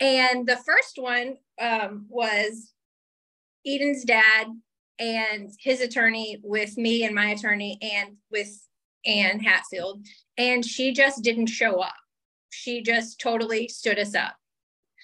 And 0.01 0.47
the 0.47 0.57
first 0.57 0.97
one 0.97 1.36
um, 1.61 2.07
was 2.09 2.72
Eden's 3.66 4.05
dad 4.05 4.47
and 4.99 5.51
his 5.59 5.80
attorney 5.80 6.41
with 6.43 6.76
me 6.76 7.05
and 7.05 7.14
my 7.14 7.30
attorney 7.30 7.78
and 7.82 8.16
with 8.30 8.66
Ann 9.07 9.41
Hatfield. 9.41 10.05
And 10.38 10.64
she 10.64 10.93
just 10.93 11.22
didn't 11.22 11.47
show 11.47 11.80
up. 11.80 11.95
She 12.51 12.82
just 12.82 13.20
totally 13.20 13.68
stood 13.68 13.99
us 13.99 14.14
up. 14.14 14.34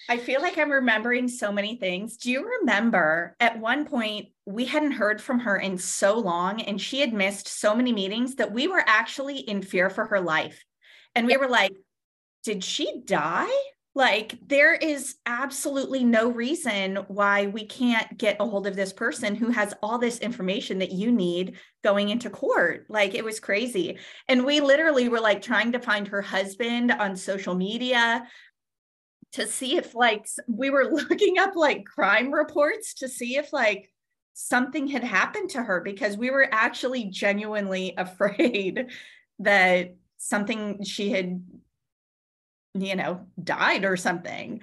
I 0.08 0.18
feel 0.18 0.40
like 0.40 0.56
I'm 0.56 0.70
remembering 0.70 1.28
so 1.28 1.50
many 1.50 1.76
things. 1.76 2.16
Do 2.16 2.30
you 2.30 2.48
remember 2.60 3.36
at 3.40 3.58
one 3.58 3.86
point 3.86 4.28
we 4.44 4.64
hadn't 4.64 4.92
heard 4.92 5.20
from 5.20 5.40
her 5.40 5.56
in 5.56 5.76
so 5.76 6.18
long 6.18 6.60
and 6.62 6.80
she 6.80 7.00
had 7.00 7.12
missed 7.12 7.48
so 7.48 7.74
many 7.74 7.92
meetings 7.92 8.36
that 8.36 8.52
we 8.52 8.68
were 8.68 8.82
actually 8.86 9.38
in 9.38 9.62
fear 9.62 9.90
for 9.90 10.06
her 10.06 10.20
life. 10.20 10.64
And 11.16 11.26
we 11.26 11.36
were 11.36 11.48
like, 11.48 11.72
did 12.44 12.62
she 12.62 13.02
die? 13.04 13.50
Like, 13.96 14.38
there 14.46 14.74
is 14.74 15.16
absolutely 15.24 16.04
no 16.04 16.28
reason 16.28 16.96
why 17.08 17.46
we 17.46 17.64
can't 17.64 18.18
get 18.18 18.36
a 18.38 18.46
hold 18.46 18.66
of 18.66 18.76
this 18.76 18.92
person 18.92 19.34
who 19.34 19.48
has 19.48 19.72
all 19.82 19.98
this 19.98 20.18
information 20.18 20.80
that 20.80 20.92
you 20.92 21.10
need 21.10 21.56
going 21.82 22.10
into 22.10 22.28
court. 22.28 22.84
Like, 22.90 23.14
it 23.14 23.24
was 23.24 23.40
crazy. 23.40 23.96
And 24.28 24.44
we 24.44 24.60
literally 24.60 25.08
were 25.08 25.18
like 25.18 25.40
trying 25.40 25.72
to 25.72 25.80
find 25.80 26.06
her 26.08 26.20
husband 26.20 26.92
on 26.92 27.16
social 27.16 27.54
media 27.54 28.26
to 29.32 29.46
see 29.46 29.76
if 29.76 29.94
like 29.94 30.26
we 30.48 30.70
were 30.70 30.84
looking 30.90 31.38
up 31.38 31.56
like 31.56 31.84
crime 31.84 32.32
reports 32.32 32.94
to 32.94 33.08
see 33.08 33.36
if 33.36 33.52
like 33.52 33.90
something 34.34 34.86
had 34.86 35.02
happened 35.02 35.50
to 35.50 35.62
her 35.62 35.80
because 35.80 36.16
we 36.16 36.30
were 36.30 36.48
actually 36.52 37.04
genuinely 37.04 37.94
afraid 37.98 38.86
that 39.38 39.94
something 40.18 40.82
she 40.84 41.10
had 41.10 41.42
you 42.74 42.96
know 42.96 43.20
died 43.42 43.84
or 43.84 43.96
something. 43.96 44.60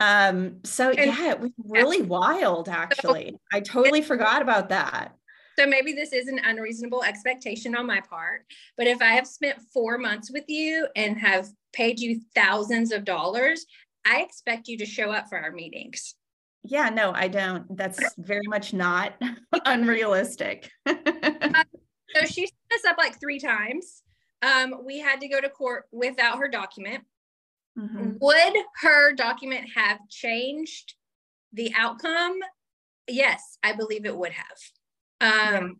Um 0.00 0.58
so 0.64 0.90
and, 0.90 1.06
yeah 1.06 1.32
it 1.32 1.40
was 1.40 1.50
really 1.64 2.02
wild 2.02 2.68
actually. 2.68 3.30
So, 3.30 3.38
i 3.52 3.60
totally 3.60 4.02
forgot 4.02 4.42
about 4.42 4.68
that. 4.68 5.14
So 5.58 5.66
maybe 5.66 5.92
this 5.92 6.12
is 6.12 6.28
an 6.28 6.40
unreasonable 6.44 7.02
expectation 7.02 7.74
on 7.74 7.84
my 7.84 8.00
part 8.00 8.42
but 8.76 8.86
if 8.86 9.02
i 9.02 9.08
have 9.08 9.26
spent 9.26 9.60
four 9.74 9.98
months 9.98 10.30
with 10.30 10.44
you 10.46 10.86
and 10.94 11.18
have 11.18 11.48
paid 11.72 11.98
you 11.98 12.20
thousands 12.32 12.92
of 12.92 13.04
dollars 13.04 13.66
I 14.06 14.22
expect 14.22 14.68
you 14.68 14.78
to 14.78 14.86
show 14.86 15.10
up 15.10 15.28
for 15.28 15.38
our 15.38 15.52
meetings. 15.52 16.14
Yeah, 16.64 16.88
no, 16.88 17.12
I 17.14 17.28
don't. 17.28 17.76
That's 17.76 18.00
very 18.18 18.46
much 18.46 18.72
not 18.72 19.14
unrealistic. 19.64 20.70
uh, 20.86 20.94
so 22.14 22.26
she 22.26 22.46
set 22.46 22.74
us 22.74 22.84
up 22.88 22.98
like 22.98 23.20
three 23.20 23.38
times. 23.38 24.02
Um, 24.42 24.74
we 24.84 24.98
had 24.98 25.20
to 25.20 25.28
go 25.28 25.40
to 25.40 25.48
court 25.48 25.84
without 25.92 26.38
her 26.38 26.48
document. 26.48 27.04
Mm-hmm. 27.78 28.14
Would 28.20 28.54
her 28.82 29.12
document 29.12 29.68
have 29.74 29.98
changed 30.08 30.94
the 31.52 31.72
outcome? 31.76 32.38
yes, 33.08 33.58
I 33.62 33.72
believe 33.72 34.04
it 34.04 34.16
would 34.16 34.32
have. 34.32 34.46
Um, 35.20 35.78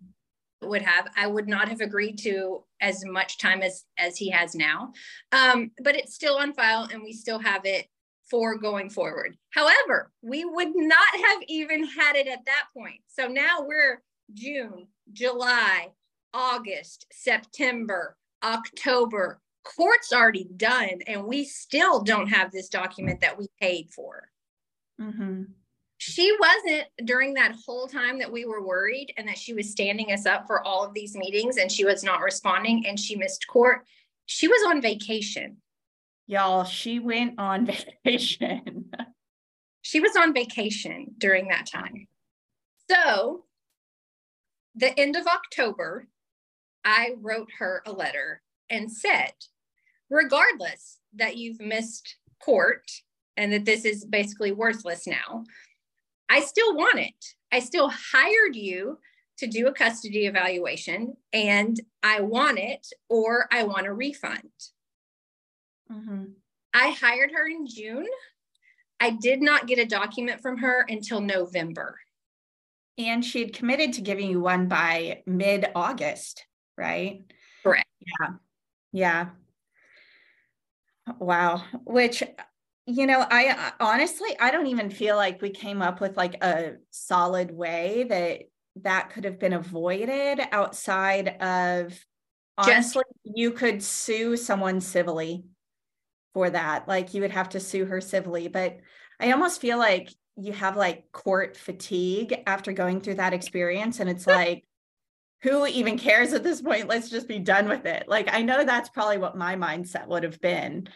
yeah. 0.63 0.69
Would 0.69 0.83
have. 0.83 1.09
I 1.17 1.29
would 1.29 1.47
not 1.47 1.69
have 1.69 1.81
agreed 1.81 2.19
to 2.21 2.65
as 2.81 3.05
much 3.05 3.39
time 3.39 3.63
as 3.63 3.85
as 3.97 4.17
he 4.17 4.31
has 4.31 4.57
now, 4.57 4.93
um, 5.31 5.71
but 5.85 5.95
it's 5.95 6.17
still 6.17 6.37
on 6.37 6.53
file, 6.53 6.89
and 6.93 7.01
we 7.03 7.13
still 7.13 7.39
have 7.39 7.65
it 7.65 7.87
for 8.31 8.57
going 8.57 8.91
forward. 8.91 9.37
However, 9.51 10.11
we 10.23 10.45
would 10.45 10.75
not 10.75 11.09
have 11.27 11.43
even 11.49 11.85
had 11.85 12.17
it 12.17 12.27
at 12.27 12.45
that 12.47 12.65
point. 12.75 13.01
So 13.09 13.27
now 13.27 13.61
we're 13.61 14.03
June, 14.35 14.87
July, 15.13 15.89
August, 16.35 17.07
September, 17.13 18.17
October. 18.45 19.41
Court's 19.65 20.13
already 20.13 20.49
done, 20.57 21.01
and 21.07 21.25
we 21.25 21.45
still 21.45 22.03
don't 22.03 22.29
have 22.29 22.51
this 22.51 22.69
document 22.69 23.21
that 23.21 23.39
we 23.39 23.49
paid 23.61 23.91
for. 23.91 24.29
Mm-hmm 25.01 25.43
she 25.99 26.35
wasn't 26.41 26.85
during 27.05 27.35
that 27.35 27.57
whole 27.67 27.89
time 27.89 28.19
that 28.21 28.31
we 28.31 28.45
were 28.45 28.65
worried 28.65 29.13
and 29.17 29.27
that 29.29 29.37
she 29.37 29.53
was 29.53 29.71
standing 29.71 30.13
us 30.13 30.27
up 30.27 30.47
for 30.47 30.65
all 30.67 30.85
of 30.85 30.95
these 30.95 31.17
meetings 31.17 31.57
and 31.57 31.71
she 31.71 31.85
was 31.85 32.05
not 32.05 32.23
responding 32.23 32.87
and 32.87 32.99
she 32.99 33.17
missed 33.17 33.47
court. 33.49 33.85
She 34.27 34.47
was 34.47 34.65
on 34.69 34.81
vacation. 34.81 35.57
Y'all, 36.29 36.65
she 36.65 36.99
went 36.99 37.39
on 37.39 37.67
vacation. 38.05 38.85
she 39.83 39.99
was 39.99 40.15
on 40.15 40.35
vacation 40.35 41.07
during 41.17 41.49
that 41.49 41.67
time. 41.67 42.07
So, 42.91 43.45
the 44.75 44.99
end 45.01 45.17
of 45.17 45.27
October, 45.27 46.07
I 46.85 47.15
wrote 47.21 47.49
her 47.59 47.83
a 47.87 47.93
letter 47.93 48.43
and 48.71 48.93
said, 48.93 49.33
regardless 50.11 50.99
that 51.15 51.39
you've 51.39 51.61
missed 51.61 52.17
court 52.41 52.85
and 53.37 53.53
that 53.53 53.65
this 53.65 53.87
is 53.87 54.05
basically 54.05 54.53
worthless 54.53 55.07
now, 55.07 55.45
I 56.29 56.41
still 56.41 56.77
want 56.77 56.99
it. 56.99 57.25
I 57.51 57.61
still 57.61 57.89
hired 57.89 58.55
you 58.55 58.99
to 59.39 59.47
do 59.47 59.67
a 59.67 59.73
custody 59.73 60.27
evaluation 60.27 61.17
and 61.33 61.81
I 62.03 62.21
want 62.21 62.59
it 62.59 62.87
or 63.09 63.49
I 63.51 63.65
want 63.65 63.87
a 63.87 63.95
refund. 63.95 64.51
Mm-hmm. 65.91 66.25
I 66.75 66.91
hired 66.91 67.31
her 67.33 67.47
in 67.47 67.67
June. 67.67 68.07
I 69.01 69.11
did 69.11 69.41
not 69.41 69.67
get 69.67 69.79
a 69.79 69.87
document 69.87 70.41
from 70.41 70.59
her 70.59 70.85
until 70.89 71.21
November. 71.21 71.99
And 72.97 73.25
she 73.25 73.41
had 73.41 73.53
committed 73.53 73.93
to 73.95 74.01
giving 74.01 74.29
you 74.29 74.41
one 74.41 74.67
by 74.67 75.23
mid 75.27 75.67
August, 75.75 76.45
right? 76.77 77.23
Correct. 77.63 77.87
Yeah. 78.21 78.29
Yeah. 78.93 79.29
Wow. 81.19 81.63
Which 81.85 82.23
you 82.91 83.07
know 83.07 83.23
i 83.31 83.73
honestly 83.81 84.35
i 84.41 84.51
don't 84.51 84.67
even 84.67 84.89
feel 84.89 85.15
like 85.15 85.43
we 85.43 85.51
came 85.51 85.83
up 85.83 86.01
with 86.01 86.17
like 86.17 86.43
a 86.43 86.73
solid 86.91 87.51
way 87.51 88.07
that 88.09 88.41
that 88.83 89.11
could 89.11 89.25
have 89.25 89.39
been 89.39 89.53
avoided 89.53 90.41
outside 90.53 91.29
of 91.43 91.93
honestly 92.57 93.03
Just, 93.27 93.37
you 93.37 93.51
could 93.51 93.83
sue 93.83 94.39
someone 94.39 94.81
civilly 94.81 95.45
for 96.35 96.51
that 96.51 96.87
like 96.89 97.15
you 97.15 97.23
would 97.23 97.31
have 97.31 97.49
to 97.49 97.61
sue 97.61 97.85
her 97.85 98.01
civilly 98.01 98.49
but 98.49 98.79
i 99.21 99.33
almost 99.33 99.61
feel 99.61 99.79
like 99.79 100.11
you 100.37 100.53
have 100.53 100.77
like 100.77 101.11
court 101.13 101.57
fatigue 101.57 102.43
after 102.47 102.73
going 102.73 103.01
through 103.01 103.15
that 103.15 103.33
experience 103.33 104.01
and 104.01 104.09
it's 104.09 104.27
like 104.27 104.65
who 105.43 105.67
even 105.67 105.99
cares 105.99 106.33
at 106.33 106.43
this 106.43 106.61
point 106.61 106.89
let's 106.89 107.11
just 107.11 107.29
be 107.29 107.39
done 107.39 107.69
with 107.69 107.87
it 107.87 108.05
like 108.09 108.33
i 108.33 108.43
know 108.43 108.65
that's 108.65 108.89
probably 108.89 109.19
what 109.19 109.37
my 109.37 109.57
mindset 109.57 110.07
would 110.07 110.23
have 110.23 110.41
been 110.41 110.89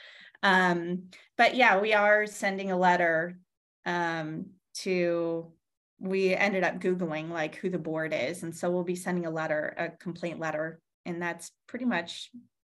um, 0.42 1.04
but 1.38 1.54
yeah, 1.54 1.80
we 1.80 1.94
are 1.94 2.26
sending 2.26 2.70
a 2.70 2.78
letter 2.78 3.38
um, 3.86 4.46
to, 4.78 5.52
we 5.98 6.34
ended 6.34 6.64
up 6.64 6.80
Googling 6.80 7.30
like 7.30 7.56
who 7.56 7.70
the 7.70 7.78
board 7.78 8.12
is. 8.12 8.42
And 8.42 8.54
so 8.54 8.70
we'll 8.70 8.82
be 8.82 8.96
sending 8.96 9.26
a 9.26 9.30
letter, 9.30 9.74
a 9.78 9.88
complaint 9.90 10.40
letter. 10.40 10.80
And 11.06 11.22
that's 11.22 11.52
pretty 11.68 11.84
much 11.84 12.30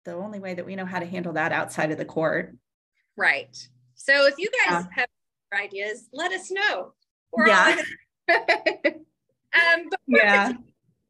the 0.07 0.15
only 0.15 0.39
way 0.39 0.55
that 0.55 0.65
we 0.65 0.77
know 0.77 0.87
how 0.87 0.99
to 0.99 1.07
handle 1.07 1.35
that 1.35 1.53
outside 1.53 1.91
of 1.91 1.99
the 1.99 2.05
court. 2.05 2.57
Right. 3.17 3.55
So 3.95 4.27
if 4.27 4.39
you 4.39 4.49
guys 4.65 4.85
yeah. 4.85 5.03
have 5.03 5.09
ideas, 5.53 6.09
let 6.13 6.33
us 6.33 6.51
know. 6.51 6.95
We're 7.33 7.49
yeah. 7.49 7.77
um, 8.31 9.89
but 9.91 10.01
yeah. 10.07 10.53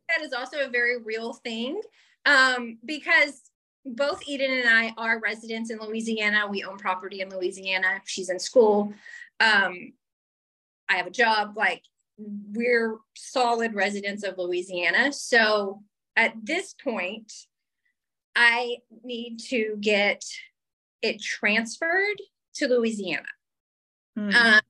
that 0.08 0.22
is 0.22 0.32
also 0.32 0.64
a 0.64 0.68
very 0.68 1.00
real 1.00 1.34
thing 1.34 1.80
um, 2.24 2.78
because 2.84 3.42
both 3.84 4.26
Eden 4.26 4.50
and 4.50 4.68
I 4.68 4.92
are 4.96 5.20
residents 5.20 5.70
in 5.70 5.78
Louisiana. 5.78 6.46
We 6.48 6.64
own 6.64 6.78
property 6.78 7.20
in 7.20 7.30
Louisiana. 7.30 8.00
She's 8.04 8.30
in 8.30 8.38
school. 8.38 8.92
Um, 9.38 9.92
I 10.88 10.96
have 10.96 11.06
a 11.06 11.10
job. 11.10 11.56
Like 11.56 11.82
we're 12.18 12.96
solid 13.14 13.74
residents 13.74 14.24
of 14.24 14.38
Louisiana. 14.38 15.12
So 15.12 15.82
at 16.16 16.34
this 16.42 16.74
point, 16.82 17.32
I 18.36 18.76
need 19.02 19.38
to 19.48 19.76
get 19.80 20.22
it 21.02 21.22
transferred 21.22 22.20
to 22.56 22.68
Louisiana. 22.68 23.26
Mm. 24.18 24.34
Uh, 24.34 24.60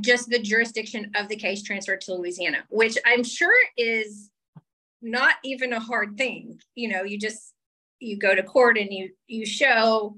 just 0.00 0.28
the 0.28 0.38
jurisdiction 0.38 1.12
of 1.14 1.28
the 1.28 1.36
case 1.36 1.62
transferred 1.62 2.00
to 2.02 2.14
Louisiana, 2.14 2.64
which 2.70 2.98
I'm 3.06 3.22
sure 3.22 3.54
is 3.76 4.30
not 5.00 5.36
even 5.44 5.72
a 5.72 5.80
hard 5.80 6.16
thing. 6.16 6.58
You 6.74 6.88
know, 6.88 7.02
you 7.02 7.18
just 7.18 7.52
you 8.00 8.18
go 8.18 8.34
to 8.34 8.42
court 8.42 8.78
and 8.78 8.92
you 8.92 9.10
you 9.26 9.46
show 9.46 10.16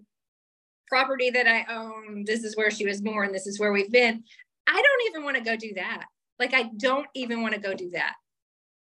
property 0.89 1.31
that 1.31 1.47
I 1.47 1.67
own. 1.69 2.25
This 2.25 2.45
is 2.45 2.57
where 2.57 2.71
she 2.71 2.87
was 2.87 3.01
born. 3.01 3.33
This 3.33 3.47
is 3.47 3.61
where 3.61 3.73
we've 3.73 3.93
been. 3.93 4.23
I 4.67 4.83
don't 4.83 5.11
even 5.11 5.25
want 5.25 5.37
to 5.37 5.43
go 5.43 5.57
do 5.57 5.75
that. 5.75 6.07
Like 6.39 6.55
I 6.55 6.71
don't 6.77 7.07
even 7.15 7.43
want 7.43 7.55
to 7.55 7.61
go 7.61 7.75
do 7.75 7.91
that. 7.91 8.15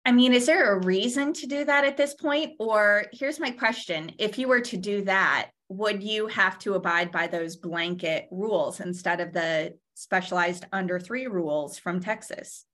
I 0.05 0.13
mean, 0.13 0.33
is 0.33 0.47
there 0.47 0.73
a 0.73 0.85
reason 0.85 1.33
to 1.35 1.47
do 1.47 1.65
that 1.65 1.85
at 1.85 1.97
this 1.97 2.15
point? 2.15 2.55
Or 2.59 3.07
here's 3.13 3.39
my 3.39 3.51
question 3.51 4.13
if 4.19 4.39
you 4.39 4.49
were 4.49 4.61
to 4.61 4.77
do 4.77 5.03
that, 5.03 5.51
would 5.69 6.03
you 6.03 6.27
have 6.27 6.59
to 6.61 6.75
abide 6.75 7.13
by 7.13 7.27
those 7.27 7.57
blanket 7.57 8.27
rules 8.31 8.81
instead 8.81 9.21
of 9.21 9.33
the 9.33 9.75
specialized 9.95 10.67
under 10.73 10.99
three 10.99 11.27
rules 11.27 11.79
from 11.79 12.01
Texas? 12.01 12.65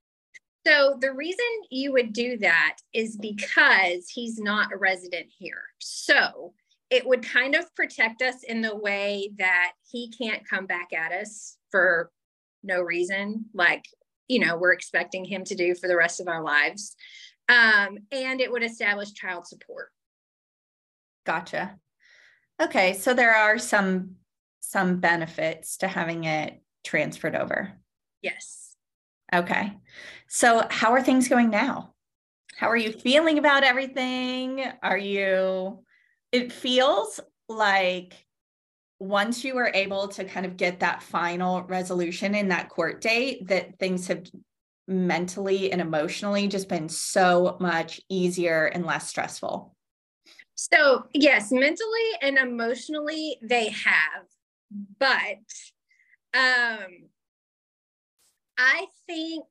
So 0.66 0.98
the 1.00 1.12
reason 1.12 1.44
you 1.70 1.92
would 1.92 2.12
do 2.12 2.36
that 2.38 2.76
is 2.92 3.16
because 3.16 4.08
he's 4.08 4.38
not 4.38 4.72
a 4.72 4.76
resident 4.76 5.26
here. 5.38 5.62
So 5.78 6.52
it 6.90 7.06
would 7.06 7.22
kind 7.22 7.54
of 7.54 7.74
protect 7.74 8.22
us 8.22 8.42
in 8.42 8.62
the 8.62 8.76
way 8.76 9.30
that 9.38 9.72
he 9.90 10.10
can't 10.10 10.48
come 10.48 10.66
back 10.66 10.92
at 10.92 11.12
us 11.12 11.56
for 11.70 12.10
no 12.62 12.80
reason, 12.80 13.44
like, 13.54 13.84
you 14.28 14.38
know, 14.38 14.56
we're 14.56 14.72
expecting 14.72 15.24
him 15.24 15.44
to 15.44 15.54
do 15.54 15.74
for 15.74 15.88
the 15.88 15.96
rest 15.96 16.20
of 16.20 16.28
our 16.28 16.42
lives. 16.42 16.94
Um, 17.48 17.98
and 18.12 18.40
it 18.40 18.52
would 18.52 18.62
establish 18.62 19.12
child 19.12 19.46
support. 19.46 19.88
Gotcha. 21.24 21.76
Okay, 22.60 22.94
so 22.94 23.14
there 23.14 23.34
are 23.34 23.58
some 23.58 24.16
some 24.60 25.00
benefits 25.00 25.78
to 25.78 25.88
having 25.88 26.24
it 26.24 26.60
transferred 26.84 27.34
over. 27.34 27.72
Yes. 28.22 28.76
Okay. 29.32 29.72
So, 30.26 30.66
how 30.70 30.92
are 30.92 31.02
things 31.02 31.28
going 31.28 31.50
now? 31.50 31.94
How 32.56 32.68
are 32.68 32.76
you 32.76 32.92
feeling 32.92 33.38
about 33.38 33.62
everything? 33.62 34.64
Are 34.82 34.98
you, 34.98 35.84
it 36.32 36.52
feels 36.52 37.20
like 37.48 38.14
once 39.00 39.44
you 39.44 39.54
were 39.54 39.70
able 39.74 40.08
to 40.08 40.24
kind 40.24 40.44
of 40.44 40.56
get 40.56 40.80
that 40.80 41.02
final 41.02 41.62
resolution 41.62 42.34
in 42.34 42.48
that 42.48 42.68
court 42.68 43.00
date, 43.00 43.46
that 43.48 43.78
things 43.78 44.08
have 44.08 44.24
mentally 44.88 45.70
and 45.70 45.80
emotionally 45.80 46.48
just 46.48 46.68
been 46.68 46.88
so 46.88 47.56
much 47.60 48.00
easier 48.08 48.66
and 48.66 48.84
less 48.84 49.08
stressful. 49.08 49.74
So, 50.54 51.04
yes, 51.14 51.52
mentally 51.52 52.10
and 52.20 52.38
emotionally, 52.38 53.38
they 53.42 53.68
have. 53.68 54.26
But 54.98 55.38
um, 56.34 57.08
I 58.58 58.86
think 59.06 59.44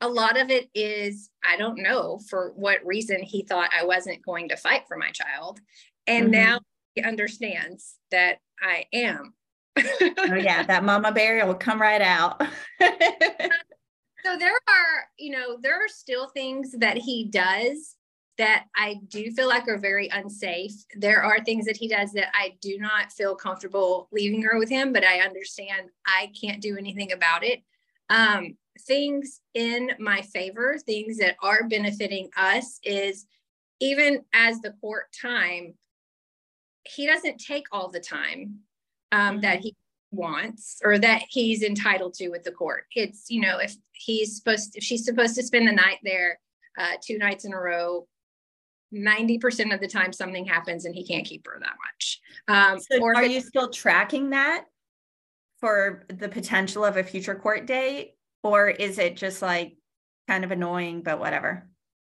a 0.00 0.08
lot 0.08 0.38
of 0.38 0.50
it 0.50 0.68
is 0.74 1.30
I 1.44 1.56
don't 1.56 1.82
know 1.82 2.20
for 2.28 2.52
what 2.54 2.84
reason 2.84 3.22
he 3.22 3.42
thought 3.42 3.70
I 3.76 3.84
wasn't 3.84 4.24
going 4.24 4.50
to 4.50 4.56
fight 4.56 4.82
for 4.86 4.96
my 4.96 5.10
child. 5.10 5.58
And 6.06 6.26
mm-hmm. 6.26 6.42
now 6.42 6.60
understands 7.04 7.96
that 8.10 8.38
I 8.60 8.84
am. 8.92 9.34
oh 9.78 10.34
yeah, 10.34 10.62
that 10.62 10.84
mama 10.84 11.12
bear 11.12 11.44
will 11.46 11.54
come 11.54 11.80
right 11.80 12.00
out. 12.00 12.40
so 12.80 14.36
there 14.38 14.54
are, 14.54 15.08
you 15.18 15.30
know, 15.30 15.58
there 15.60 15.74
are 15.74 15.88
still 15.88 16.28
things 16.28 16.72
that 16.78 16.96
he 16.96 17.24
does 17.24 17.96
that 18.38 18.66
I 18.76 19.00
do 19.08 19.30
feel 19.30 19.48
like 19.48 19.66
are 19.68 19.78
very 19.78 20.08
unsafe. 20.08 20.72
There 20.94 21.22
are 21.22 21.42
things 21.42 21.64
that 21.66 21.76
he 21.76 21.88
does 21.88 22.12
that 22.12 22.28
I 22.34 22.54
do 22.60 22.78
not 22.78 23.12
feel 23.12 23.34
comfortable 23.34 24.08
leaving 24.12 24.42
her 24.42 24.58
with 24.58 24.68
him, 24.68 24.92
but 24.92 25.04
I 25.04 25.20
understand 25.20 25.88
I 26.06 26.30
can't 26.38 26.60
do 26.60 26.76
anything 26.76 27.12
about 27.12 27.44
it. 27.44 27.62
Um, 28.10 28.56
things 28.86 29.40
in 29.54 29.92
my 29.98 30.20
favor, 30.20 30.76
things 30.84 31.18
that 31.18 31.36
are 31.42 31.68
benefiting 31.68 32.28
us 32.36 32.78
is 32.82 33.26
even 33.80 34.22
as 34.34 34.60
the 34.60 34.74
court 34.80 35.06
time, 35.20 35.74
he 36.86 37.06
doesn't 37.06 37.38
take 37.38 37.66
all 37.72 37.88
the 37.90 38.00
time 38.00 38.60
um, 39.12 39.20
mm-hmm. 39.20 39.40
that 39.42 39.60
he 39.60 39.74
wants 40.10 40.80
or 40.84 40.98
that 40.98 41.22
he's 41.28 41.62
entitled 41.62 42.14
to 42.14 42.28
with 42.28 42.44
the 42.44 42.52
court. 42.52 42.84
It's, 42.94 43.26
you 43.28 43.40
know, 43.40 43.58
if 43.58 43.74
he's 43.92 44.36
supposed 44.36 44.72
to, 44.72 44.78
if 44.78 44.84
she's 44.84 45.04
supposed 45.04 45.34
to 45.36 45.42
spend 45.42 45.68
the 45.68 45.72
night 45.72 45.98
there 46.02 46.38
uh, 46.78 46.92
two 47.02 47.18
nights 47.18 47.44
in 47.44 47.52
a 47.52 47.60
row, 47.60 48.06
90% 48.94 49.74
of 49.74 49.80
the 49.80 49.88
time 49.88 50.12
something 50.12 50.44
happens 50.44 50.84
and 50.84 50.94
he 50.94 51.04
can't 51.04 51.26
keep 51.26 51.46
her 51.46 51.58
that 51.60 51.76
much. 51.84 52.20
Um, 52.48 52.78
so 52.78 53.00
or 53.00 53.16
are 53.16 53.24
you 53.24 53.40
still 53.40 53.70
tracking 53.70 54.30
that 54.30 54.64
for 55.58 56.06
the 56.08 56.28
potential 56.28 56.84
of 56.84 56.96
a 56.96 57.02
future 57.02 57.34
court 57.34 57.66
date? 57.66 58.12
Or 58.42 58.68
is 58.68 58.98
it 58.98 59.16
just 59.16 59.42
like 59.42 59.76
kind 60.28 60.44
of 60.44 60.52
annoying, 60.52 61.02
but 61.02 61.18
whatever? 61.18 61.68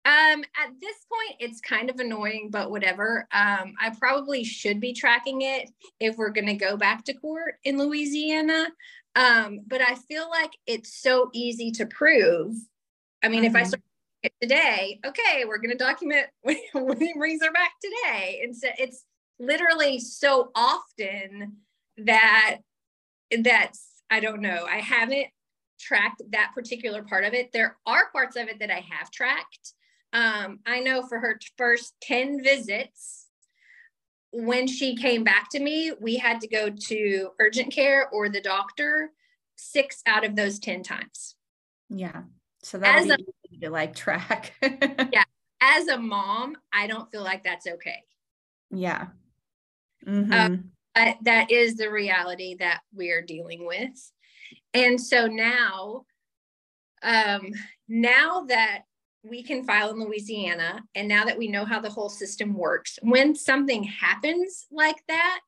Um, 0.06 0.44
at 0.56 0.70
this 0.80 0.96
point, 1.10 1.40
it's 1.40 1.60
kind 1.60 1.90
of 1.90 1.98
annoying, 1.98 2.50
but 2.52 2.70
whatever. 2.70 3.26
Um, 3.32 3.74
I 3.80 3.92
probably 3.98 4.44
should 4.44 4.78
be 4.78 4.92
tracking 4.92 5.42
it 5.42 5.68
if 5.98 6.16
we're 6.16 6.30
going 6.30 6.46
to 6.46 6.54
go 6.54 6.76
back 6.76 7.04
to 7.04 7.14
court 7.14 7.56
in 7.64 7.76
Louisiana. 7.76 8.68
Um, 9.16 9.62
but 9.66 9.80
I 9.80 9.96
feel 9.96 10.30
like 10.30 10.52
it's 10.64 11.02
so 11.02 11.28
easy 11.32 11.72
to 11.72 11.86
prove. 11.86 12.54
I 13.20 13.28
mean, 13.28 13.40
mm-hmm. 13.40 13.46
if 13.46 13.56
I 13.56 13.60
mm-hmm. 13.62 13.68
start 13.68 13.82
today, 14.40 15.00
okay, 15.04 15.44
we're 15.44 15.58
going 15.58 15.76
to 15.76 15.76
document 15.76 16.28
when, 16.42 16.58
when 16.72 17.00
he 17.00 17.12
brings 17.14 17.44
her 17.44 17.52
back 17.52 17.72
today. 17.82 18.42
And 18.44 18.56
so 18.56 18.68
it's 18.78 19.04
literally 19.40 19.98
so 19.98 20.52
often 20.54 21.56
that 21.98 22.58
that's, 23.42 23.88
I 24.08 24.20
don't 24.20 24.40
know, 24.40 24.66
I 24.70 24.76
haven't 24.76 25.26
tracked 25.80 26.22
that 26.30 26.52
particular 26.54 27.02
part 27.02 27.24
of 27.24 27.34
it. 27.34 27.50
There 27.52 27.76
are 27.86 28.10
parts 28.12 28.36
of 28.36 28.46
it 28.46 28.60
that 28.60 28.70
I 28.70 28.84
have 28.88 29.10
tracked. 29.10 29.72
Um, 30.16 30.60
I 30.64 30.80
know 30.80 31.02
for 31.02 31.18
her 31.18 31.38
first 31.58 31.94
10 32.00 32.42
visits, 32.42 33.26
when 34.32 34.66
she 34.66 34.96
came 34.96 35.24
back 35.24 35.50
to 35.50 35.60
me, 35.60 35.92
we 36.00 36.16
had 36.16 36.40
to 36.40 36.48
go 36.48 36.70
to 36.70 37.30
urgent 37.38 37.70
care 37.70 38.08
or 38.08 38.30
the 38.30 38.40
doctor 38.40 39.10
six 39.56 40.02
out 40.06 40.24
of 40.24 40.34
those 40.34 40.58
10 40.58 40.82
times. 40.82 41.36
Yeah. 41.90 42.22
So 42.62 42.78
that's 42.78 43.04
easy 43.04 43.60
to 43.60 43.70
like 43.70 43.94
track. 43.94 44.54
yeah. 44.62 45.24
As 45.60 45.88
a 45.88 45.98
mom, 45.98 46.56
I 46.72 46.86
don't 46.86 47.10
feel 47.10 47.22
like 47.22 47.44
that's 47.44 47.66
okay. 47.66 48.02
Yeah. 48.70 49.08
Mm-hmm. 50.06 50.32
Um, 50.32 50.70
but 50.94 51.18
that 51.22 51.50
is 51.50 51.76
the 51.76 51.90
reality 51.90 52.56
that 52.58 52.80
we're 52.94 53.22
dealing 53.22 53.66
with. 53.66 54.12
And 54.72 54.98
so 54.98 55.26
now, 55.26 56.06
um, 57.02 57.52
now 57.86 58.46
that 58.48 58.84
we 59.28 59.42
can 59.42 59.64
file 59.64 59.90
in 59.90 60.00
Louisiana, 60.00 60.82
and 60.94 61.08
now 61.08 61.24
that 61.24 61.38
we 61.38 61.48
know 61.48 61.64
how 61.64 61.80
the 61.80 61.90
whole 61.90 62.08
system 62.08 62.54
works, 62.54 62.98
when 63.02 63.34
something 63.34 63.82
happens 63.82 64.66
like 64.70 65.02
that, 65.08 65.40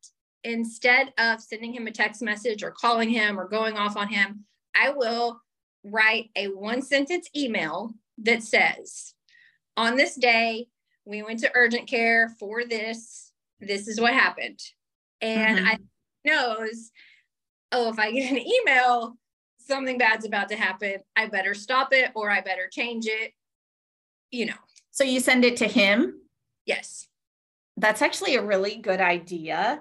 instead 0.44 1.12
of 1.18 1.40
sending 1.40 1.72
him 1.72 1.86
a 1.86 1.92
text 1.92 2.22
message 2.22 2.62
or 2.62 2.70
calling 2.70 3.08
him 3.08 3.38
or 3.38 3.48
going 3.48 3.76
off 3.76 3.96
on 3.96 4.08
him, 4.08 4.44
I 4.74 4.90
will 4.90 5.40
write 5.84 6.30
a 6.36 6.48
one 6.48 6.82
sentence 6.82 7.28
email 7.36 7.94
that 8.18 8.42
says, 8.42 9.14
on 9.76 9.96
this 9.96 10.14
day, 10.14 10.66
we 11.04 11.22
went 11.22 11.40
to 11.40 11.50
urgent 11.54 11.88
care 11.88 12.34
for 12.38 12.64
this. 12.64 13.32
This 13.60 13.88
is 13.88 14.00
what 14.00 14.12
happened. 14.12 14.60
And 15.20 15.58
mm-hmm. 15.58 15.68
I 15.68 15.78
knows, 16.24 16.90
oh, 17.72 17.88
if 17.90 17.98
I 17.98 18.12
get 18.12 18.30
an 18.30 18.38
email, 18.38 19.16
something 19.58 19.98
bad's 19.98 20.26
about 20.26 20.48
to 20.48 20.56
happen. 20.56 20.96
I 21.16 21.26
better 21.26 21.54
stop 21.54 21.92
it 21.92 22.10
or 22.14 22.30
I 22.30 22.40
better 22.40 22.68
change 22.70 23.06
it. 23.06 23.32
You 24.30 24.46
know. 24.46 24.54
So 24.90 25.04
you 25.04 25.20
send 25.20 25.44
it 25.44 25.58
to 25.58 25.66
him? 25.66 26.20
Yes. 26.66 27.06
That's 27.76 28.02
actually 28.02 28.34
a 28.34 28.44
really 28.44 28.76
good 28.76 29.00
idea. 29.00 29.80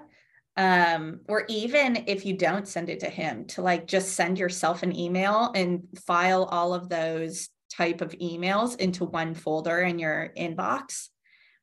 Um, 0.56 1.20
or 1.28 1.44
even 1.48 2.04
if 2.06 2.26
you 2.26 2.36
don't 2.36 2.66
send 2.66 2.88
it 2.88 3.00
to 3.00 3.08
him 3.08 3.44
to 3.46 3.62
like 3.62 3.86
just 3.86 4.14
send 4.14 4.38
yourself 4.38 4.82
an 4.82 4.96
email 4.96 5.52
and 5.54 5.86
file 6.04 6.44
all 6.44 6.74
of 6.74 6.88
those 6.88 7.48
type 7.70 8.00
of 8.00 8.12
emails 8.12 8.76
into 8.76 9.04
one 9.04 9.34
folder 9.34 9.78
in 9.80 9.98
your 9.98 10.32
inbox 10.36 11.08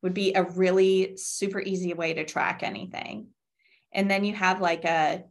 would 0.02 0.14
be 0.14 0.34
a 0.34 0.44
really 0.44 1.18
super 1.18 1.60
easy 1.60 1.94
way 1.94 2.14
to 2.14 2.24
track 2.24 2.62
anything. 2.64 3.28
And 3.92 4.10
then 4.10 4.24
you 4.24 4.34
have 4.34 4.62
like 4.62 4.86
a 4.86 5.24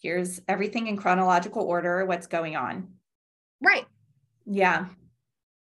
here's 0.00 0.40
everything 0.48 0.86
in 0.86 0.96
chronological 0.96 1.62
order. 1.62 2.04
What's 2.06 2.26
going 2.26 2.56
on? 2.56 2.94
Right. 3.60 3.86
Yeah. 4.46 4.86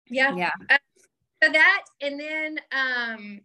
Yeah. 0.09 0.35
Yeah. 0.37 0.51
Uh, 0.69 0.77
so 1.45 1.53
that 1.53 1.85
and 2.01 2.19
then 2.19 2.59
um 2.73 3.41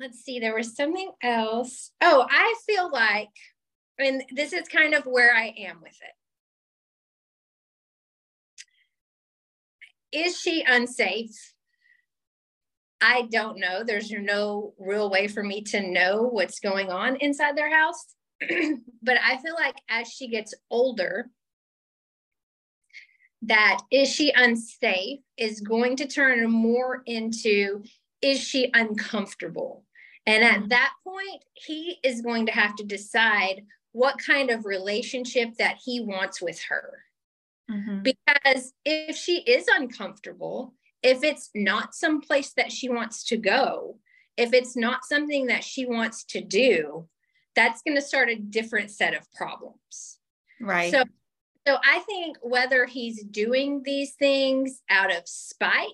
let's 0.00 0.24
see, 0.24 0.40
there 0.40 0.54
was 0.54 0.74
something 0.74 1.12
else. 1.22 1.92
Oh, 2.00 2.26
I 2.28 2.54
feel 2.66 2.90
like, 2.90 3.28
and 3.98 4.24
this 4.34 4.54
is 4.54 4.66
kind 4.66 4.94
of 4.94 5.04
where 5.04 5.34
I 5.34 5.54
am 5.58 5.80
with 5.82 5.98
it. 10.12 10.26
Is 10.26 10.40
she 10.40 10.64
unsafe? 10.66 11.52
I 13.02 13.28
don't 13.30 13.60
know. 13.60 13.84
There's 13.84 14.10
no 14.10 14.74
real 14.78 15.10
way 15.10 15.28
for 15.28 15.42
me 15.42 15.62
to 15.64 15.86
know 15.86 16.22
what's 16.22 16.60
going 16.60 16.90
on 16.90 17.16
inside 17.16 17.56
their 17.56 17.72
house. 17.74 18.14
but 19.02 19.18
I 19.22 19.36
feel 19.38 19.54
like 19.54 19.76
as 19.88 20.08
she 20.08 20.28
gets 20.28 20.54
older, 20.70 21.30
that 23.42 23.80
is 23.90 24.08
she 24.08 24.32
unsafe 24.34 25.20
is 25.36 25.60
going 25.60 25.96
to 25.96 26.06
turn 26.06 26.50
more 26.50 27.02
into 27.06 27.82
is 28.22 28.38
she 28.38 28.70
uncomfortable? 28.74 29.84
And 30.26 30.44
at 30.44 30.68
that 30.68 30.92
point, 31.02 31.42
he 31.54 31.98
is 32.04 32.20
going 32.20 32.46
to 32.46 32.52
have 32.52 32.76
to 32.76 32.84
decide 32.84 33.62
what 33.92 34.18
kind 34.18 34.50
of 34.50 34.66
relationship 34.66 35.54
that 35.58 35.78
he 35.82 36.00
wants 36.00 36.40
with 36.40 36.60
her. 36.68 37.02
Mm-hmm. 37.70 38.02
Because 38.02 38.72
if 38.84 39.16
she 39.16 39.38
is 39.38 39.66
uncomfortable, 39.68 40.74
if 41.02 41.24
it's 41.24 41.50
not 41.54 41.94
some 41.94 42.20
place 42.20 42.52
that 42.56 42.70
she 42.70 42.88
wants 42.88 43.24
to 43.24 43.36
go, 43.36 43.98
if 44.36 44.52
it's 44.52 44.76
not 44.76 45.04
something 45.04 45.46
that 45.46 45.64
she 45.64 45.86
wants 45.86 46.24
to 46.24 46.40
do, 46.40 47.08
that's 47.56 47.82
going 47.82 47.96
to 47.96 48.02
start 48.02 48.28
a 48.28 48.36
different 48.36 48.90
set 48.90 49.14
of 49.14 49.30
problems. 49.32 50.18
Right. 50.60 50.92
So 50.92 51.04
so 51.66 51.76
I 51.84 52.00
think 52.00 52.38
whether 52.42 52.86
he's 52.86 53.22
doing 53.24 53.82
these 53.84 54.14
things 54.14 54.82
out 54.88 55.14
of 55.14 55.28
spite 55.28 55.84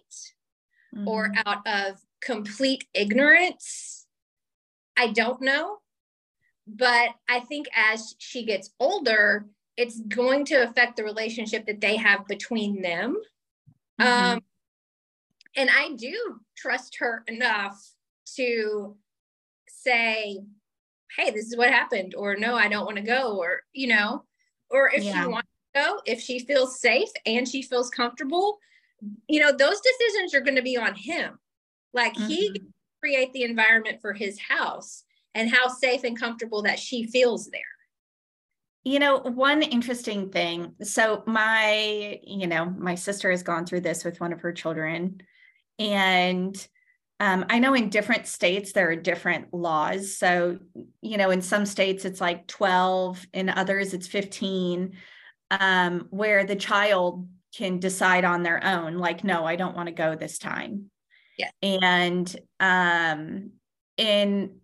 mm-hmm. 0.94 1.08
or 1.08 1.32
out 1.44 1.66
of 1.66 2.00
complete 2.20 2.84
ignorance, 2.94 4.06
I 4.96 5.08
don't 5.08 5.42
know. 5.42 5.78
But 6.66 7.10
I 7.28 7.40
think 7.40 7.66
as 7.74 8.14
she 8.18 8.44
gets 8.44 8.70
older, 8.80 9.46
it's 9.76 10.00
going 10.00 10.44
to 10.46 10.62
affect 10.62 10.96
the 10.96 11.04
relationship 11.04 11.66
that 11.66 11.80
they 11.80 11.96
have 11.96 12.26
between 12.26 12.82
them. 12.82 13.16
Mm-hmm. 14.00 14.34
Um, 14.34 14.40
and 15.56 15.70
I 15.70 15.92
do 15.96 16.40
trust 16.56 16.96
her 16.98 17.22
enough 17.26 17.80
to 18.36 18.96
say, 19.68 20.40
hey, 21.16 21.30
this 21.30 21.46
is 21.46 21.56
what 21.56 21.70
happened, 21.70 22.14
or 22.16 22.36
no, 22.36 22.56
I 22.56 22.68
don't 22.68 22.84
want 22.84 22.96
to 22.96 23.02
go, 23.02 23.38
or, 23.38 23.60
you 23.72 23.88
know, 23.88 24.24
or 24.70 24.90
if 24.92 25.04
yeah. 25.04 25.22
she 25.22 25.28
wants 25.28 25.48
go, 25.76 26.00
if 26.06 26.20
she 26.20 26.38
feels 26.38 26.80
safe 26.80 27.08
and 27.24 27.46
she 27.46 27.62
feels 27.62 27.90
comfortable, 27.90 28.58
you 29.28 29.40
know, 29.40 29.52
those 29.52 29.80
decisions 29.80 30.34
are 30.34 30.40
going 30.40 30.56
to 30.56 30.62
be 30.62 30.76
on 30.76 30.94
him. 30.94 31.38
Like 31.92 32.14
mm-hmm. 32.14 32.28
he 32.28 32.62
create 33.00 33.32
the 33.32 33.42
environment 33.42 34.00
for 34.00 34.12
his 34.12 34.38
house 34.38 35.04
and 35.34 35.50
how 35.50 35.68
safe 35.68 36.04
and 36.04 36.18
comfortable 36.18 36.62
that 36.62 36.78
she 36.78 37.06
feels 37.06 37.48
there. 37.50 37.60
You 38.84 39.00
know, 39.00 39.18
one 39.18 39.62
interesting 39.62 40.30
thing. 40.30 40.74
So, 40.82 41.24
my, 41.26 42.20
you 42.22 42.46
know, 42.46 42.66
my 42.66 42.94
sister 42.94 43.30
has 43.30 43.42
gone 43.42 43.66
through 43.66 43.80
this 43.80 44.04
with 44.04 44.20
one 44.20 44.32
of 44.32 44.40
her 44.40 44.52
children. 44.52 45.20
And 45.78 46.56
um, 47.18 47.46
I 47.50 47.58
know 47.58 47.74
in 47.74 47.88
different 47.88 48.26
states 48.26 48.72
there 48.72 48.88
are 48.90 48.96
different 48.96 49.52
laws. 49.52 50.16
So, 50.16 50.58
you 51.00 51.16
know, 51.16 51.30
in 51.30 51.42
some 51.42 51.66
states 51.66 52.04
it's 52.04 52.20
like 52.20 52.46
12, 52.46 53.26
in 53.32 53.48
others 53.48 53.92
it's 53.92 54.06
15, 54.06 54.96
um, 55.50 56.06
where 56.10 56.44
the 56.44 56.56
child 56.56 57.28
can 57.56 57.78
decide 57.78 58.24
on 58.24 58.42
their 58.42 58.64
own, 58.64 58.98
like, 58.98 59.24
no, 59.24 59.44
I 59.44 59.56
don't 59.56 59.76
want 59.76 59.88
to 59.88 59.94
go 59.94 60.14
this 60.14 60.38
time. 60.38 60.90
Yeah. 61.38 61.50
And 61.62 62.34
um 62.60 63.50
in 63.96 64.56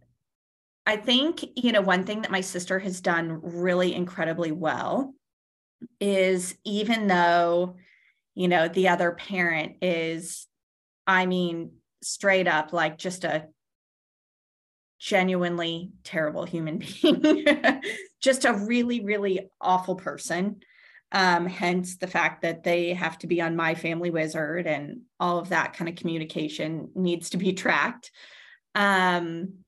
I 0.85 0.97
think, 0.97 1.45
you 1.55 1.70
know, 1.72 1.80
one 1.80 2.05
thing 2.05 2.22
that 2.22 2.30
my 2.30 2.41
sister 2.41 2.78
has 2.80 3.01
done 3.01 3.41
really 3.43 3.95
incredibly 3.95 4.51
well 4.51 5.14
is 6.01 6.57
even 6.64 7.07
though, 7.07 7.76
you 8.35 8.49
know, 8.49 8.66
the 8.66 8.89
other 8.89 9.12
parent 9.12 9.76
is, 9.80 10.49
I 11.07 11.26
mean, 11.26 11.72
straight 12.03 12.49
up 12.49 12.72
like 12.72 12.99
just 12.99 13.22
a 13.22 13.47
genuinely 14.99 15.93
terrible 16.03 16.45
human 16.45 16.78
being, 17.03 17.45
just 18.20 18.45
a 18.45 18.53
really, 18.53 19.05
really 19.05 19.51
awful 19.61 19.95
person. 19.95 20.61
Um, 21.15 21.47
hence 21.47 21.97
the 21.97 22.07
fact 22.07 22.41
that 22.41 22.65
they 22.65 22.95
have 22.95 23.19
to 23.19 23.27
be 23.27 23.43
on 23.43 23.55
my 23.55 23.75
family 23.75 24.11
wizard 24.11 24.67
and 24.67 25.03
all 25.21 25.39
of 25.39 25.51
that 25.51 25.75
kind 25.75 25.91
of 25.91 25.97
communication 25.97 26.91
needs 26.95 27.31
to 27.31 27.37
be 27.37 27.53
tracked. 27.53 28.11
Um, 28.75 29.65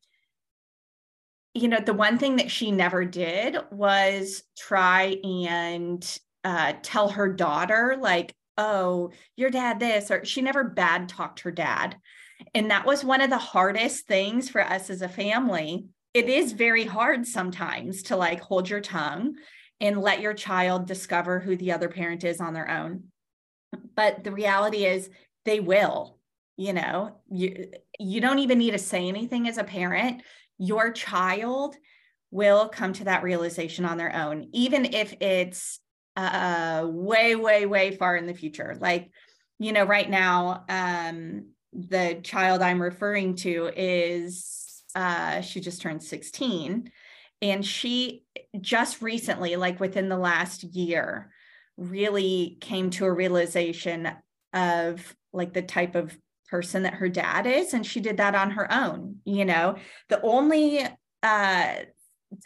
you 1.52 1.68
know, 1.68 1.78
the 1.78 1.94
one 1.94 2.18
thing 2.18 2.36
that 2.36 2.50
she 2.50 2.72
never 2.72 3.04
did 3.04 3.58
was 3.70 4.42
try 4.58 5.16
and 5.22 6.18
uh, 6.42 6.72
tell 6.82 7.08
her 7.10 7.32
daughter, 7.32 7.96
like, 8.00 8.34
oh, 8.58 9.10
your 9.36 9.50
dad 9.50 9.80
this, 9.80 10.10
or 10.10 10.24
she 10.24 10.42
never 10.42 10.64
bad 10.64 11.08
talked 11.08 11.40
her 11.40 11.50
dad. 11.50 11.96
And 12.54 12.70
that 12.70 12.86
was 12.86 13.04
one 13.04 13.20
of 13.20 13.30
the 13.30 13.38
hardest 13.38 14.06
things 14.06 14.48
for 14.48 14.60
us 14.60 14.90
as 14.90 15.02
a 15.02 15.08
family. 15.08 15.86
It 16.12 16.28
is 16.28 16.52
very 16.52 16.84
hard 16.84 17.26
sometimes 17.26 18.04
to 18.04 18.16
like 18.16 18.40
hold 18.40 18.68
your 18.68 18.80
tongue 18.80 19.36
and 19.80 20.00
let 20.00 20.20
your 20.20 20.34
child 20.34 20.86
discover 20.86 21.40
who 21.40 21.56
the 21.56 21.72
other 21.72 21.88
parent 21.88 22.24
is 22.24 22.40
on 22.40 22.54
their 22.54 22.70
own. 22.70 23.04
But 23.96 24.24
the 24.24 24.32
reality 24.32 24.84
is 24.84 25.10
they 25.44 25.60
will, 25.60 26.18
you 26.56 26.72
know, 26.72 27.20
you 27.30 27.70
you 27.98 28.20
don't 28.20 28.38
even 28.38 28.58
need 28.58 28.72
to 28.72 28.78
say 28.78 29.08
anything 29.08 29.48
as 29.48 29.58
a 29.58 29.64
parent. 29.64 30.22
Your 30.58 30.92
child 30.92 31.76
will 32.30 32.68
come 32.68 32.92
to 32.92 33.04
that 33.04 33.22
realization 33.22 33.84
on 33.84 33.96
their 33.96 34.14
own, 34.14 34.48
even 34.52 34.86
if 34.86 35.14
it's 35.20 35.78
uh, 36.16 36.84
way, 36.84 37.34
way, 37.34 37.66
way 37.66 37.96
far 37.96 38.16
in 38.16 38.26
the 38.26 38.34
future. 38.34 38.76
Like, 38.80 39.10
you 39.58 39.72
know, 39.72 39.84
right 39.84 40.08
now, 40.08 40.64
um, 40.68 41.46
the 41.72 42.20
child 42.22 42.62
I'm 42.62 42.82
referring 42.82 43.36
to 43.36 43.70
is 43.76 44.82
uh, 44.94 45.40
she 45.40 45.60
just 45.60 45.82
turned 45.82 46.02
16. 46.02 46.90
And 47.44 47.64
she 47.64 48.22
just 48.58 49.02
recently, 49.02 49.56
like 49.56 49.78
within 49.78 50.08
the 50.08 50.16
last 50.16 50.64
year, 50.64 51.30
really 51.76 52.56
came 52.62 52.88
to 52.88 53.04
a 53.04 53.12
realization 53.12 54.08
of 54.54 55.14
like 55.34 55.52
the 55.52 55.60
type 55.60 55.94
of 55.94 56.16
person 56.48 56.84
that 56.84 56.94
her 56.94 57.10
dad 57.10 57.46
is. 57.46 57.74
And 57.74 57.84
she 57.84 58.00
did 58.00 58.16
that 58.16 58.34
on 58.34 58.52
her 58.52 58.72
own. 58.72 59.16
You 59.26 59.44
know, 59.44 59.76
the 60.08 60.22
only 60.22 60.86
uh, 61.22 61.74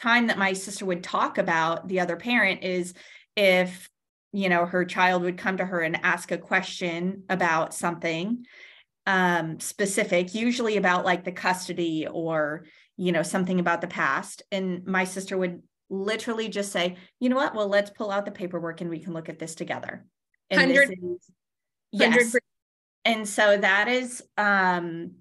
time 0.01 0.27
that 0.27 0.37
my 0.37 0.51
sister 0.51 0.85
would 0.85 1.01
talk 1.01 1.37
about 1.37 1.87
the 1.87 2.01
other 2.01 2.17
parent 2.17 2.63
is 2.63 2.93
if 3.37 3.89
you 4.33 4.49
know 4.49 4.65
her 4.65 4.83
child 4.83 5.23
would 5.23 5.37
come 5.37 5.57
to 5.57 5.65
her 5.65 5.79
and 5.79 6.03
ask 6.03 6.31
a 6.31 6.37
question 6.37 7.23
about 7.29 7.73
something 7.73 8.45
um, 9.07 9.59
specific 9.59 10.35
usually 10.35 10.77
about 10.77 11.05
like 11.05 11.23
the 11.23 11.31
custody 11.31 12.05
or 12.05 12.65
you 12.99 13.13
know 13.13 13.23
something 13.23 13.61
about 13.61 13.79
the 13.79 13.87
past. 13.87 14.43
And 14.51 14.85
my 14.85 15.05
sister 15.05 15.37
would 15.37 15.63
literally 15.89 16.49
just 16.49 16.71
say 16.71 16.97
you 17.19 17.29
know 17.29 17.37
what? 17.37 17.55
Well 17.55 17.69
let's 17.69 17.89
pull 17.89 18.11
out 18.11 18.25
the 18.25 18.31
paperwork 18.31 18.81
and 18.81 18.89
we 18.89 18.99
can 18.99 19.13
look 19.13 19.29
at 19.29 19.39
this 19.39 19.55
together. 19.55 20.05
And 20.51 20.59
100, 20.59 20.91
is, 20.91 20.97
yes. 21.91 22.35
and 23.05 23.27
so 23.27 23.57
that 23.57 23.87
is 23.87 24.21
um 24.37 25.11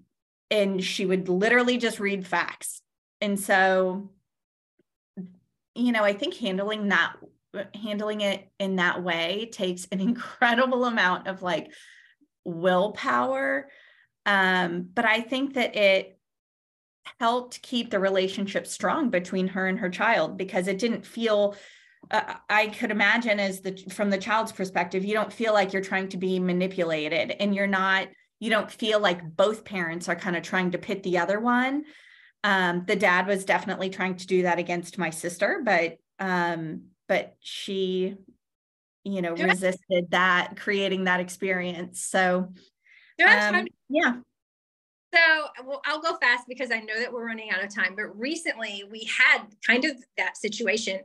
and 0.50 0.82
she 0.82 1.06
would 1.06 1.28
literally 1.28 1.78
just 1.78 2.00
read 2.00 2.26
facts. 2.26 2.82
And 3.20 3.38
so 3.38 4.10
you 5.74 5.92
know 5.92 6.02
i 6.02 6.12
think 6.12 6.34
handling 6.34 6.88
that 6.88 7.14
handling 7.72 8.20
it 8.20 8.50
in 8.58 8.76
that 8.76 9.04
way 9.04 9.48
takes 9.52 9.86
an 9.92 10.00
incredible 10.10 10.84
amount 10.84 11.28
of 11.28 11.42
like 11.42 11.70
willpower. 12.44 13.68
Um, 14.26 14.88
but 14.92 15.04
i 15.04 15.20
think 15.20 15.54
that 15.54 15.76
it 15.76 16.17
helped 17.20 17.62
keep 17.62 17.90
the 17.90 17.98
relationship 17.98 18.66
strong 18.66 19.10
between 19.10 19.48
her 19.48 19.66
and 19.66 19.78
her 19.78 19.90
child 19.90 20.36
because 20.36 20.68
it 20.68 20.78
didn't 20.78 21.04
feel 21.04 21.54
uh, 22.10 22.34
i 22.48 22.66
could 22.68 22.90
imagine 22.90 23.40
as 23.40 23.60
the 23.60 23.76
from 23.90 24.10
the 24.10 24.18
child's 24.18 24.52
perspective 24.52 25.04
you 25.04 25.14
don't 25.14 25.32
feel 25.32 25.52
like 25.52 25.72
you're 25.72 25.82
trying 25.82 26.08
to 26.08 26.16
be 26.16 26.38
manipulated 26.38 27.32
and 27.40 27.54
you're 27.54 27.66
not 27.66 28.08
you 28.40 28.50
don't 28.50 28.70
feel 28.70 29.00
like 29.00 29.36
both 29.36 29.64
parents 29.64 30.08
are 30.08 30.16
kind 30.16 30.36
of 30.36 30.42
trying 30.42 30.70
to 30.70 30.78
pit 30.78 31.02
the 31.02 31.18
other 31.18 31.40
one. 31.40 31.84
Um, 32.44 32.84
the 32.86 32.96
dad 32.96 33.26
was 33.26 33.44
definitely 33.44 33.90
trying 33.90 34.16
to 34.16 34.26
do 34.26 34.42
that 34.42 34.58
against 34.58 34.96
my 34.96 35.10
sister 35.10 35.60
but 35.64 35.98
um, 36.20 36.82
but 37.08 37.36
she 37.40 38.16
you 39.04 39.22
know 39.22 39.34
resisted 39.34 40.10
that 40.10 40.54
creating 40.56 41.04
that 41.04 41.20
experience. 41.20 42.00
So 42.02 42.52
um, 43.26 43.66
yeah 43.88 44.16
so 45.14 45.46
well, 45.64 45.80
I'll 45.86 46.00
go 46.00 46.16
fast 46.18 46.44
because 46.48 46.70
I 46.70 46.80
know 46.80 46.98
that 46.98 47.12
we're 47.12 47.26
running 47.26 47.50
out 47.50 47.62
of 47.62 47.74
time. 47.74 47.94
But 47.96 48.18
recently 48.18 48.84
we 48.90 49.04
had 49.04 49.44
kind 49.66 49.84
of 49.84 49.92
that 50.16 50.36
situation. 50.36 51.00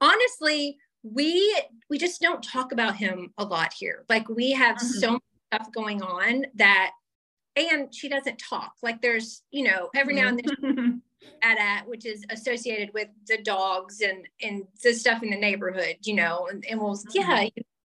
Honestly, 0.00 0.78
we 1.02 1.60
we 1.90 1.98
just 1.98 2.20
don't 2.20 2.42
talk 2.42 2.72
about 2.72 2.96
him 2.96 3.32
a 3.38 3.44
lot 3.44 3.72
here. 3.72 4.04
Like 4.08 4.28
we 4.28 4.52
have 4.52 4.76
mm-hmm. 4.76 4.86
so 4.86 5.12
much 5.12 5.22
stuff 5.52 5.72
going 5.72 6.02
on 6.02 6.46
that 6.54 6.92
and 7.56 7.94
she 7.94 8.08
doesn't 8.08 8.38
talk. 8.38 8.72
Like 8.82 9.02
there's, 9.02 9.42
you 9.50 9.64
know, 9.64 9.90
every 9.94 10.14
now 10.14 10.28
and 10.28 10.40
then 10.42 11.02
at 11.42 11.58
at 11.58 11.88
which 11.88 12.06
is 12.06 12.24
associated 12.30 12.92
with 12.94 13.08
the 13.26 13.38
dogs 13.42 14.00
and 14.00 14.28
and 14.42 14.64
the 14.82 14.92
stuff 14.92 15.22
in 15.22 15.30
the 15.30 15.36
neighborhood 15.36 15.96
you 16.02 16.14
know 16.14 16.48
and, 16.50 16.64
and 16.68 16.80
we'll 16.80 16.94
mm-hmm. 16.94 17.08
yeah 17.12 17.48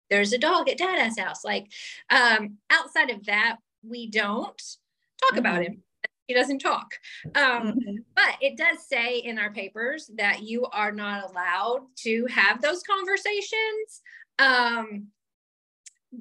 there's 0.10 0.34
a 0.34 0.38
dog 0.38 0.70
at 0.70 0.78
dada's 0.78 1.20
house 1.20 1.44
like 1.44 1.68
um 2.10 2.58
outside 2.70 3.10
of 3.10 3.26
that 3.26 3.58
we 3.84 4.08
don't 4.08 4.78
talk 5.20 5.32
mm-hmm. 5.32 5.40
about 5.40 5.64
him 5.64 5.82
he 6.28 6.34
doesn't 6.34 6.60
talk 6.60 6.94
um 7.36 7.74
mm-hmm. 7.74 7.96
but 8.16 8.36
it 8.42 8.58
does 8.58 8.88
say 8.88 9.18
in 9.20 9.40
our 9.40 9.52
papers 9.52 10.10
that 10.16 10.44
you 10.44 10.66
are 10.66 10.92
not 10.92 11.30
allowed 11.30 11.82
to 11.96 12.26
have 12.28 12.62
those 12.62 12.84
conversations 12.84 14.02
um 14.40 15.08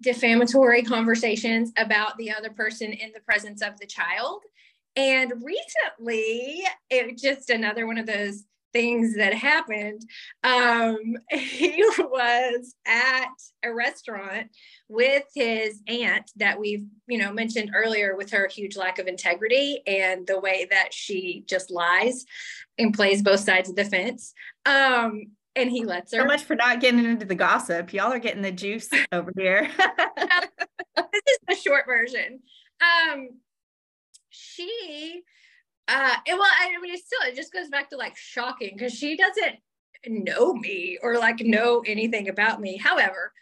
defamatory 0.01 0.83
conversations 0.83 1.73
about 1.77 2.17
the 2.19 2.31
other 2.31 2.51
person 2.51 2.93
in 2.93 3.13
the 3.13 3.21
presence 3.21 3.63
of 3.63 3.79
the 3.79 3.87
child 3.87 4.43
and 4.97 5.33
recently, 5.43 6.63
it 6.89 7.19
just 7.19 7.51
another 7.51 7.87
one 7.87 7.99
of 7.99 8.07
those 8.07 8.45
things 8.73 9.17
that 9.17 9.35
happened. 9.35 10.03
Um, 10.45 10.99
he 11.31 11.83
was 11.99 12.75
at 12.87 13.29
a 13.65 13.73
restaurant 13.73 14.49
with 14.89 15.25
his 15.35 15.81
aunt 15.89 16.31
that 16.37 16.59
we've, 16.59 16.87
you 17.07 17.19
know, 17.19 17.33
mentioned 17.33 17.71
earlier 17.75 18.17
with 18.17 18.31
her 18.31 18.49
huge 18.49 18.77
lack 18.77 18.99
of 18.99 19.07
integrity 19.07 19.81
and 19.87 20.27
the 20.27 20.41
way 20.41 20.67
that 20.71 20.93
she 20.93 21.45
just 21.47 21.71
lies 21.71 22.25
and 22.79 22.95
plays 22.95 23.23
both 23.23 23.41
sides 23.41 23.69
of 23.69 23.77
the 23.77 23.85
fence. 23.85 24.35
Um, 24.65 25.27
and 25.57 25.71
he 25.71 25.85
lets 25.85 26.13
her. 26.13 26.21
So 26.21 26.27
much 26.27 26.45
for 26.45 26.55
not 26.55 26.81
getting 26.81 27.05
into 27.05 27.25
the 27.25 27.35
gossip. 27.35 27.93
Y'all 27.93 28.13
are 28.13 28.19
getting 28.19 28.43
the 28.43 28.53
juice 28.53 28.91
over 29.13 29.33
here. 29.37 29.69
this 30.97 31.23
is 31.27 31.39
the 31.49 31.55
short 31.57 31.87
version. 31.87 32.41
Um, 32.81 33.29
she 34.29 35.23
uh 35.89 36.17
and 36.27 36.39
well 36.39 36.49
I 36.61 36.81
mean 36.81 36.95
it's 36.95 37.07
still 37.07 37.21
it 37.29 37.37
just 37.37 37.53
goes 37.53 37.69
back 37.69 37.91
to 37.91 37.97
like 37.97 38.17
shocking 38.17 38.75
because 38.77 38.93
she 38.93 39.17
doesn't 39.17 39.57
know 40.09 40.55
me 40.55 40.99
or 41.03 41.19
like 41.19 41.41
know 41.41 41.83
anything 41.87 42.29
about 42.29 42.61
me. 42.61 42.77
However, 42.77 43.33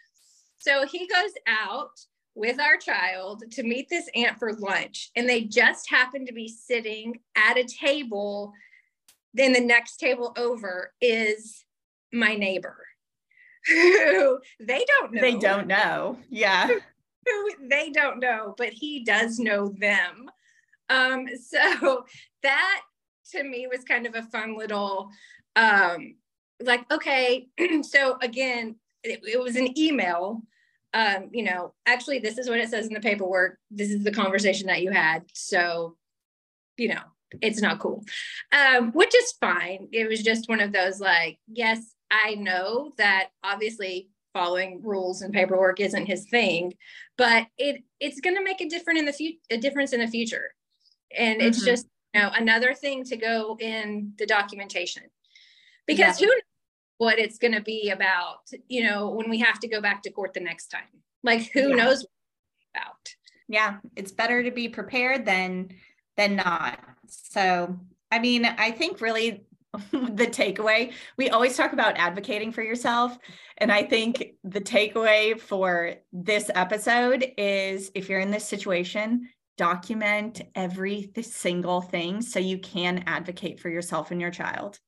so 0.57 0.85
he 0.85 1.07
goes 1.07 1.31
out 1.47 1.91
with 2.33 2.59
our 2.59 2.77
child 2.77 3.43
to 3.51 3.63
meet 3.63 3.87
this 3.89 4.09
aunt 4.15 4.37
for 4.37 4.53
lunch 4.53 5.11
and 5.15 5.27
they 5.27 5.41
just 5.41 5.89
happen 5.89 6.25
to 6.25 6.33
be 6.33 6.47
sitting 6.47 7.19
at 7.35 7.57
a 7.57 7.63
table. 7.63 8.53
Then 9.33 9.53
the 9.53 9.61
next 9.61 9.97
table 9.97 10.33
over 10.37 10.93
is 11.01 11.65
my 12.13 12.35
neighbor 12.35 12.77
who 13.67 14.39
they 14.59 14.85
don't 14.85 15.13
know. 15.13 15.21
they 15.21 15.35
don't 15.35 15.67
know. 15.67 16.17
Yeah. 16.29 16.67
Who 17.27 17.67
they 17.69 17.89
don't 17.89 18.19
know 18.19 18.53
but 18.55 18.69
he 18.69 19.03
does 19.03 19.39
know 19.39 19.69
them 19.79 20.29
um, 20.89 21.27
so 21.41 22.05
that 22.43 22.81
to 23.31 23.43
me 23.43 23.67
was 23.67 23.83
kind 23.83 24.05
of 24.05 24.15
a 24.15 24.23
fun 24.23 24.57
little, 24.57 25.09
um, 25.55 26.15
like, 26.61 26.91
okay, 26.91 27.47
so 27.81 28.17
again, 28.21 28.75
it, 29.03 29.21
it 29.23 29.39
was 29.39 29.55
an 29.55 29.77
email. 29.77 30.41
Um, 30.93 31.29
you 31.33 31.43
know, 31.43 31.73
actually, 31.85 32.19
this 32.19 32.37
is 32.37 32.49
what 32.49 32.59
it 32.59 32.69
says 32.69 32.87
in 32.87 32.93
the 32.93 33.01
paperwork. 33.01 33.57
This 33.69 33.89
is 33.89 34.03
the 34.03 34.13
conversation 34.13 34.67
that 34.67 34.81
you 34.81 34.91
had. 34.91 35.25
So, 35.33 35.97
you 36.77 36.87
know, 36.87 37.01
it's 37.41 37.61
not 37.61 37.79
cool, 37.79 38.03
um, 38.53 38.91
which 38.93 39.13
is 39.13 39.33
fine. 39.33 39.89
It 39.91 40.07
was 40.07 40.23
just 40.23 40.47
one 40.47 40.61
of 40.61 40.71
those 40.71 41.01
like, 41.01 41.37
yes, 41.47 41.95
I 42.09 42.35
know 42.35 42.93
that 42.97 43.29
obviously 43.43 44.09
following 44.33 44.81
rules 44.83 45.21
and 45.21 45.33
paperwork 45.33 45.79
isn't 45.79 46.05
his 46.05 46.25
thing, 46.29 46.73
but 47.17 47.47
it 47.57 47.83
it's 47.99 48.21
going 48.21 48.35
to 48.35 48.43
make 48.43 48.61
a 48.61 48.69
difference 48.69 48.99
in 48.99 49.05
the 49.05 49.13
future, 49.13 49.39
a 49.49 49.57
difference 49.57 49.91
in 49.91 49.99
the 49.99 50.07
future 50.07 50.53
and 51.15 51.39
mm-hmm. 51.39 51.47
it's 51.47 51.63
just 51.63 51.87
you 52.13 52.21
know 52.21 52.31
another 52.35 52.73
thing 52.73 53.03
to 53.03 53.17
go 53.17 53.57
in 53.59 54.13
the 54.17 54.25
documentation 54.25 55.03
because 55.85 56.19
yeah. 56.19 56.27
who 56.27 56.31
knows 56.31 56.41
what 56.97 57.19
it's 57.19 57.37
going 57.37 57.53
to 57.53 57.61
be 57.61 57.89
about 57.89 58.39
you 58.67 58.83
know 58.83 59.09
when 59.09 59.29
we 59.29 59.39
have 59.39 59.59
to 59.59 59.67
go 59.67 59.81
back 59.81 60.01
to 60.03 60.09
court 60.09 60.33
the 60.33 60.39
next 60.39 60.67
time 60.67 60.83
like 61.23 61.51
who 61.53 61.69
yeah. 61.69 61.75
knows 61.75 62.05
about 62.73 63.09
yeah 63.47 63.77
it's 63.95 64.11
better 64.11 64.43
to 64.43 64.51
be 64.51 64.69
prepared 64.69 65.25
than 65.25 65.69
than 66.17 66.35
not 66.35 66.79
so 67.07 67.77
i 68.11 68.19
mean 68.19 68.45
i 68.45 68.71
think 68.71 69.01
really 69.01 69.45
the 69.91 70.27
takeaway 70.27 70.93
we 71.17 71.29
always 71.29 71.57
talk 71.57 71.73
about 71.73 71.97
advocating 71.97 72.51
for 72.51 72.61
yourself 72.61 73.17
and 73.57 73.71
i 73.73 73.83
think 73.83 74.35
the 74.45 74.61
takeaway 74.61 75.37
for 75.37 75.95
this 76.13 76.49
episode 76.55 77.33
is 77.37 77.91
if 77.93 78.07
you're 78.07 78.21
in 78.21 78.31
this 78.31 78.45
situation 78.45 79.27
document 79.57 80.41
every 80.55 81.11
single 81.21 81.81
thing 81.81 82.21
so 82.21 82.39
you 82.39 82.57
can 82.57 83.03
advocate 83.07 83.59
for 83.59 83.69
yourself 83.69 84.11
and 84.11 84.19
your 84.19 84.31
child. 84.31 84.79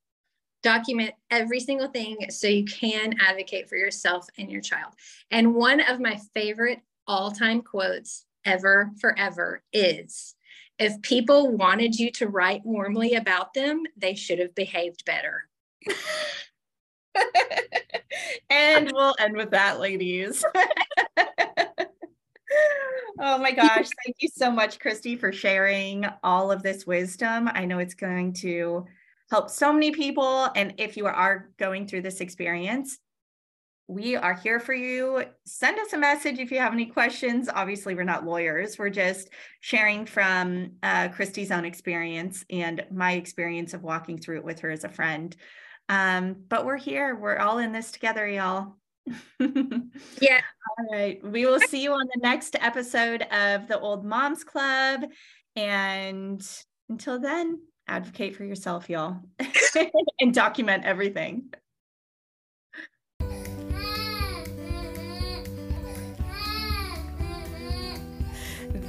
Document 0.63 1.13
every 1.29 1.59
single 1.59 1.87
thing 1.87 2.17
so 2.29 2.47
you 2.47 2.65
can 2.65 3.15
advocate 3.19 3.69
for 3.69 3.77
yourself 3.77 4.27
and 4.37 4.51
your 4.51 4.61
child. 4.61 4.93
And 5.31 5.55
one 5.55 5.79
of 5.79 5.99
my 5.99 6.19
favorite 6.33 6.79
all 7.07 7.31
time 7.31 7.61
quotes 7.61 8.25
ever, 8.43 8.91
forever 8.99 9.63
is 9.71 10.35
if 10.79 11.01
people 11.01 11.55
wanted 11.55 11.97
you 11.97 12.11
to 12.11 12.27
write 12.27 12.65
warmly 12.65 13.15
about 13.15 13.53
them, 13.53 13.83
they 13.95 14.15
should 14.15 14.39
have 14.39 14.53
behaved 14.53 15.05
better. 15.05 15.47
and 18.49 18.91
we'll 18.93 19.15
end 19.19 19.35
with 19.35 19.51
that, 19.51 19.79
ladies. 19.79 20.43
oh 23.19 23.37
my 23.37 23.51
gosh. 23.51 23.87
Thank 24.05 24.17
you 24.19 24.29
so 24.33 24.51
much, 24.51 24.79
Kristi, 24.79 25.19
for 25.19 25.31
sharing 25.31 26.05
all 26.23 26.51
of 26.51 26.63
this 26.63 26.85
wisdom. 26.85 27.49
I 27.53 27.65
know 27.65 27.79
it's 27.79 27.93
going 27.93 28.33
to 28.33 28.85
help 29.29 29.49
so 29.49 29.73
many 29.73 29.91
people. 29.91 30.49
And 30.55 30.73
if 30.77 30.97
you 30.97 31.05
are 31.05 31.49
going 31.57 31.87
through 31.87 32.01
this 32.01 32.21
experience, 32.21 32.97
we 33.89 34.17
are 34.17 34.33
here 34.33 34.59
for 34.59 34.73
you. 34.73 35.23
Send 35.45 35.79
us 35.79 35.93
a 35.93 35.97
message 35.97 36.39
if 36.39 36.51
you 36.51 36.59
have 36.59 36.73
any 36.73 36.87
questions. 36.87 37.49
Obviously, 37.53 37.95
we're 37.95 38.03
not 38.03 38.25
lawyers. 38.25 38.77
We're 38.77 38.89
just 38.89 39.29
sharing 39.61 40.05
from 40.05 40.71
uh, 40.83 41.07
Kristi's 41.07 41.51
own 41.51 41.63
experience 41.63 42.43
and 42.49 42.85
my 42.91 43.13
experience 43.13 43.73
of 43.73 43.83
walking 43.83 44.17
through 44.17 44.37
it 44.37 44.43
with 44.43 44.59
her 44.59 44.69
as 44.69 44.83
a 44.83 44.89
friend. 44.89 45.33
Um, 45.87 46.35
but 46.49 46.65
we're 46.65 46.77
here. 46.77 47.15
We're 47.15 47.37
all 47.37 47.59
in 47.59 47.71
this 47.71 47.91
together, 47.91 48.27
y'all. 48.27 48.75
yeah. 50.21 50.41
All 50.79 50.87
right. 50.91 51.23
We 51.23 51.45
will 51.45 51.59
see 51.59 51.81
you 51.81 51.91
on 51.93 52.07
the 52.13 52.21
next 52.21 52.55
episode 52.59 53.23
of 53.23 53.67
the 53.67 53.79
Old 53.79 54.05
Moms 54.05 54.43
Club. 54.43 55.05
And 55.55 56.45
until 56.89 57.19
then, 57.19 57.59
advocate 57.87 58.35
for 58.35 58.43
yourself, 58.43 58.89
y'all, 58.89 59.21
and 60.19 60.33
document 60.33 60.85
everything. 60.85 61.49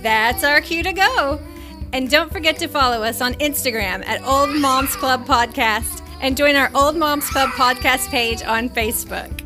That's 0.02 0.44
our 0.44 0.60
cue 0.60 0.82
to 0.82 0.92
go. 0.92 1.40
And 1.92 2.10
don't 2.10 2.30
forget 2.30 2.58
to 2.58 2.68
follow 2.68 3.02
us 3.02 3.20
on 3.20 3.34
Instagram 3.34 4.06
at 4.06 4.22
Old 4.24 4.50
Moms 4.50 4.94
Club 4.94 5.24
Podcast 5.24 6.04
and 6.20 6.36
join 6.36 6.54
our 6.56 6.70
Old 6.74 6.96
Moms 6.96 7.28
Club 7.28 7.50
podcast 7.50 8.08
page 8.08 8.42
on 8.42 8.68
Facebook. 8.68 9.37